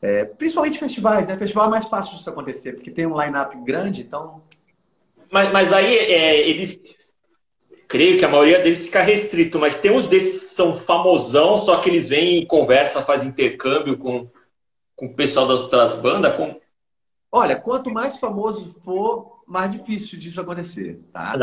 é, 0.01 0.25
principalmente 0.25 0.79
festivais, 0.79 1.27
né? 1.27 1.37
Festival 1.37 1.67
é 1.67 1.69
mais 1.69 1.85
fácil 1.85 2.15
disso 2.15 2.29
acontecer, 2.29 2.73
porque 2.73 2.89
tem 2.89 3.05
um 3.05 3.19
line-up 3.21 3.55
grande, 3.63 4.01
então. 4.01 4.41
Mas, 5.29 5.51
mas 5.51 5.73
aí 5.73 5.95
é, 5.95 6.49
eles. 6.49 6.79
Creio 7.87 8.17
que 8.17 8.23
a 8.23 8.29
maioria 8.29 8.63
deles 8.63 8.85
fica 8.85 9.01
restrito, 9.01 9.59
mas 9.59 9.81
tem 9.81 9.91
uns 9.91 10.07
desses 10.07 10.43
que 10.43 10.55
são 10.55 10.79
famosão, 10.79 11.57
só 11.57 11.75
que 11.81 11.89
eles 11.89 12.07
vêm 12.07 12.37
e 12.37 12.45
conversam, 12.45 13.03
fazem 13.03 13.27
intercâmbio 13.27 13.97
com, 13.97 14.29
com 14.95 15.07
o 15.07 15.13
pessoal 15.13 15.45
das 15.45 15.59
outras 15.59 15.97
bandas. 15.97 16.33
Com... 16.37 16.55
Olha, 17.29 17.57
quanto 17.57 17.91
mais 17.91 18.17
famoso 18.17 18.65
for, 18.81 19.30
mais 19.51 19.69
difícil 19.69 20.17
disso 20.17 20.39
acontecer, 20.39 21.01
tá? 21.11 21.35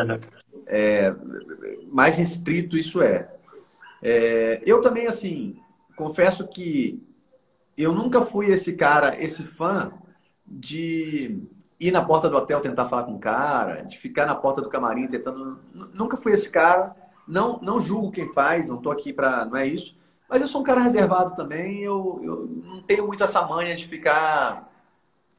É, 0.66 1.14
mais 1.92 2.14
restrito 2.14 2.79
isso 2.79 3.03
é. 3.03 3.29
é. 4.03 4.62
Eu 4.64 4.81
também, 4.81 5.07
assim, 5.07 5.61
confesso 5.94 6.49
que 6.49 7.07
eu 7.77 7.92
nunca 7.92 8.23
fui 8.23 8.47
esse 8.47 8.73
cara, 8.73 9.23
esse 9.23 9.44
fã 9.44 9.92
de 10.47 11.38
ir 11.79 11.90
na 11.90 12.03
porta 12.03 12.31
do 12.31 12.37
hotel 12.37 12.62
tentar 12.62 12.87
falar 12.87 13.05
com 13.05 13.14
o 13.14 13.18
cara, 13.18 13.83
de 13.83 13.99
ficar 13.99 14.25
na 14.25 14.35
porta 14.35 14.62
do 14.62 14.71
camarim 14.71 15.07
tentando. 15.07 15.61
Nunca 15.92 16.16
fui 16.16 16.33
esse 16.33 16.49
cara. 16.49 16.97
Não, 17.27 17.61
não 17.61 17.79
julgo 17.79 18.11
quem 18.11 18.33
faz, 18.33 18.71
não 18.71 18.79
tô 18.79 18.90
aqui 18.90 19.12
para, 19.12 19.44
não 19.44 19.57
é 19.57 19.66
isso. 19.66 19.94
Mas 20.31 20.40
eu 20.40 20.49
sou 20.49 20.62
um 20.62 20.64
cara 20.64 20.81
reservado 20.81 21.37
também. 21.37 21.83
Eu, 21.83 22.21
eu 22.23 22.47
não 22.64 22.83
tenho 22.83 23.07
muito 23.07 23.23
essa 23.23 23.47
manha 23.47 23.77
de 23.77 23.87
ficar, 23.87 24.73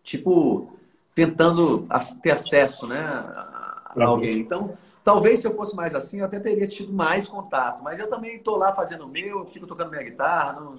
tipo, 0.04 0.79
tentando 1.26 1.88
ter 2.22 2.32
acesso, 2.32 2.88
né, 2.88 3.00
a 3.00 4.06
alguém. 4.06 4.40
Então, 4.40 4.74
Talvez 5.04 5.40
se 5.40 5.48
eu 5.48 5.56
fosse 5.56 5.76
mais 5.76 5.96
assim, 5.96 6.20
eu 6.20 6.26
até 6.26 6.40
teria 6.40 6.68
tido 6.68 6.94
mais 6.94 7.28
contato. 7.28 7.82
Mas 7.82 7.98
eu 7.98 8.08
também 8.08 8.36
estou 8.36 8.56
lá 8.56 8.72
fazendo 8.74 9.06
o 9.06 9.08
meu, 9.08 9.44
fico 9.48 9.66
tocando 9.66 9.90
minha 9.90 10.04
guitarra, 10.04 10.60
não, 10.60 10.78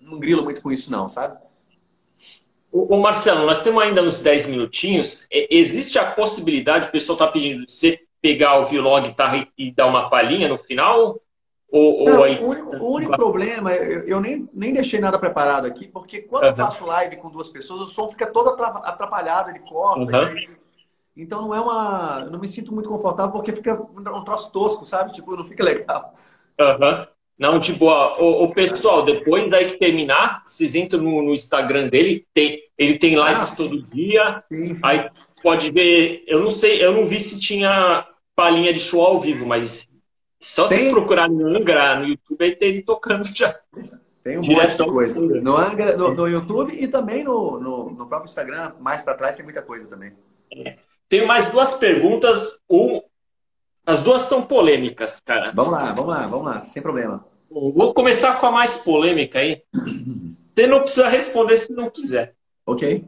não 0.00 0.20
grilo 0.20 0.44
muito 0.44 0.62
com 0.62 0.70
isso, 0.70 0.92
não, 0.92 1.08
sabe? 1.08 1.36
O, 2.70 2.94
o 2.94 3.02
Marcelo, 3.02 3.44
nós 3.44 3.60
temos 3.60 3.82
ainda 3.82 4.00
uns 4.00 4.20
10 4.20 4.46
minutinhos. 4.46 5.26
Existe 5.30 5.98
a 5.98 6.12
possibilidade, 6.12 6.86
o 6.86 6.92
pessoal 6.92 7.16
está 7.16 7.26
pedindo 7.26 7.66
de 7.66 7.72
você 7.72 7.98
pegar 8.22 8.60
o 8.60 8.66
violão, 8.66 8.94
a 8.94 9.00
guitarra 9.00 9.38
e, 9.38 9.48
e, 9.58 9.72
dar 9.72 9.86
uma 9.86 10.08
palhinha 10.08 10.46
no 10.46 10.58
final? 10.58 11.20
Ou, 11.70 12.04
não, 12.06 12.16
ou 12.16 12.24
aí... 12.24 12.38
o, 12.38 12.48
único, 12.48 12.76
o 12.76 12.94
único 12.94 13.16
problema, 13.16 13.74
eu, 13.74 14.00
eu, 14.04 14.20
nem, 14.20 14.48
nem 14.54 14.72
deixei 14.72 14.98
nada 15.00 15.18
preparado 15.18 15.66
aqui, 15.66 15.86
porque 15.86 16.22
quando 16.22 16.44
uhum. 16.44 16.50
eu 16.50 16.54
faço 16.56 16.86
live 16.86 17.16
com 17.16 17.30
duas 17.30 17.48
pessoas, 17.50 17.82
o 17.82 17.86
som 17.86 18.08
fica 18.08 18.26
todo 18.26 18.48
atrapalhado, 18.48 19.50
ele 19.50 19.60
corta. 19.60 20.00
Uhum. 20.00 20.34
Então 21.14 21.42
não 21.42 21.54
é 21.54 21.60
uma. 21.60 22.22
Eu 22.24 22.30
não 22.30 22.38
me 22.38 22.48
sinto 22.48 22.72
muito 22.72 22.88
confortável 22.88 23.32
porque 23.32 23.52
fica 23.52 23.74
um 23.74 24.24
troço 24.24 24.50
tosco, 24.52 24.86
sabe? 24.86 25.12
Tipo, 25.12 25.36
não 25.36 25.44
fica 25.44 25.62
legal. 25.64 26.14
Uhum. 26.58 27.06
Não, 27.38 27.58
de 27.58 27.72
boa. 27.72 28.20
O, 28.20 28.44
o, 28.44 28.54
pessoal, 28.54 29.04
depois 29.04 29.48
daí 29.50 29.70
que 29.70 29.78
terminar, 29.78 30.42
vocês 30.44 30.74
entram 30.74 31.00
no, 31.00 31.22
no 31.22 31.34
Instagram 31.34 31.88
dele, 31.88 32.26
tem, 32.34 32.60
ele 32.76 32.98
tem 32.98 33.10
lives 33.14 33.52
ah, 33.52 33.56
todo 33.56 33.82
dia. 33.82 34.38
Sim, 34.50 34.74
sim. 34.74 34.80
Aí 34.84 35.08
pode 35.42 35.70
ver. 35.70 36.24
Eu 36.26 36.40
não 36.40 36.50
sei, 36.50 36.84
eu 36.84 36.92
não 36.92 37.06
vi 37.06 37.20
se 37.20 37.38
tinha 37.38 38.06
palhinha 38.34 38.72
de 38.72 38.80
show 38.80 39.02
ao 39.04 39.20
vivo, 39.20 39.46
mas 39.46 39.88
só 40.40 40.68
tem. 40.68 40.86
se 40.86 40.90
procurar 40.90 41.28
no 41.28 41.46
Angra, 41.48 41.98
no 41.98 42.06
YouTube, 42.06 42.44
aí 42.44 42.54
tem 42.54 42.68
ele 42.68 42.82
tocando 42.82 43.24
já. 43.34 43.58
Tem 44.22 44.38
um 44.38 44.42
monte 44.42 44.76
de 44.76 44.86
coisa. 44.86 45.20
No, 45.20 45.56
Angra, 45.56 45.96
no, 45.96 46.14
no, 46.14 46.28
YouTube 46.28 46.76
e 46.78 46.86
também 46.86 47.24
no, 47.24 47.58
no, 47.58 47.90
no 47.90 48.06
próprio 48.06 48.28
Instagram, 48.28 48.72
mais 48.80 49.02
para 49.02 49.14
trás, 49.14 49.36
tem 49.36 49.44
muita 49.44 49.62
coisa 49.62 49.88
também. 49.88 50.12
É. 50.52 50.76
Tenho 51.08 51.26
mais 51.26 51.46
duas 51.46 51.74
perguntas. 51.74 52.58
Um, 52.68 53.00
as 53.86 54.02
duas 54.02 54.22
são 54.22 54.42
polêmicas, 54.42 55.20
cara. 55.20 55.50
Vamos 55.54 55.72
lá, 55.72 55.92
vamos 55.92 56.14
lá, 56.14 56.26
vamos 56.26 56.46
lá, 56.46 56.64
sem 56.64 56.82
problema. 56.82 57.24
Vou 57.50 57.94
começar 57.94 58.38
com 58.38 58.46
a 58.46 58.52
mais 58.52 58.78
polêmica 58.78 59.38
aí. 59.38 59.62
Você 60.54 60.66
não 60.66 60.80
precisa 60.80 61.08
responder 61.08 61.56
se 61.56 61.72
não 61.72 61.88
quiser. 61.88 62.34
Ok. 62.66 63.04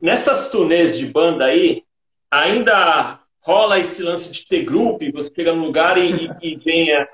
Nessas 0.00 0.50
turnês 0.50 0.98
de 0.98 1.06
banda 1.06 1.44
aí, 1.44 1.84
ainda 2.30 3.20
rola 3.48 3.78
esse 3.78 4.02
lance 4.02 4.30
de 4.30 4.46
ter 4.46 4.64
grupo, 4.64 4.98
você 5.12 5.32
chega 5.34 5.54
no 5.54 5.64
lugar 5.64 5.96
e, 5.96 6.28
e 6.42 6.92
a, 6.92 7.08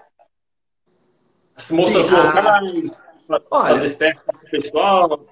as 1.55 1.70
moças 1.70 2.07
Sim, 2.07 2.12
locais, 2.12 2.93
a... 3.30 3.41
fazer 3.66 3.97
festa 3.97 4.24
com 4.32 4.47
o 4.47 4.51
pessoal. 4.51 5.26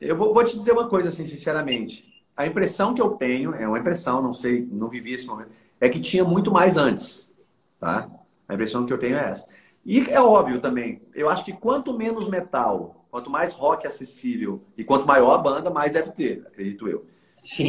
Eu 0.00 0.16
vou, 0.16 0.32
vou 0.32 0.44
te 0.44 0.54
dizer 0.54 0.72
uma 0.72 0.88
coisa, 0.88 1.08
assim, 1.08 1.26
sinceramente 1.26 2.16
a 2.38 2.46
impressão 2.46 2.94
que 2.94 3.02
eu 3.02 3.10
tenho, 3.16 3.52
é 3.52 3.66
uma 3.66 3.80
impressão, 3.80 4.22
não 4.22 4.32
sei, 4.32 4.64
não 4.70 4.88
vivi 4.88 5.12
esse 5.12 5.26
momento, 5.26 5.50
é 5.80 5.88
que 5.88 5.98
tinha 5.98 6.22
muito 6.22 6.52
mais 6.52 6.76
antes, 6.76 7.32
tá? 7.80 8.08
A 8.46 8.54
impressão 8.54 8.86
que 8.86 8.92
eu 8.92 8.98
tenho 8.98 9.16
é 9.16 9.30
essa. 9.30 9.48
E 9.84 10.08
é 10.08 10.20
óbvio 10.20 10.60
também, 10.60 11.02
eu 11.16 11.28
acho 11.28 11.44
que 11.44 11.52
quanto 11.52 11.98
menos 11.98 12.28
metal, 12.28 13.04
quanto 13.10 13.28
mais 13.28 13.52
rock 13.52 13.88
acessível 13.88 14.62
e 14.76 14.84
quanto 14.84 15.04
maior 15.04 15.34
a 15.34 15.38
banda, 15.38 15.68
mais 15.68 15.92
deve 15.92 16.12
ter, 16.12 16.44
acredito 16.46 16.86
eu. 16.86 17.04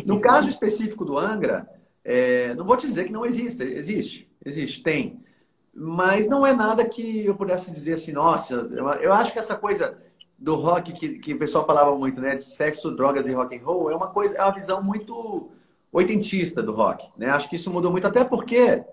No 0.06 0.22
caso 0.22 0.48
específico 0.48 1.04
do 1.04 1.18
Angra, 1.18 1.68
é, 2.12 2.56
não 2.56 2.66
vou 2.66 2.76
te 2.76 2.88
dizer 2.88 3.04
que 3.04 3.12
não 3.12 3.24
existe, 3.24 3.62
existe, 3.62 4.28
existe, 4.44 4.82
tem. 4.82 5.24
Mas 5.72 6.28
não 6.28 6.44
é 6.44 6.52
nada 6.52 6.84
que 6.84 7.28
eu 7.28 7.36
pudesse 7.36 7.70
dizer 7.70 7.94
assim, 7.94 8.12
nossa, 8.12 8.56
eu 9.00 9.14
acho 9.14 9.32
que 9.32 9.38
essa 9.38 9.56
coisa 9.56 9.96
do 10.36 10.56
rock 10.56 10.92
que, 10.92 11.20
que 11.20 11.34
o 11.36 11.38
pessoal 11.38 11.68
falava 11.68 11.96
muito, 11.96 12.20
né, 12.20 12.34
de 12.34 12.42
sexo, 12.42 12.90
drogas 12.90 13.28
e 13.28 13.32
rock 13.32 13.56
and 13.56 13.64
roll, 13.64 13.92
é 13.92 13.96
uma 13.96 14.08
coisa, 14.08 14.36
é 14.36 14.42
uma 14.42 14.56
visão 14.56 14.82
muito 14.82 15.52
oitentista 15.92 16.64
do 16.64 16.74
rock, 16.74 17.12
né? 17.16 17.30
Acho 17.30 17.48
que 17.48 17.58
isso 17.58 17.72
mudou 17.72 17.92
muito, 17.92 18.08
até 18.08 18.24
porque 18.24 18.84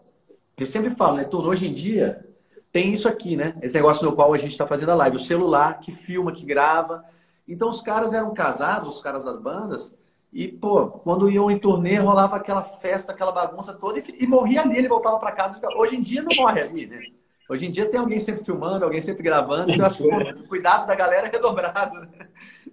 eu 0.59 0.67
sempre 0.67 0.91
falo, 0.91 1.17
né, 1.17 1.25
Tuno, 1.25 1.49
hoje 1.49 1.69
em 1.69 1.73
dia 1.73 2.23
tem 2.71 2.93
isso 2.93 3.09
aqui, 3.09 3.35
né? 3.35 3.57
Esse 3.63 3.75
negócio 3.75 4.05
no 4.05 4.15
qual 4.15 4.35
a 4.35 4.39
gente 4.39 4.53
está 4.53 4.67
fazendo 4.67 4.91
a 4.91 4.95
live, 4.95 5.17
o 5.17 5.21
celular 5.21 5.81
que 5.81 5.91
filma, 5.91 6.33
que 6.33 6.45
grava. 6.45 7.03
Então 7.49 7.71
os 7.71 7.81
caras 7.81 8.13
eram 8.13 8.35
casados, 8.35 8.95
os 8.95 9.01
caras 9.01 9.25
das 9.25 9.39
bandas, 9.39 9.95
e, 10.37 10.49
pô, 10.49 10.89
quando 10.89 11.31
iam 11.31 11.51
em 11.51 11.57
turnê, 11.57 11.95
rolava 11.95 12.37
aquela 12.37 12.63
festa, 12.63 13.11
aquela 13.11 13.33
bagunça 13.33 13.73
toda, 13.73 13.99
e, 13.99 14.03
e 14.21 14.27
morria 14.27 14.61
ali, 14.61 14.77
ele 14.77 14.87
voltava 14.87 15.19
para 15.19 15.33
casa. 15.33 15.59
Hoje 15.75 15.97
em 15.97 16.03
dia 16.03 16.23
não 16.23 16.37
morre 16.37 16.61
ali, 16.61 16.87
né? 16.87 17.01
Hoje 17.49 17.65
em 17.65 17.71
dia 17.71 17.89
tem 17.89 17.99
alguém 17.99 18.21
sempre 18.21 18.45
filmando, 18.45 18.85
alguém 18.85 19.01
sempre 19.01 19.23
gravando, 19.23 19.71
então 19.71 19.87
acho 19.87 19.97
que 19.97 20.07
o 20.07 20.45
cuidado 20.47 20.87
da 20.87 20.95
galera 20.95 21.29
é 21.29 21.31
redobrado. 21.31 22.01
Né? 22.01 22.09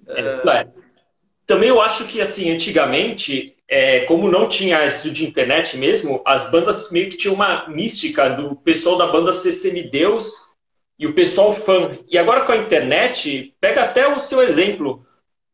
É, 0.09 0.49
é. 0.49 0.68
Também 1.47 1.70
eu 1.70 1.80
acho 1.80 2.05
que, 2.05 2.20
assim, 2.20 2.51
antigamente, 2.51 3.55
é, 3.70 4.01
como 4.01 4.30
não 4.30 4.49
tinha 4.49 4.86
isso 4.86 5.09
de 5.09 5.26
internet 5.26 5.78
mesmo, 5.78 6.22
as 6.26 6.51
bandas 6.51 6.91
meio 6.91 7.09
que 7.09 7.16
tinham 7.16 7.34
uma 7.34 7.70
mística 7.70 8.30
do 8.30 8.57
pessoal 8.57 8.97
da 8.97 9.07
banda 9.07 9.32
ser 9.32 9.53
semideus 9.53 10.51
e 10.99 11.07
o 11.07 11.14
pessoal 11.14 11.55
fã. 11.55 11.97
E 12.09 12.18
agora 12.18 12.41
com 12.41 12.51
a 12.51 12.57
internet, 12.57 13.55
pega 13.61 13.86
até 13.86 14.05
o 14.05 14.20
seu 14.20 14.43
exemplo 14.43 15.05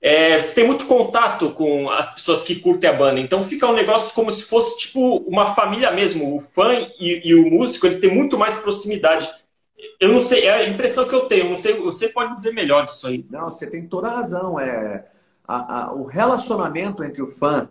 é, 0.02 0.40
você 0.40 0.54
tem 0.54 0.66
muito 0.66 0.86
contato 0.86 1.52
com 1.52 1.90
as 1.90 2.14
pessoas 2.14 2.44
que 2.44 2.56
curtem 2.56 2.90
a 2.90 2.94
banda, 2.94 3.20
então 3.20 3.48
fica 3.48 3.68
um 3.68 3.74
negócio 3.74 4.16
como 4.16 4.32
se 4.32 4.44
fosse 4.44 4.80
tipo 4.80 5.18
uma 5.28 5.54
família 5.54 5.92
mesmo. 5.92 6.38
O 6.38 6.42
fã 6.42 6.74
e, 7.00 7.22
e 7.28 7.36
o 7.36 7.50
músico 7.50 7.86
eles 7.86 8.00
têm 8.00 8.14
muito 8.14 8.38
mais 8.38 8.56
proximidade. 8.60 9.30
Eu 10.00 10.10
não 10.10 10.20
sei, 10.20 10.46
é 10.46 10.54
a 10.54 10.70
impressão 10.70 11.08
que 11.08 11.14
eu 11.14 11.26
tenho. 11.26 11.50
Não 11.50 11.62
sei, 11.62 11.74
você 11.74 12.08
pode 12.08 12.34
dizer 12.36 12.54
melhor 12.54 12.86
disso 12.86 13.08
aí. 13.08 13.26
Não, 13.30 13.52
você 13.52 13.68
tem 13.68 13.88
toda 13.88 14.08
a 14.08 14.16
razão. 14.16 14.58
É 14.60 15.06
a, 15.46 15.82
a, 15.82 15.94
o 15.94 16.06
relacionamento 16.06 17.04
entre 17.04 17.22
o 17.22 17.28
fã 17.28 17.68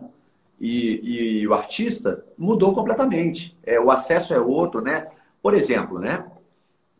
e, 0.59 1.39
e, 1.41 1.47
o 1.47 1.53
artista 1.53 2.23
mudou 2.37 2.73
completamente. 2.75 3.57
É, 3.63 3.79
o 3.79 3.89
acesso 3.89 4.33
é 4.33 4.39
outro, 4.39 4.81
né? 4.81 5.07
Por 5.41 5.53
exemplo, 5.53 5.97
né? 5.97 6.25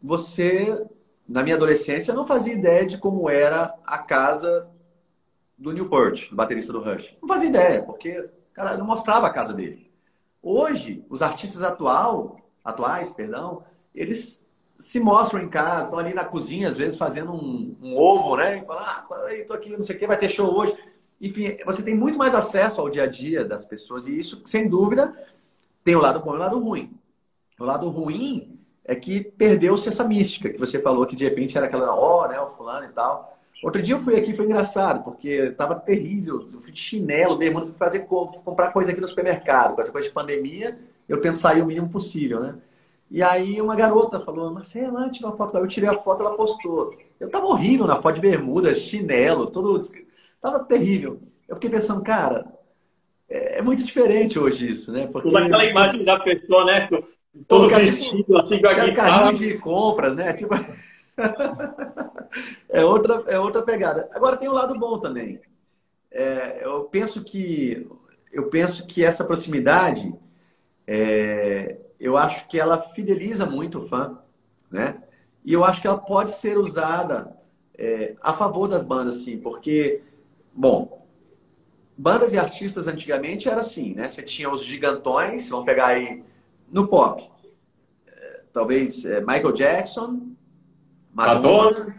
Você 0.02 0.82
na 1.28 1.44
minha 1.44 1.56
adolescência 1.56 2.14
não 2.14 2.26
fazia 2.26 2.54
ideia 2.54 2.86
de 2.86 2.98
como 2.98 3.30
era 3.30 3.76
a 3.86 4.00
casa 4.00 4.68
do 5.60 5.72
Newport, 5.72 6.34
baterista 6.34 6.74
do 6.74 6.82
Rush. 6.82 7.16
Não 7.22 7.28
fazia 7.28 7.50
ideia, 7.50 7.84
porque 7.84 8.30
cara 8.60 8.78
não 8.78 8.86
mostrava 8.86 9.28
a 9.28 9.30
casa 9.30 9.54
dele. 9.54 9.90
Hoje, 10.42 11.06
os 11.10 11.22
artistas 11.22 11.62
atual, 11.62 12.40
atuais, 12.64 13.12
perdão, 13.14 13.64
eles 13.96 14.46
se 14.78 15.00
mostram 15.00 15.42
em 15.42 15.50
casa, 15.50 15.86
estão 15.86 16.00
ali 16.00 16.14
na 16.14 16.26
cozinha, 16.26 16.68
às 16.68 16.78
vezes, 16.78 16.98
fazendo 16.98 17.34
um, 17.34 17.76
um 17.82 17.98
ovo, 17.98 18.36
né? 18.36 18.58
E 18.58 18.66
falam, 18.66 18.84
ah, 18.84 19.08
tô 19.48 19.54
aqui, 19.54 19.72
não 19.72 19.82
sei 19.82 19.96
o 19.96 20.00
que, 20.00 20.08
vai 20.08 20.18
ter 20.18 20.30
show 20.30 20.54
hoje. 20.54 20.76
Enfim, 21.22 21.58
você 21.66 21.84
tem 21.84 21.96
muito 21.96 22.18
mais 22.18 22.34
acesso 22.34 22.80
ao 22.80 22.90
dia 22.90 23.04
a 23.04 23.08
dia 23.08 23.44
das 23.44 23.66
pessoas, 23.66 24.08
e 24.08 24.18
isso, 24.18 24.42
sem 24.46 24.70
dúvida, 24.70 25.14
tem 25.84 25.96
o 25.96 26.02
lado 26.02 26.22
bom 26.22 26.34
e 26.34 26.38
o 26.38 26.40
lado 26.40 26.60
ruim. 26.60 26.98
O 27.60 27.66
lado 27.66 27.90
ruim 27.90 28.58
é 28.86 28.96
que 28.96 29.22
perdeu-se 29.22 29.90
essa 29.90 30.04
mística 30.04 30.50
que 30.50 30.58
você 30.58 30.82
falou, 30.82 31.06
que 31.06 31.16
de 31.16 31.26
repente 31.26 31.58
era 31.58 31.68
aquela, 31.68 31.94
ó, 31.94 32.24
oh, 32.24 32.28
né, 32.28 32.40
o 32.40 32.48
fulano 32.48 32.86
e 32.86 32.90
tal. 32.90 33.38
Outro 33.62 33.82
dia 33.82 33.96
eu 33.96 34.00
fui 34.00 34.16
aqui, 34.16 34.34
foi 34.34 34.46
engraçado, 34.46 35.04
porque 35.04 35.52
tava 35.52 35.76
terrível. 35.76 36.48
Eu 36.54 36.60
fui 36.60 36.72
de 36.72 36.80
chinelo, 36.80 37.38
meu 37.38 37.48
irmão, 37.48 37.66
fui 37.66 37.74
fazer 37.74 38.00
comprar 38.00 38.72
coisa 38.72 38.92
aqui 38.92 39.02
no 39.02 39.08
supermercado. 39.08 39.76
Com 39.76 39.82
essa 39.82 39.92
coisa 39.92 40.08
de 40.08 40.14
pandemia, 40.14 40.78
eu 41.08 41.20
tento 41.20 41.38
sair 41.38 41.62
o 41.62 41.66
mínimo 41.66 41.90
possível, 41.90 42.40
né? 42.40 42.56
E 43.12 43.22
aí 43.22 43.60
uma 43.60 43.76
garota 43.76 44.20
falou, 44.20 44.52
Marcela, 44.52 45.10
tira 45.10 45.28
uma 45.28 45.36
foto. 45.36 45.58
Eu 45.58 45.68
tirei 45.68 45.90
a 45.90 45.96
foto, 45.96 46.22
ela 46.22 46.36
postou. 46.36 46.96
Eu 47.20 47.30
tava 47.30 47.48
horrível 47.48 47.86
na 47.86 48.02
foto 48.02 48.16
de 48.16 48.22
bermuda, 48.22 48.74
chinelo, 48.74 49.50
todo. 49.50 49.82
Tava 50.40 50.60
terrível. 50.60 51.20
Eu 51.48 51.56
fiquei 51.56 51.70
pensando, 51.70 52.02
cara, 52.02 52.46
é, 53.30 53.58
é 53.58 53.62
muito 53.62 53.84
diferente 53.84 54.40
hoje 54.40 54.68
isso, 54.68 54.92
né? 54.92 55.08
Porque 55.08 55.36
aquela 55.36 55.66
imagem 55.66 56.06
da 56.06 56.18
pessoa, 56.20 56.64
né? 56.64 56.88
Todo 57.48 57.68
vestido, 57.70 58.38
assim, 58.38 58.62
com 58.62 58.68
a 58.68 58.74
guitarra. 58.74 58.94
Carrinho 58.94 59.34
de 59.34 59.58
compras, 59.58 60.16
né? 60.16 60.32
Tipo. 60.32 60.56
é, 62.70 62.84
outra, 62.84 63.24
é 63.28 63.40
outra 63.40 63.62
pegada. 63.62 64.10
Agora 64.14 64.38
tem 64.38 64.48
o 64.48 64.52
um 64.52 64.56
lado 64.56 64.78
bom 64.78 65.00
também. 65.00 65.42
É, 66.12 66.66
eu 66.66 66.86
penso 66.86 67.24
que 67.24 67.88
eu 68.32 68.50
penso 68.50 68.86
que 68.86 69.04
essa 69.04 69.24
proximidade 69.24 70.14
é, 70.86 71.78
eu 72.00 72.18
acho 72.18 72.48
que 72.48 72.60
ela 72.60 72.80
fideliza 72.80 73.46
muito 73.46 73.80
o 73.80 73.82
fã, 73.82 74.18
né? 74.72 75.04
E 75.44 75.54
eu 75.54 75.64
acho 75.64 75.82
que 75.82 75.88
ela 75.88 75.98
pode 75.98 76.32
ser 76.32 76.58
usada 76.58 77.38
é, 77.78 78.16
a 78.22 78.34
favor 78.34 78.68
das 78.68 78.84
bandas, 78.84 79.16
sim, 79.18 79.38
porque, 79.38 80.02
bom, 80.54 81.06
bandas 81.98 82.34
e 82.34 82.38
artistas 82.38 82.88
antigamente 82.88 83.50
era 83.50 83.62
assim, 83.62 83.94
né? 83.94 84.08
Você 84.08 84.22
tinha 84.24 84.50
os 84.50 84.64
gigantões, 84.64 85.50
vamos 85.50 85.66
pegar 85.66 85.88
aí 85.88 86.24
no 86.72 86.88
pop, 86.88 87.30
é, 88.08 88.44
talvez 88.54 89.06
é, 89.06 89.20
Michael 89.22 89.52
Jackson, 89.54 90.32
Madonna, 91.14 91.96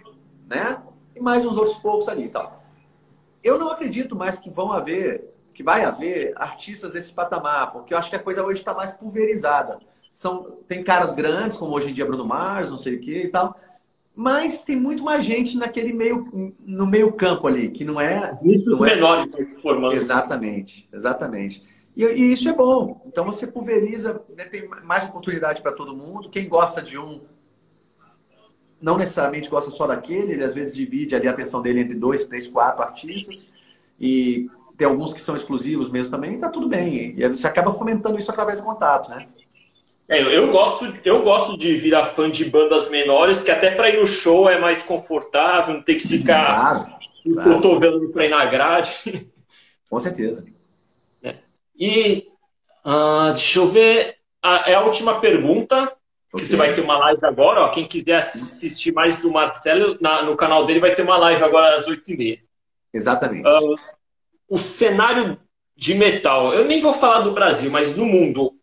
né? 0.49 0.83
E 1.15 1.21
mais 1.21 1.45
uns 1.45 1.57
outros 1.57 1.77
poucos 1.79 2.09
ali 2.09 2.25
e 2.25 2.29
tal. 2.29 2.63
Eu 3.43 3.59
não 3.59 3.69
acredito 3.69 4.15
mais 4.15 4.39
que 4.39 4.51
vão 4.51 4.73
haver, 4.73 5.33
que 5.55 5.63
vai 5.63 5.85
haver 5.85 6.33
artistas 6.37 6.93
desse 6.93 7.13
patamar, 7.13 7.73
porque 7.73 7.95
eu 7.95 7.99
acho 7.99 8.11
que 8.11 8.17
a 8.17 8.23
coisa 8.23 8.45
hoje 8.45 8.61
está 8.61 8.75
mais 8.75 8.93
pulverizada. 8.93 9.79
São, 10.11 10.59
tem 10.67 10.83
caras 10.83 11.13
grandes, 11.13 11.57
como 11.57 11.75
hoje 11.75 11.91
em 11.91 11.95
dia 11.95 12.05
Bruno 12.05 12.25
Mars, 12.25 12.71
não 12.71 12.79
sei 12.79 12.97
o 12.97 13.01
que 13.01 13.25
e 13.25 13.29
tal, 13.29 13.57
mas 14.15 14.65
tem 14.65 14.77
muito 14.77 15.03
mais 15.03 15.25
gente 15.25 15.57
naquele 15.57 15.93
meio, 15.93 16.55
no 16.61 16.87
meio 16.87 17.13
campo 17.13 17.47
ali, 17.47 17.71
que 17.71 17.85
não 17.85 18.01
é... 18.01 18.39
Muitos 18.43 18.79
não 18.79 18.85
é... 18.85 18.95
menores 18.95 19.35
formando. 19.63 19.95
Exatamente, 19.95 20.89
exatamente. 20.93 21.63
E, 21.97 22.05
e, 22.05 22.33
isso 22.33 22.49
é 22.49 22.53
bom. 22.53 23.03
Então 23.07 23.25
você 23.25 23.47
pulveriza, 23.47 24.21
né, 24.37 24.45
tem 24.45 24.69
mais 24.85 25.09
oportunidade 25.09 25.63
para 25.63 25.73
todo 25.73 25.97
mundo. 25.97 26.29
Quem 26.29 26.49
gosta 26.49 26.83
de 26.83 26.99
um 26.99 27.23
não 28.81 28.97
necessariamente 28.97 29.51
gosta 29.51 29.71
só 29.71 29.87
daquele, 29.87 30.33
ele 30.33 30.45
às 30.45 30.55
vezes 30.55 30.75
divide 30.75 31.15
ali 31.15 31.29
a 31.29 31.31
atenção 31.31 31.61
dele 31.61 31.81
entre 31.81 31.95
dois, 31.95 32.25
três, 32.25 32.49
quatro 32.49 32.83
artistas. 32.83 33.49
E 33.99 34.49
tem 34.77 34.87
alguns 34.87 35.13
que 35.13 35.21
são 35.21 35.37
exclusivos 35.37 35.91
mesmo 35.91 36.11
também, 36.11 36.33
e 36.33 36.39
tá 36.39 36.49
tudo 36.49 36.69
bem. 36.69 37.15
E 37.17 37.29
você 37.29 37.47
acaba 37.47 37.73
fomentando 37.73 38.19
isso 38.19 38.31
através 38.31 38.61
do 38.61 38.65
contato, 38.65 39.11
né? 39.11 39.29
É, 40.09 40.21
eu, 40.23 40.51
gosto, 40.51 40.93
eu 41.05 41.23
gosto 41.23 41.57
de 41.57 41.77
virar 41.77 42.07
fã 42.07 42.29
de 42.29 42.45
bandas 42.45 42.91
menores, 42.91 43.45
que 43.45 43.51
até 43.51 43.71
para 43.71 43.91
ir 43.91 44.01
no 44.01 44.09
show 44.09 44.49
é 44.49 44.59
mais 44.59 44.83
confortável, 44.83 45.75
não 45.75 45.83
ter 45.83 45.97
que 45.97 46.09
ficar 46.09 46.47
claro, 46.47 46.87
claro. 47.35 47.55
cotovelando 47.55 48.09
para 48.09 48.27
ir 48.27 48.31
na 48.31 48.45
grade. 48.47 49.31
Com 49.89 50.01
certeza. 50.01 50.45
É. 51.23 51.37
E 51.79 52.27
uh, 52.85 53.33
deixa 53.35 53.59
eu 53.61 53.69
ver. 53.69 54.17
é 54.67 54.75
a 54.75 54.83
última 54.83 55.21
pergunta. 55.21 55.93
Okay. 56.33 56.47
Você 56.47 56.57
vai 56.57 56.75
ter 56.75 56.81
uma 56.81 56.97
live 56.97 57.25
agora, 57.25 57.63
ó. 57.63 57.69
Quem 57.71 57.87
quiser 57.87 58.19
assistir 58.19 58.93
mais 58.93 59.19
do 59.19 59.33
Marcelo, 59.33 59.99
na, 60.01 60.23
no 60.23 60.37
canal 60.37 60.65
dele 60.65 60.79
vai 60.79 60.95
ter 60.95 61.03
uma 61.03 61.17
live 61.17 61.43
agora 61.43 61.77
às 61.77 61.87
8h30. 61.87 62.41
Exatamente. 62.93 63.49
Uh, 63.49 63.75
o 64.49 64.59
cenário 64.59 65.39
de 65.77 65.95
metal, 65.95 66.55
eu 66.55 66.65
nem 66.65 66.81
vou 66.81 66.95
falar 66.95 67.21
do 67.21 67.33
Brasil, 67.33 67.71
mas 67.71 67.97
no 67.97 68.05
mundo, 68.05 68.55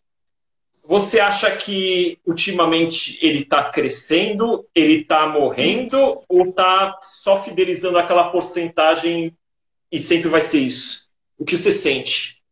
você 0.82 1.20
acha 1.20 1.54
que 1.56 2.18
ultimamente 2.24 3.18
ele 3.20 3.40
está 3.40 3.70
crescendo, 3.70 4.66
ele 4.74 5.00
está 5.00 5.26
morrendo, 5.26 6.22
ou 6.26 6.48
está 6.48 6.98
só 7.02 7.42
fidelizando 7.42 7.98
aquela 7.98 8.30
porcentagem 8.30 9.36
e 9.92 9.98
sempre 9.98 10.30
vai 10.30 10.40
ser 10.40 10.60
isso? 10.60 11.06
O 11.36 11.44
que 11.44 11.56
você 11.56 11.70
sente? 11.70 12.42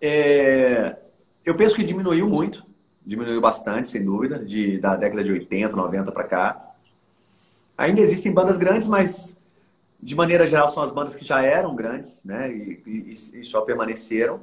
É... 0.00 0.96
Eu 1.44 1.56
penso 1.56 1.76
que 1.76 1.84
diminuiu 1.84 2.26
muito 2.28 2.73
diminuiu 3.04 3.40
bastante, 3.40 3.88
sem 3.88 4.04
dúvida, 4.04 4.42
de, 4.44 4.78
da 4.78 4.96
década 4.96 5.22
de 5.22 5.32
80, 5.32 5.76
90 5.76 6.12
para 6.12 6.24
cá. 6.24 6.74
Ainda 7.76 8.00
existem 8.00 8.32
bandas 8.32 8.56
grandes, 8.56 8.88
mas 8.88 9.36
de 10.00 10.14
maneira 10.14 10.46
geral 10.46 10.68
são 10.68 10.82
as 10.82 10.90
bandas 10.90 11.14
que 11.14 11.24
já 11.24 11.42
eram 11.42 11.74
grandes, 11.74 12.22
né? 12.24 12.52
E, 12.52 12.82
e, 12.86 13.40
e 13.40 13.44
só 13.44 13.62
permaneceram. 13.62 14.42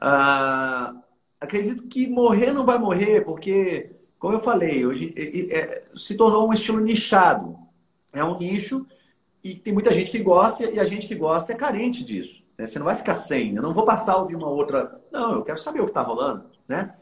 Ah, 0.00 0.94
acredito 1.40 1.86
que 1.88 2.06
morrer 2.06 2.52
não 2.52 2.64
vai 2.64 2.78
morrer, 2.78 3.22
porque, 3.22 3.90
como 4.18 4.34
eu 4.34 4.40
falei, 4.40 4.86
hoje 4.86 5.14
é, 5.16 5.84
se 5.94 6.14
tornou 6.14 6.48
um 6.48 6.52
estilo 6.52 6.80
nichado. 6.80 7.58
É 8.12 8.24
um 8.24 8.38
nicho 8.38 8.86
e 9.44 9.54
tem 9.54 9.72
muita 9.72 9.92
gente 9.92 10.10
que 10.10 10.18
gosta 10.18 10.64
e 10.64 10.80
a 10.80 10.84
gente 10.84 11.06
que 11.06 11.14
gosta 11.14 11.52
é 11.52 11.56
carente 11.56 12.04
disso. 12.04 12.42
Né? 12.58 12.66
Você 12.66 12.78
não 12.78 12.86
vai 12.86 12.96
ficar 12.96 13.14
sem. 13.14 13.54
Eu 13.54 13.62
não 13.62 13.74
vou 13.74 13.84
passar 13.84 14.14
a 14.14 14.16
ouvir 14.16 14.34
uma 14.34 14.48
outra. 14.48 15.00
Não, 15.12 15.34
eu 15.34 15.44
quero 15.44 15.58
saber 15.58 15.80
o 15.80 15.84
que 15.84 15.90
está 15.90 16.02
rolando, 16.02 16.46
né? 16.66 16.94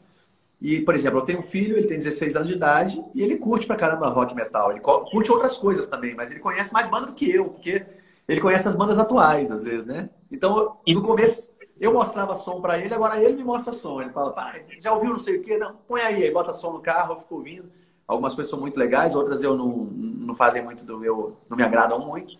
E, 0.61 0.81
por 0.81 0.95
exemplo, 0.95 1.19
eu 1.19 1.23
tenho 1.23 1.39
um 1.39 1.43
filho, 1.43 1.77
ele 1.77 1.87
tem 1.87 1.97
16 1.97 2.35
anos 2.35 2.47
de 2.47 2.55
idade 2.55 3.03
e 3.13 3.21
ele 3.21 3.37
curte 3.37 3.67
pra 3.67 3.75
caramba 3.75 4.09
rock 4.09 4.33
metal. 4.33 4.71
Ele 4.71 4.79
curte 4.79 5.31
outras 5.31 5.57
coisas 5.57 5.87
também, 5.87 6.15
mas 6.15 6.31
ele 6.31 6.39
conhece 6.39 6.73
mais 6.73 6.87
banda 6.87 7.07
do 7.07 7.13
que 7.13 7.29
eu, 7.29 7.49
porque 7.49 7.85
ele 8.27 8.41
conhece 8.41 8.67
as 8.67 8.75
bandas 8.75 8.97
atuais, 8.97 9.51
às 9.51 9.65
vezes, 9.65 9.85
né? 9.85 10.09
Então, 10.31 10.77
no 10.87 11.01
começo, 11.01 11.51
eu 11.79 11.93
mostrava 11.93 12.35
som 12.35 12.61
para 12.61 12.77
ele, 12.79 12.93
agora 12.93 13.21
ele 13.21 13.35
me 13.35 13.43
mostra 13.43 13.73
som. 13.73 14.01
Ele 14.01 14.11
fala, 14.11 14.31
pai, 14.31 14.65
já 14.79 14.93
ouviu 14.93 15.11
não 15.11 15.19
sei 15.19 15.37
o 15.37 15.43
quê? 15.43 15.57
Não, 15.57 15.75
põe 15.87 16.01
aí, 16.01 16.23
aí 16.23 16.31
bota 16.31 16.53
som 16.53 16.71
no 16.71 16.79
carro, 16.79 17.13
eu 17.13 17.17
fico 17.17 17.35
ouvindo. 17.35 17.69
Algumas 18.07 18.33
coisas 18.33 18.49
são 18.49 18.59
muito 18.59 18.77
legais, 18.77 19.15
outras 19.15 19.43
eu 19.43 19.55
não, 19.55 19.67
não 19.67 20.35
fazem 20.35 20.63
muito 20.63 20.85
do 20.85 20.97
meu, 20.97 21.37
não 21.49 21.57
me 21.57 21.63
agradam 21.63 21.99
muito. 21.99 22.35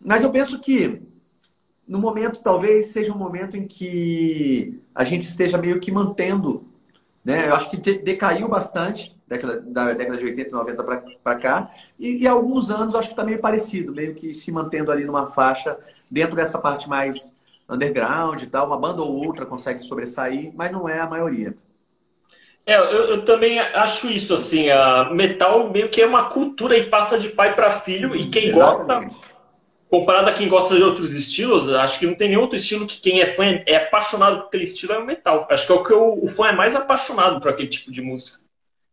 Mas 0.00 0.22
eu 0.22 0.30
penso 0.30 0.58
que 0.58 1.02
no 1.86 1.98
momento 1.98 2.42
talvez 2.42 2.86
seja 2.86 3.12
um 3.12 3.18
momento 3.18 3.56
em 3.56 3.66
que 3.66 4.80
a 4.94 5.04
gente 5.04 5.22
esteja 5.22 5.58
meio 5.58 5.80
que 5.80 5.92
mantendo, 5.92 6.64
né? 7.24 7.48
Eu 7.48 7.54
acho 7.54 7.70
que 7.70 7.76
decaiu 7.76 8.48
bastante 8.48 9.16
década, 9.26 9.60
da 9.60 9.92
década 9.92 10.18
de 10.18 10.24
80 10.24 10.48
e 10.48 10.52
90 10.52 10.84
para 11.22 11.36
cá, 11.36 11.70
e, 11.98 12.22
e 12.22 12.26
há 12.26 12.32
alguns 12.32 12.70
anos 12.70 12.94
acho 12.94 13.08
que 13.08 13.14
está 13.14 13.24
meio 13.24 13.40
parecido, 13.40 13.92
meio 13.92 14.14
que 14.14 14.34
se 14.34 14.50
mantendo 14.52 14.90
ali 14.90 15.04
numa 15.04 15.26
faixa 15.28 15.78
dentro 16.10 16.36
dessa 16.36 16.58
parte 16.58 16.88
mais 16.88 17.34
underground 17.68 18.42
e 18.42 18.46
tal, 18.46 18.66
uma 18.66 18.78
banda 18.78 19.02
ou 19.02 19.24
outra 19.24 19.46
consegue 19.46 19.78
sobressair, 19.78 20.52
mas 20.54 20.70
não 20.70 20.88
é 20.88 21.00
a 21.00 21.06
maioria. 21.06 21.54
É, 22.64 22.76
eu, 22.76 22.84
eu, 22.84 23.24
também 23.24 23.58
acho 23.58 24.08
isso, 24.08 24.34
assim, 24.34 24.70
a 24.70 25.10
metal 25.12 25.70
meio 25.70 25.88
que 25.88 26.00
é 26.00 26.06
uma 26.06 26.28
cultura 26.28 26.76
e 26.76 26.86
passa 26.86 27.18
de 27.18 27.28
pai 27.28 27.56
para 27.56 27.80
filho, 27.80 28.14
e 28.14 28.28
quem 28.28 28.48
Exatamente. 28.48 29.14
gosta, 29.14 29.31
comparado 29.92 30.30
a 30.30 30.32
quem 30.32 30.48
gosta 30.48 30.74
de 30.74 30.82
outros 30.82 31.12
estilos, 31.12 31.70
acho 31.70 31.98
que 31.98 32.06
não 32.06 32.14
tem 32.14 32.30
nenhum 32.30 32.40
outro 32.40 32.56
estilo 32.56 32.86
que 32.86 32.98
quem 32.98 33.20
é 33.20 33.26
fã 33.26 33.44
é 33.66 33.76
apaixonado 33.76 34.38
por 34.38 34.46
aquele 34.46 34.64
estilo 34.64 34.94
é 34.94 34.98
o 34.98 35.04
metal. 35.04 35.46
Acho 35.50 35.66
que 35.66 35.72
é 35.72 35.74
o 35.74 35.84
que 35.84 35.92
o, 35.92 36.24
o 36.24 36.28
fã 36.28 36.48
é 36.48 36.52
mais 36.52 36.74
apaixonado 36.74 37.38
por 37.38 37.50
aquele 37.50 37.68
tipo 37.68 37.92
de 37.92 38.00
música. 38.00 38.42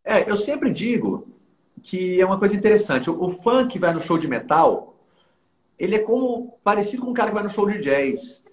É, 0.04 0.30
eu 0.30 0.36
sempre 0.36 0.70
digo 0.74 1.26
que 1.82 2.20
é 2.20 2.26
uma 2.26 2.38
coisa 2.38 2.54
interessante. 2.54 3.10
O, 3.10 3.24
o 3.24 3.30
fã 3.30 3.66
que 3.66 3.80
vai 3.80 3.94
no 3.94 4.02
show 4.02 4.18
de 4.18 4.28
metal, 4.28 4.94
ele 5.80 5.96
é 5.96 6.00
como 6.00 6.60
parecido 6.66 7.04
com 7.04 7.12
um 7.12 7.14
cara 7.14 7.30
que 7.30 7.36
vai 7.36 7.44
no 7.44 7.50
show 7.50 7.66
de 7.66 7.80
jazz. 7.80 8.44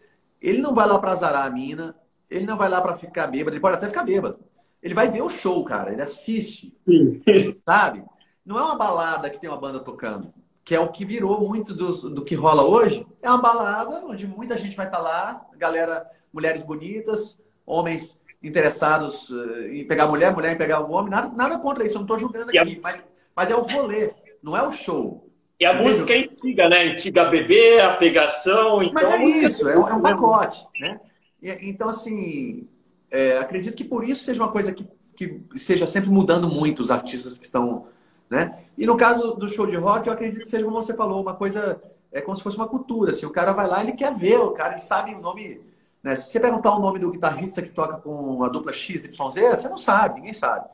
Ele 0.40 0.62
não 0.62 0.72
vai 0.72 0.86
lá 0.86 1.01
para 1.01 1.11
azarar 1.11 1.47
a 1.47 1.51
mina, 1.51 1.97
ele 2.30 2.47
não 2.47 2.57
vai 2.57 2.68
lá 2.68 2.80
para 2.80 2.94
ficar 2.94 3.26
bêbado, 3.26 3.57
ele 3.57 3.61
pode 3.61 3.74
até 3.74 3.88
ficar 3.88 4.05
bêbado. 4.05 4.38
Ele 4.80 4.94
vai 4.94 5.11
ver 5.11 5.22
o 5.22 5.28
show, 5.28 5.64
cara, 5.64 5.92
ele 5.92 6.03
assiste. 6.03 6.72
Sim. 6.86 7.20
Sabe? 7.68 8.05
Não 8.44 8.57
é 8.57 8.62
uma 8.62 8.76
balada 8.76 9.28
que 9.28 9.40
tem 9.40 9.51
uma 9.51 9.59
banda 9.59 9.80
tocando, 9.80 10.32
que 10.66 10.74
é 10.74 10.80
o 10.80 10.90
que 10.90 11.04
virou 11.04 11.40
muito 11.40 11.72
do, 11.72 12.10
do 12.10 12.24
que 12.24 12.34
rola 12.34 12.64
hoje. 12.64 13.06
É 13.22 13.30
uma 13.30 13.40
balada 13.40 14.04
onde 14.04 14.26
muita 14.26 14.56
gente 14.56 14.76
vai 14.76 14.86
estar 14.86 14.98
tá 14.98 15.02
lá, 15.02 15.46
galera, 15.56 16.04
mulheres 16.32 16.64
bonitas, 16.64 17.38
homens 17.64 18.20
interessados 18.42 19.30
eh, 19.30 19.76
em 19.76 19.86
pegar 19.86 20.08
mulher, 20.08 20.34
mulher 20.34 20.52
em 20.52 20.58
pegar 20.58 20.80
o 20.80 20.90
homem. 20.90 21.08
Nada, 21.10 21.32
nada 21.36 21.58
contra 21.60 21.84
isso, 21.84 21.94
eu 21.94 22.00
não 22.00 22.04
estou 22.04 22.18
julgando 22.18 22.50
aqui. 22.50 22.78
A... 22.78 22.80
Mas, 22.82 23.06
mas 23.34 23.50
é 23.50 23.54
o 23.54 23.60
rolê, 23.60 24.12
não 24.42 24.56
é 24.56 24.66
o 24.66 24.72
show. 24.72 25.30
E 25.58 25.64
a 25.64 25.72
Entendeu? 25.72 25.92
música 25.92 26.12
é 26.12 26.18
antiga, 26.18 26.68
né? 26.68 26.82
Antiga 26.82 27.24
bebê, 27.26 27.80
a 27.80 27.96
pegação. 27.96 28.82
Então 28.82 28.92
Mas 28.92 29.20
é 29.20 29.24
isso, 29.24 29.68
é, 29.68 29.78
um, 29.78 29.88
é 29.88 29.94
um 29.94 30.02
pacote, 30.02 30.66
né? 30.80 31.00
E, 31.40 31.48
então, 31.62 31.88
assim, 31.88 32.68
é, 33.08 33.38
acredito 33.38 33.76
que 33.76 33.84
por 33.84 34.02
isso 34.02 34.24
seja 34.24 34.42
uma 34.42 34.50
coisa 34.50 34.72
que, 34.72 34.84
que 35.14 35.40
esteja 35.54 35.86
sempre 35.86 36.10
mudando 36.10 36.48
muito 36.48 36.80
os 36.80 36.90
artistas 36.90 37.38
que 37.38 37.44
estão. 37.46 37.86
Né? 38.28 38.58
E 38.76 38.86
no 38.86 38.96
caso 38.96 39.34
do 39.34 39.48
show 39.48 39.66
de 39.66 39.76
rock, 39.76 40.06
eu 40.06 40.12
acredito 40.12 40.40
que 40.40 40.48
seja, 40.48 40.64
como 40.64 40.80
você 40.80 40.94
falou, 40.94 41.22
uma 41.22 41.34
coisa. 41.34 41.80
É 42.12 42.20
como 42.20 42.36
se 42.36 42.42
fosse 42.42 42.56
uma 42.56 42.68
cultura. 42.68 43.10
Assim, 43.10 43.26
o 43.26 43.30
cara 43.30 43.52
vai 43.52 43.66
lá, 43.66 43.82
ele 43.82 43.92
quer 43.92 44.14
ver, 44.14 44.38
o 44.38 44.52
cara 44.52 44.74
ele 44.74 44.80
sabe 44.80 45.14
o 45.14 45.20
nome. 45.20 45.60
Né? 46.02 46.16
Se 46.16 46.30
você 46.30 46.40
perguntar 46.40 46.74
o 46.74 46.80
nome 46.80 46.98
do 46.98 47.10
guitarrista 47.10 47.62
que 47.62 47.70
toca 47.70 47.98
com 47.98 48.42
a 48.42 48.48
dupla 48.48 48.72
XYZ, 48.72 49.10
você 49.16 49.68
não 49.68 49.78
sabe, 49.78 50.16
ninguém 50.16 50.32
sabe. 50.32 50.66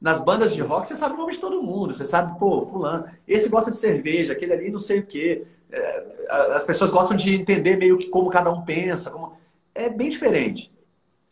Nas 0.00 0.20
bandas 0.20 0.54
de 0.54 0.60
rock, 0.60 0.86
você 0.86 0.96
sabe 0.96 1.14
o 1.14 1.18
nome 1.18 1.32
de 1.32 1.38
todo 1.38 1.62
mundo. 1.62 1.94
Você 1.94 2.04
sabe, 2.04 2.38
pô, 2.38 2.60
fulano, 2.60 3.06
esse 3.26 3.48
gosta 3.48 3.70
de 3.70 3.76
cerveja, 3.76 4.32
aquele 4.32 4.52
ali 4.52 4.70
não 4.70 4.78
sei 4.78 5.00
o 5.00 5.06
quê. 5.06 5.46
É, 5.70 6.06
as 6.54 6.64
pessoas 6.64 6.90
gostam 6.90 7.16
de 7.16 7.34
entender 7.34 7.76
meio 7.76 7.98
que 7.98 8.08
como 8.08 8.30
cada 8.30 8.50
um 8.50 8.62
pensa. 8.62 9.10
Como... 9.10 9.32
É 9.74 9.88
bem 9.88 10.10
diferente. 10.10 10.70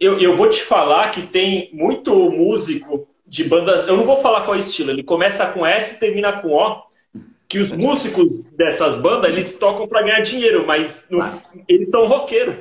Eu, 0.00 0.18
eu 0.18 0.36
vou 0.36 0.48
te 0.48 0.64
falar 0.64 1.10
que 1.10 1.26
tem 1.26 1.70
muito 1.72 2.12
músico 2.30 3.06
de 3.32 3.44
bandas. 3.44 3.88
Eu 3.88 3.96
não 3.96 4.04
vou 4.04 4.18
falar 4.18 4.42
qual 4.42 4.54
é 4.54 4.58
o 4.58 4.60
estilo. 4.60 4.90
Ele 4.90 5.02
começa 5.02 5.46
com 5.46 5.64
S 5.64 5.94
e 5.94 5.98
termina 5.98 6.34
com 6.34 6.52
O. 6.52 6.82
Que 7.48 7.58
os 7.58 7.70
músicos 7.70 8.44
dessas 8.56 9.00
bandas 9.00 9.30
eles 9.30 9.58
tocam 9.58 9.88
para 9.88 10.02
ganhar 10.02 10.20
dinheiro, 10.20 10.66
mas 10.66 11.06
no, 11.10 11.20
ah. 11.20 11.38
eles 11.68 11.88
são 11.90 12.06
roqueiros. 12.06 12.54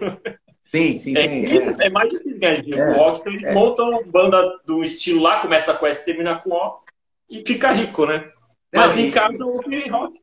Sim, 0.74 0.98
sim, 0.98 1.18
é, 1.18 1.28
tem. 1.28 1.46
É, 1.46 1.76
é 1.88 1.90
mais 1.90 2.10
difícil 2.10 2.40
ganhar 2.40 2.62
dinheiro 2.62 2.82
é, 2.82 2.94
com 2.94 3.00
rock, 3.00 3.20
então 3.20 3.34
eles 3.34 3.44
é. 3.44 3.54
montam 3.54 4.04
banda 4.06 4.60
do 4.66 4.84
estilo 4.84 5.22
lá, 5.22 5.40
começa 5.40 5.74
com 5.74 5.86
S, 5.86 6.06
termina 6.06 6.36
com 6.36 6.52
O 6.52 6.80
e 7.30 7.44
fica 7.46 7.72
rico, 7.72 8.06
né? 8.06 8.30
É, 8.72 8.78
Mas 8.78 8.98
em 8.98 9.12
casa 9.12 9.46
ouve 9.46 9.90
rock. 9.90 10.20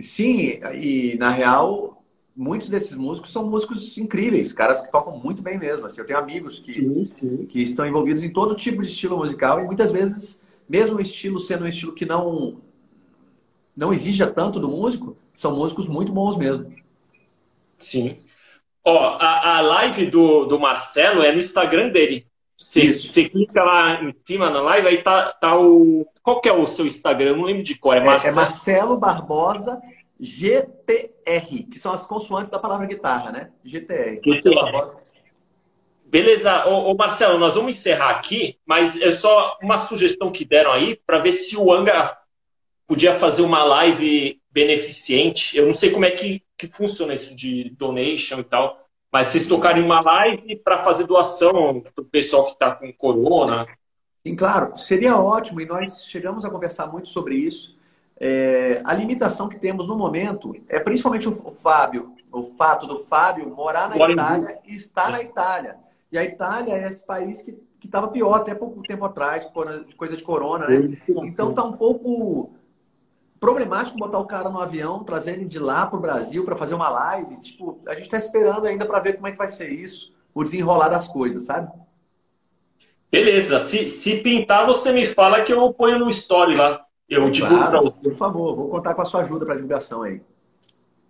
Sim, 0.00 0.60
e 0.74 1.16
na 1.18 1.30
real, 1.30 1.95
muitos 2.36 2.68
desses 2.68 2.94
músicos 2.94 3.32
são 3.32 3.48
músicos 3.48 3.96
incríveis, 3.96 4.52
caras 4.52 4.82
que 4.82 4.92
tocam 4.92 5.18
muito 5.18 5.42
bem 5.42 5.58
mesmo. 5.58 5.86
Assim, 5.86 6.00
eu 6.00 6.06
tenho 6.06 6.18
amigos 6.18 6.60
que, 6.60 6.74
sim, 6.74 7.04
sim. 7.04 7.46
que 7.46 7.62
estão 7.62 7.86
envolvidos 7.86 8.22
em 8.22 8.32
todo 8.32 8.54
tipo 8.54 8.82
de 8.82 8.88
estilo 8.88 9.16
musical 9.16 9.60
e 9.60 9.64
muitas 9.64 9.90
vezes, 9.90 10.40
mesmo 10.68 10.98
o 10.98 11.00
estilo 11.00 11.40
sendo 11.40 11.64
um 11.64 11.68
estilo 11.68 11.94
que 11.94 12.04
não, 12.04 12.60
não 13.74 13.92
exija 13.92 14.26
tanto 14.26 14.60
do 14.60 14.68
músico, 14.68 15.16
são 15.32 15.56
músicos 15.56 15.88
muito 15.88 16.12
bons 16.12 16.36
mesmo. 16.36 16.70
Sim. 17.78 18.18
Ó, 18.84 19.16
a, 19.18 19.56
a 19.56 19.60
live 19.62 20.06
do, 20.06 20.44
do 20.44 20.60
Marcelo 20.60 21.22
é 21.22 21.32
no 21.32 21.40
Instagram 21.40 21.88
dele. 21.88 22.26
Você, 22.56 22.92
você 22.92 23.28
clica 23.28 23.62
lá 23.62 24.02
em 24.02 24.14
cima 24.26 24.50
na 24.50 24.60
live, 24.62 24.88
aí 24.88 25.02
tá, 25.02 25.32
tá 25.32 25.58
o. 25.58 26.06
Qual 26.22 26.40
que 26.40 26.48
é 26.48 26.52
o 26.52 26.66
seu 26.66 26.86
Instagram? 26.86 27.30
Eu 27.30 27.36
não 27.36 27.44
lembro 27.44 27.62
de 27.62 27.74
cor. 27.74 27.96
É 27.96 28.00
Marcelo, 28.00 28.26
é, 28.26 28.28
é 28.28 28.34
Marcelo 28.34 28.96
Barbosa 28.96 29.82
GTR, 30.18 31.64
que 31.70 31.78
são 31.78 31.92
as 31.92 32.06
consoantes 32.06 32.50
da 32.50 32.58
palavra 32.58 32.86
guitarra, 32.86 33.30
né? 33.30 33.50
GTR. 33.64 34.20
Beleza, 36.04 36.66
ô, 36.66 36.90
ô, 36.90 36.94
Marcelo, 36.94 37.38
nós 37.38 37.54
vamos 37.54 37.76
encerrar 37.76 38.10
aqui, 38.10 38.58
mas 38.64 39.00
é 39.00 39.12
só 39.12 39.58
uma 39.62 39.76
sugestão 39.76 40.30
que 40.30 40.44
deram 40.44 40.72
aí 40.72 41.00
para 41.06 41.18
ver 41.18 41.32
se 41.32 41.56
o 41.56 41.72
Anga 41.72 42.16
podia 42.86 43.18
fazer 43.18 43.42
uma 43.42 43.64
live 43.64 44.40
beneficente. 44.50 45.56
Eu 45.56 45.66
não 45.66 45.74
sei 45.74 45.90
como 45.90 46.04
é 46.04 46.10
que 46.12 46.46
que 46.56 46.68
funciona 46.68 47.14
isso 47.14 47.34
de 47.34 47.70
donation 47.70 48.40
e 48.40 48.44
tal. 48.44 48.82
Mas 49.12 49.28
vocês 49.28 49.44
tocarem 49.44 49.84
uma 49.84 50.00
live 50.00 50.56
para 50.56 50.82
fazer 50.82 51.06
doação 51.06 51.80
para 51.80 52.02
o 52.02 52.04
pessoal 52.04 52.46
que 52.46 52.52
está 52.52 52.74
com 52.74 52.92
corona. 52.92 53.64
Sim, 54.26 54.34
claro, 54.34 54.76
seria 54.76 55.16
ótimo 55.16 55.60
e 55.60 55.66
nós 55.66 56.06
chegamos 56.06 56.44
a 56.44 56.50
conversar 56.50 56.88
muito 56.88 57.08
sobre 57.08 57.36
isso. 57.36 57.75
É, 58.18 58.80
a 58.84 58.94
limitação 58.94 59.48
que 59.48 59.58
temos 59.58 59.86
no 59.86 59.96
momento 59.96 60.54
é 60.68 60.80
principalmente 60.80 61.28
o, 61.28 61.32
Fábio, 61.32 62.14
o 62.32 62.42
fato 62.42 62.86
do 62.86 62.98
Fábio 62.98 63.54
morar 63.54 63.90
na 63.90 63.96
Itália 64.10 64.58
e 64.64 64.74
estar 64.74 65.10
na 65.10 65.20
Itália. 65.20 65.76
E 66.10 66.16
a 66.16 66.24
Itália 66.24 66.72
é 66.74 66.88
esse 66.88 67.04
país 67.04 67.42
que 67.42 67.58
estava 67.84 68.08
pior 68.08 68.34
até 68.34 68.54
pouco 68.54 68.82
tempo 68.82 69.04
atrás, 69.04 69.44
por 69.44 69.68
coisa 69.96 70.16
de 70.16 70.22
corona, 70.22 70.66
né? 70.66 70.96
Então 71.24 71.50
está 71.50 71.62
um 71.62 71.72
pouco 71.72 72.52
problemático 73.38 73.98
botar 73.98 74.18
o 74.18 74.26
cara 74.26 74.48
no 74.48 74.60
avião, 74.60 75.04
trazer 75.04 75.34
ele 75.34 75.44
de 75.44 75.58
lá 75.58 75.86
para 75.86 75.98
o 75.98 76.02
Brasil 76.02 76.44
para 76.44 76.56
fazer 76.56 76.74
uma 76.74 76.88
live. 76.88 77.40
Tipo, 77.40 77.80
a 77.86 77.94
gente 77.94 78.04
está 78.04 78.16
esperando 78.16 78.66
ainda 78.66 78.86
para 78.86 79.00
ver 79.00 79.14
como 79.14 79.28
é 79.28 79.32
que 79.32 79.38
vai 79.38 79.48
ser 79.48 79.70
isso, 79.70 80.14
o 80.34 80.42
desenrolar 80.42 80.88
das 80.88 81.06
coisas, 81.06 81.44
sabe? 81.44 81.70
Beleza. 83.10 83.60
Se, 83.60 83.88
se 83.88 84.22
pintar, 84.22 84.66
você 84.66 84.92
me 84.92 85.06
fala 85.06 85.42
que 85.42 85.52
eu 85.52 85.72
ponho 85.72 85.98
no 85.98 86.10
story 86.10 86.56
lá. 86.56 86.85
Eu 87.08 87.30
divulgo 87.30 87.64
para 87.70 87.80
você. 87.80 87.96
Por 88.02 88.16
favor, 88.16 88.54
vou 88.54 88.68
contar 88.68 88.94
com 88.94 89.02
a 89.02 89.04
sua 89.04 89.20
ajuda 89.22 89.44
para 89.44 89.54
divulgação 89.54 90.02
aí. 90.02 90.20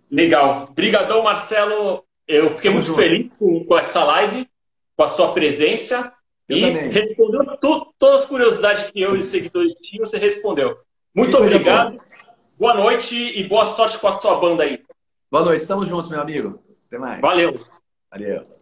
Legal. 0.09 0.65
Obrigadão, 0.69 1.23
Marcelo. 1.23 2.03
Eu 2.27 2.49
fiquei 2.51 2.71
Estamos 2.71 2.87
muito 2.87 2.87
juntos. 2.87 3.03
feliz 3.03 3.37
com, 3.37 3.65
com, 3.65 3.77
essa 3.77 4.03
live, 4.03 4.49
com 4.95 5.03
a 5.03 5.07
sua 5.07 5.33
presença. 5.33 6.13
Eu 6.47 6.57
e 6.57 6.61
também. 6.61 6.89
respondeu 6.89 7.57
tu, 7.57 7.93
todas 7.97 8.21
as 8.21 8.27
curiosidades 8.27 8.91
que 8.91 9.01
eu 9.01 9.15
e 9.15 9.19
os 9.19 9.27
seguidores 9.27 9.73
tinham, 9.75 10.05
você 10.05 10.17
respondeu. 10.17 10.77
Muito 11.13 11.37
obrigado. 11.37 11.97
Boa 12.57 12.73
noite 12.73 13.15
e 13.15 13.43
boa 13.47 13.65
sorte 13.65 13.99
com 13.99 14.07
a 14.07 14.19
sua 14.19 14.39
banda 14.39 14.63
aí. 14.63 14.81
Boa 15.31 15.43
noite, 15.43 15.61
estamos 15.61 15.87
juntos, 15.87 16.09
meu 16.09 16.21
amigo. 16.21 16.59
Até 16.87 16.97
mais. 16.97 17.21
Valeu. 17.21 17.53
Valeu. 18.11 18.56